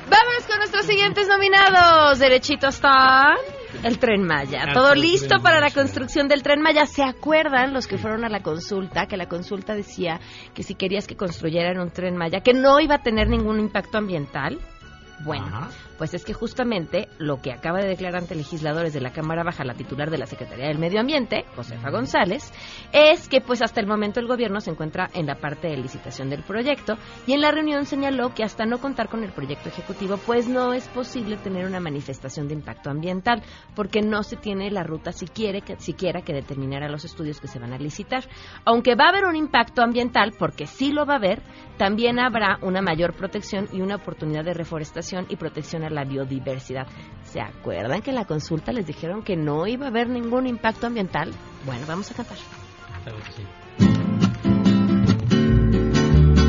Vámonos 0.09 0.47
con 0.49 0.59
nuestros 0.59 0.87
siguientes 0.87 1.29
nominados. 1.29 2.19
Derechito 2.19 2.69
está 2.69 3.35
el 3.83 3.99
Tren 3.99 4.25
Maya. 4.25 4.65
Ah, 4.69 4.73
Todo 4.73 4.95
listo 4.95 5.41
para 5.43 5.61
la 5.61 5.71
construcción 5.71 6.29
del 6.29 6.43
Tren 6.43 6.61
Maya. 6.63 6.87
¿Se 6.87 7.03
acuerdan 7.03 7.73
los 7.73 7.87
que 7.87 7.99
fueron 7.99 8.25
a 8.25 8.29
la 8.29 8.41
consulta? 8.41 9.07
Que 9.07 9.17
la 9.17 9.27
consulta 9.29 9.75
decía 9.75 10.21
que 10.55 10.63
si 10.63 10.75
querías 10.75 11.07
que 11.07 11.17
construyeran 11.17 11.81
un 11.81 11.91
Tren 11.91 12.17
Maya, 12.17 12.41
que 12.41 12.53
no 12.55 12.81
iba 12.81 12.97
a 12.97 13.03
tener 13.03 13.29
ningún 13.29 13.59
impacto 13.61 13.99
ambiental. 13.99 14.61
Bueno, 15.25 15.69
pues 15.99 16.15
es 16.15 16.25
que 16.25 16.33
justamente 16.33 17.09
lo 17.19 17.41
que 17.41 17.53
acaba 17.53 17.81
de 17.81 17.89
declarar 17.89 18.23
ante 18.23 18.35
legisladores 18.35 18.93
de 18.93 19.01
la 19.01 19.13
Cámara 19.13 19.45
Baja 19.45 19.65
la 19.65 19.75
titular 19.75 20.11
de 20.11 20.19
la 20.19 20.27
Secretaría 20.27 20.69
del 20.69 20.79
Medio 20.79 21.01
Ambiente, 21.01 21.45
Josefa 21.55 21.91
González, 21.91 22.53
es 22.93 23.29
que 23.29 23.41
pues 23.41 23.63
hasta 23.63 23.81
el 23.81 23.87
momento 23.87 24.21
el 24.21 24.27
gobierno 24.27 24.61
se 24.61 24.71
encuentra 24.71 25.11
en 25.15 25.27
la 25.27 25.37
parte 25.37 25.69
de 25.69 25.77
licitación 25.77 26.31
del 26.31 26.43
proyecto 26.43 26.97
y 27.27 27.33
en 27.33 27.41
la 27.41 27.51
reunión 27.51 27.87
señaló 27.87 28.35
que 28.35 28.45
hasta 28.45 28.67
no 28.67 28.79
contar 28.79 29.09
con 29.09 29.25
el 29.25 29.33
proyecto 29.33 29.69
ejecutivo 29.69 30.19
pues 30.19 30.49
no 30.49 30.73
es 30.73 30.89
posible 30.89 31.37
tener 31.37 31.67
una 31.67 31.81
manifestación 31.81 32.49
de 32.49 32.55
impacto 32.55 32.91
ambiental 32.91 33.43
porque 33.75 34.03
no 34.03 34.23
se 34.23 34.37
tiene 34.37 34.71
la 34.71 34.83
ruta 34.83 35.13
siquiera 35.13 35.61
que, 35.61 35.77
siquiera 35.79 36.23
que 36.23 36.33
determinara 36.33 36.89
los 36.89 37.05
estudios 37.05 37.41
que 37.41 37.49
se 37.49 37.59
van 37.59 37.73
a 37.73 37.79
licitar. 37.79 38.25
Aunque 38.65 38.95
va 38.95 39.07
a 39.07 39.09
haber 39.11 39.25
un 39.25 39.37
impacto 39.37 39.83
ambiental, 39.83 40.35
porque 40.39 40.67
sí 40.67 40.93
lo 40.93 41.07
va 41.07 41.15
a 41.15 41.17
haber, 41.17 41.43
también 41.79 42.19
habrá 42.19 42.59
una 42.63 42.83
mayor 42.83 43.15
protección 43.15 43.69
y 43.73 43.81
una 43.81 43.97
oportunidad 43.97 44.45
de 44.45 44.55
reforestación 44.55 45.27
y 45.29 45.37
protección 45.37 45.85
a 45.87 45.91
la 45.91 46.05
biodiversidad. 46.05 46.87
¿Se 47.25 47.41
acuerdan 47.41 48.03
que 48.03 48.11
en 48.11 48.17
la 48.17 48.25
consulta 48.25 48.73
les 48.73 48.87
dijeron 48.87 49.23
que 49.23 49.37
no 49.37 49.67
iba 49.67 49.87
a 49.87 49.89
haber 49.89 50.09
ningún 50.09 50.47
impacto 50.47 50.87
ambiental? 50.87 51.33
Bueno, 51.65 51.85
vamos 51.87 52.11
a 52.11 52.15
cantar. 52.15 52.39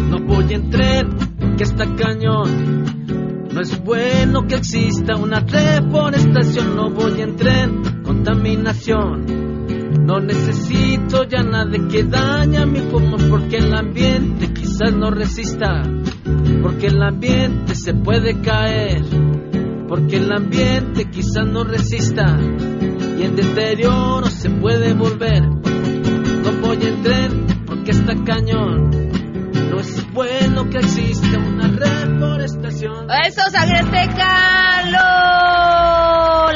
No 0.10 0.20
voy 0.20 0.54
en 0.54 0.70
tren, 0.70 1.56
que 1.58 1.64
está 1.64 1.86
cañón. 1.96 3.48
No 3.52 3.62
es 3.62 3.84
bueno 3.84 4.46
que 4.48 4.56
exista 4.56 5.16
una 5.16 5.40
reforestación. 5.40 6.76
No 6.76 6.92
voy 6.92 7.22
en 7.22 7.36
tren, 7.36 8.04
contaminación. 8.04 9.57
No 10.08 10.22
necesito 10.22 11.26
ya 11.26 11.44
nada 11.44 11.78
que 11.92 12.02
daña 12.04 12.66
mi 12.66 12.80
pulmón 12.80 13.30
porque 13.30 13.58
el 13.58 13.74
ambiente 13.76 14.54
quizás 14.54 14.94
no 14.94 15.12
resista. 15.12 15.84
Porque 16.64 16.88
el 16.88 17.04
ambiente 17.04 17.76
se 17.76 17.94
puede 17.94 18.40
caer. 18.40 19.02
Porque 19.90 20.16
el 20.16 20.32
ambiente 20.32 21.10
quizás 21.10 21.46
no 21.46 21.66
resista. 21.66 22.38
Y 23.20 23.24
en 23.24 23.36
deterioro 23.36 24.28
se 24.28 24.50
puede 24.50 24.94
volver. 24.94 25.42
No 25.44 26.52
voy 26.62 26.78
en 26.84 27.04
tren 27.04 27.46
porque 27.66 27.92
está 27.92 28.16
cañón. 28.24 28.90
No 29.70 29.78
es 29.82 30.14
bueno 30.14 30.70
que 30.70 30.78
exista 30.78 31.38
una 31.38 31.68
reforestación. 31.68 33.08
Eso, 33.26 33.42
lo- 34.90 35.77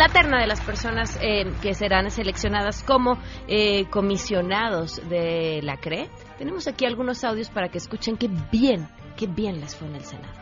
la 0.01 0.09
terna 0.09 0.39
de 0.39 0.47
las 0.47 0.59
personas 0.61 1.19
eh, 1.21 1.53
que 1.61 1.75
serán 1.75 2.09
seleccionadas 2.09 2.81
como 2.81 3.19
eh, 3.47 3.85
comisionados 3.91 4.99
de 5.07 5.59
la 5.61 5.77
CRE. 5.77 6.09
Tenemos 6.39 6.67
aquí 6.67 6.85
algunos 6.85 7.23
audios 7.23 7.51
para 7.51 7.69
que 7.69 7.77
escuchen 7.77 8.17
qué 8.17 8.27
bien, 8.51 8.87
qué 9.15 9.27
bien 9.27 9.61
les 9.61 9.75
fue 9.75 9.87
en 9.89 9.95
el 9.97 10.03
Senado. 10.03 10.33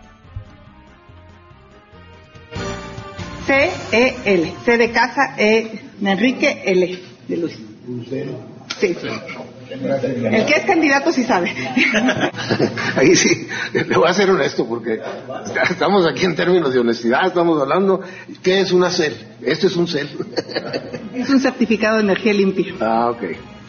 C-E-L. 3.47 4.53
C 4.63 4.77
de 4.77 4.91
casa, 4.93 5.35
E 5.37 5.81
Enrique, 6.01 6.61
L 6.65 6.99
de 7.27 7.37
Luis. 7.37 7.59
Sí. 8.79 8.95
El 9.69 10.45
que 10.45 10.53
es 10.53 10.65
candidato 10.65 11.11
sí 11.11 11.23
sabe. 11.23 11.51
Ahí 12.95 13.15
sí, 13.15 13.47
le 13.73 13.95
voy 13.95 14.07
a 14.07 14.13
ser 14.13 14.29
honesto 14.29 14.67
porque 14.67 14.99
estamos 15.69 16.07
aquí 16.07 16.25
en 16.25 16.35
términos 16.35 16.73
de 16.73 16.79
honestidad, 16.79 17.27
estamos 17.27 17.61
hablando, 17.61 18.01
¿qué 18.41 18.61
es 18.61 18.71
una 18.71 18.89
CEL? 18.89 19.13
Esto 19.41 19.67
es 19.67 19.75
un 19.75 19.87
CEL. 19.87 20.09
Es 21.13 21.29
un 21.29 21.39
certificado 21.39 21.97
de 21.97 22.03
energía 22.03 22.33
limpia. 22.33 22.73
Ah, 22.79 23.11
ok. 23.11 23.23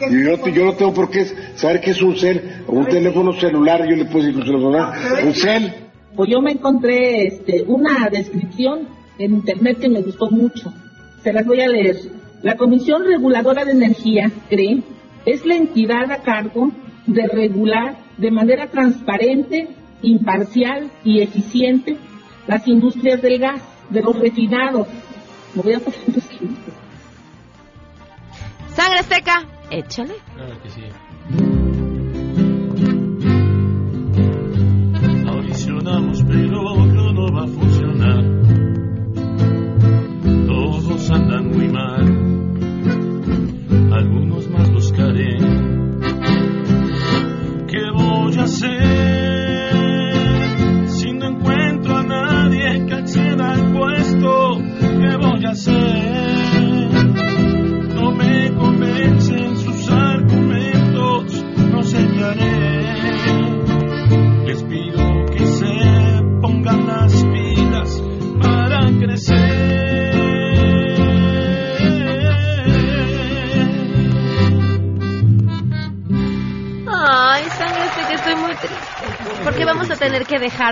Yo, 0.09 0.47
yo 0.47 0.65
no 0.65 0.73
tengo 0.73 0.93
por 0.93 1.11
qué 1.11 1.25
saber 1.55 1.79
qué 1.79 1.91
es 1.91 2.01
un 2.01 2.17
cel, 2.17 2.63
o 2.67 2.73
un 2.73 2.87
teléfono 2.87 3.33
celular, 3.33 3.87
yo 3.87 3.95
le 3.95 4.05
puedo 4.05 4.25
decir 4.25 4.39
un 4.39 4.45
celular, 4.45 4.93
un 5.23 5.33
cel. 5.35 5.73
Pues 6.15 6.29
yo 6.29 6.41
me 6.41 6.51
encontré 6.51 7.27
este, 7.27 7.63
una 7.67 8.09
descripción 8.09 8.87
en 9.19 9.33
internet 9.35 9.77
que 9.79 9.89
me 9.89 10.01
gustó 10.01 10.29
mucho. 10.31 10.73
Se 11.23 11.31
las 11.31 11.45
voy 11.45 11.61
a 11.61 11.67
leer. 11.67 11.97
La 12.41 12.57
Comisión 12.57 13.03
Reguladora 13.05 13.63
de 13.63 13.73
Energía, 13.73 14.31
CRE, 14.49 14.81
es 15.25 15.45
la 15.45 15.55
entidad 15.55 16.11
a 16.11 16.21
cargo 16.21 16.71
de 17.05 17.27
regular 17.27 17.97
de 18.17 18.31
manera 18.31 18.67
transparente, 18.67 19.69
imparcial 20.01 20.91
y 21.03 21.21
eficiente 21.21 21.97
las 22.47 22.67
industrias 22.67 23.21
del 23.21 23.39
gas, 23.39 23.61
de 23.89 24.01
los 24.01 24.17
refinados. 24.17 24.87
Me 25.55 25.61
voy 25.61 25.73
a 25.73 25.79
poner 25.79 25.99
los 26.07 26.25
que- 26.25 26.47
Sangre 28.75 28.99
Azteca, 28.99 29.43
échale. 29.69 30.15
Claro 30.35 30.61
que 30.61 30.69
sí. 30.69 31.70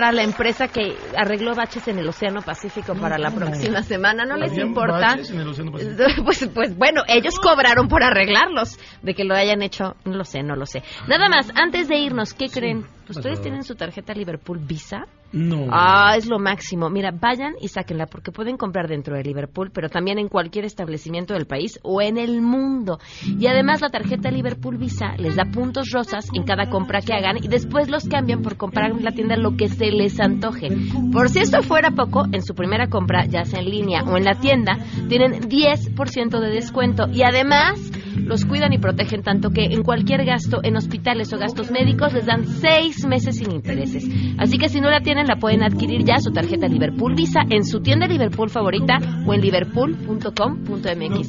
dejar 0.00 0.04
a 0.04 0.12
la 0.12 0.22
empresa 0.22 0.68
que 0.68 0.96
arregló 1.16 1.54
baches 1.54 1.86
en 1.88 1.98
el 1.98 2.08
Océano 2.08 2.42
Pacífico 2.42 2.94
para 2.94 3.18
la 3.18 3.30
próxima 3.30 3.82
semana. 3.82 4.24
¿No 4.24 4.36
les 4.36 4.52
¿Había 4.52 4.64
importa? 4.64 5.00
baches 5.00 5.30
en 5.30 5.40
el 5.40 5.48
Océano 5.48 5.72
Pacífico? 5.72 6.02
Pues, 6.24 6.48
pues 6.54 6.76
bueno, 6.76 7.02
ellos 7.08 7.38
cobraron 7.40 7.88
por 7.88 8.02
arreglarlos. 8.02 8.78
De 9.02 9.14
que 9.14 9.24
lo 9.24 9.34
hayan 9.34 9.62
hecho, 9.62 9.96
no 10.04 10.16
lo 10.16 10.24
sé, 10.24 10.42
no 10.42 10.54
lo 10.54 10.66
sé. 10.66 10.82
Nada 11.08 11.28
más, 11.28 11.50
antes 11.54 11.88
de 11.88 11.98
irnos, 11.98 12.34
¿qué 12.34 12.48
creen? 12.48 12.86
¿Ustedes 13.08 13.40
tienen 13.40 13.64
su 13.64 13.74
tarjeta 13.74 14.12
Liverpool 14.14 14.58
Visa? 14.58 15.06
No. 15.32 15.66
Ah, 15.70 16.14
es 16.16 16.26
lo 16.26 16.38
máximo. 16.38 16.90
Mira, 16.90 17.12
vayan 17.12 17.54
y 17.60 17.68
sáquenla 17.68 18.06
porque 18.06 18.32
pueden 18.32 18.56
comprar 18.56 18.88
dentro 18.88 19.16
de 19.16 19.22
Liverpool, 19.22 19.70
pero 19.72 19.88
también 19.88 20.18
en 20.18 20.28
cualquier 20.28 20.64
establecimiento 20.64 21.34
del 21.34 21.46
país 21.46 21.78
o 21.82 22.02
en 22.02 22.18
el 22.18 22.42
mundo. 22.42 22.98
Y 23.24 23.46
además 23.46 23.80
la 23.80 23.90
tarjeta 23.90 24.30
Liverpool 24.30 24.76
Visa 24.76 25.14
les 25.18 25.36
da 25.36 25.44
puntos 25.44 25.90
rosas 25.92 26.28
en 26.34 26.44
cada 26.44 26.68
compra 26.68 27.00
que 27.00 27.12
hagan 27.12 27.36
y 27.42 27.48
después 27.48 27.88
los 27.88 28.08
cambian 28.08 28.42
por 28.42 28.56
comprar 28.56 28.90
en 28.90 29.04
la 29.04 29.12
tienda 29.12 29.36
lo 29.36 29.56
que 29.56 29.68
se 29.68 29.90
les 29.90 30.18
antoje. 30.20 30.68
Por 31.12 31.28
si 31.28 31.40
esto 31.40 31.62
fuera 31.62 31.92
poco, 31.92 32.24
en 32.32 32.42
su 32.42 32.54
primera 32.54 32.88
compra, 32.88 33.26
ya 33.26 33.44
sea 33.44 33.60
en 33.60 33.70
línea 33.70 34.02
o 34.02 34.16
en 34.16 34.24
la 34.24 34.34
tienda, 34.34 34.78
tienen 35.08 35.48
10% 35.48 36.40
de 36.40 36.50
descuento 36.50 37.06
y 37.12 37.22
además 37.22 37.90
los 38.16 38.44
cuidan 38.44 38.72
y 38.72 38.78
protegen 38.78 39.22
tanto 39.22 39.50
que 39.50 39.64
en 39.64 39.82
cualquier 39.82 40.24
gasto 40.24 40.60
en 40.62 40.76
hospitales 40.76 41.32
o 41.32 41.38
gastos 41.38 41.70
médicos 41.70 42.12
les 42.12 42.26
dan 42.26 42.46
seis 42.46 43.04
meses 43.06 43.36
sin 43.36 43.50
intereses. 43.52 44.08
Así 44.38 44.58
que 44.58 44.68
si 44.68 44.80
no 44.80 44.90
la 44.90 45.00
tienen, 45.00 45.19
la 45.26 45.36
pueden 45.36 45.62
adquirir 45.62 46.04
ya 46.04 46.18
su 46.18 46.32
tarjeta 46.32 46.66
Liverpool 46.68 47.14
Visa 47.14 47.40
en 47.48 47.64
su 47.64 47.80
tienda 47.80 48.06
Liverpool 48.06 48.50
favorita 48.50 48.98
o 49.26 49.34
en 49.34 49.40
liverpool.com.mx. 49.40 51.28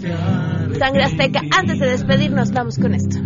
Sangre 0.77 1.03
Azteca, 1.03 1.41
antes 1.57 1.79
de 1.79 1.89
despedirnos, 1.89 2.51
vamos 2.51 2.77
con 2.77 2.93
esto. 2.93 3.17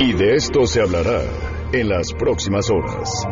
Y 0.00 0.12
de 0.12 0.34
esto 0.34 0.66
se 0.66 0.80
hablará 0.80 1.20
en 1.72 1.88
las 1.88 2.12
próximas 2.12 2.70
horas. 2.70 3.26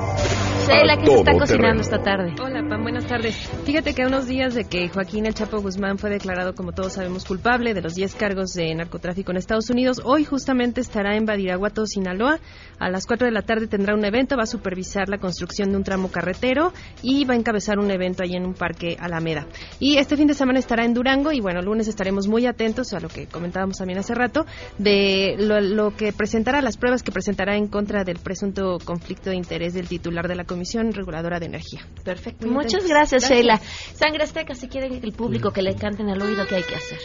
Sheila, 0.67 0.95
A 0.95 0.97
¿qué 0.97 1.07
se 1.07 1.15
está 1.15 1.33
cocinando 1.33 1.47
terreno. 1.47 1.81
esta 1.81 2.03
tarde? 2.03 2.35
Hola, 2.41 2.63
Pam, 2.69 2.83
buenas 2.83 3.07
tardes. 3.07 3.35
Fíjate 3.65 3.95
que 3.95 4.03
a 4.03 4.07
unos 4.07 4.27
días 4.27 4.55
de 4.55 4.65
que 4.65 4.89
Joaquín 4.89 5.27
El 5.27 5.35
Chapo 5.35 5.61
Guzmán 5.61 5.99
fue 5.99 6.09
declarado, 6.09 6.55
como 6.55 6.73
todos 6.73 6.93
sabemos, 6.93 7.25
culpable 7.25 7.75
de 7.75 7.83
los 7.83 7.95
10 7.95 8.15
cargos 8.15 8.53
de 8.53 8.73
narcotráfico 8.75 9.33
en 9.33 9.39
Estados 9.39 9.71
Unidos, 9.71 10.01
hoy 10.05 10.25
justamente 10.25 10.81
estará 10.81 11.17
en 11.17 11.27
Badiraguato, 11.27 11.85
Sinaloa. 11.87 12.39
A 12.79 12.91
las 12.91 13.07
4 13.07 13.27
de 13.27 13.33
la 13.33 13.43
tarde 13.43 13.67
tendrá 13.67 13.95
un 13.95 14.05
evento, 14.05 14.37
va 14.37 14.45
a 14.45 14.47
supervisar 14.47 15.09
la 15.09 15.19
construcción 15.19 15.71
de 15.73 15.77
un 15.79 15.85
tramo 15.85 16.11
carretero 16.11 16.73
y 17.03 17.25
va 17.25 17.35
a 17.35 17.37
encabezar 17.37 17.79
un 17.79 17.91
evento 17.91 18.23
allí 18.23 18.37
en 18.37 18.47
un 18.47 18.55
parque 18.55 18.97
Alameda. 19.01 19.47
Y 19.81 19.97
este 19.99 20.17
fin 20.17 20.27
de 20.29 20.35
semana 20.35 20.59
estará 20.59 20.85
en 20.85 20.95
Durango 20.95 21.33
y 21.33 21.41
bueno, 21.41 21.61
el 21.61 21.67
lunes 21.67 21.89
estaremos 21.89 22.29
muy 22.29 22.47
atentos 22.47 22.93
a 22.93 23.01
lo 23.01 23.09
que 23.09 23.27
comentábamos 23.27 23.79
también 23.79 23.99
hace 23.99 24.15
rato 24.15 24.47
de 24.79 25.35
lo, 25.39 25.61
lo 25.61 25.97
que 25.97 26.13
presentará, 26.13 26.61
las 26.61 26.77
pruebas 26.77 27.03
que 27.03 27.11
presentará 27.13 27.57
en 27.57 27.67
contra 27.67 28.05
del 28.05 28.19
presunto 28.19 28.79
conflicto 28.85 29.31
de 29.31 29.37
interés 29.37 29.75
del 29.75 29.89
titular 29.89 30.29
de 30.29 30.35
la 30.37 30.45
Comisión 30.53 30.93
Reguladora 30.93 31.41
de 31.41 31.47
Energía. 31.47 31.81
Perfecto. 32.05 32.47
Muchas 32.47 32.87
gracias, 32.87 33.23
Gracias. 33.23 33.31
Sheila. 33.31 33.59
Sangre 33.95 34.25
Azteca, 34.25 34.55
si 34.55 34.69
quiere 34.69 34.89
el 34.89 35.13
público 35.13 35.51
que 35.51 35.63
le 35.63 35.75
canten 35.75 36.11
al 36.11 36.21
oído, 36.21 36.47
¿qué 36.47 36.57
hay 36.57 36.63
que 36.63 36.75
hacer? 36.75 36.99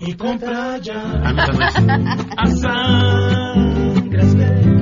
Y 0.00 0.14
compra 0.14 0.78
ya. 0.78 0.94
Ah, 0.96 1.32
no, 1.32 1.46
no, 1.46 1.52
no. 1.86 1.94
A 2.36 2.46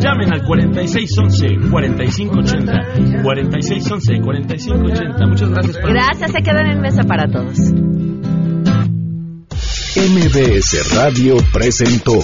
Llamen 0.01 0.33
al 0.33 0.43
4611-4580. 0.43 3.23
4611-4580. 3.23 5.29
Muchas 5.29 5.51
gracias 5.51 5.77
por 5.77 5.93
Gracias, 5.93 6.33
se 6.33 6.43
quedan 6.43 6.67
en 6.67 6.81
mesa 6.81 7.05
para 7.05 7.31
todos. 7.31 7.59
MBS 9.97 10.93
Radio 10.95 11.37
presentó 11.53 12.19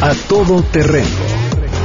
A 0.00 0.14
Todo 0.28 0.62
Terreno 0.62 1.51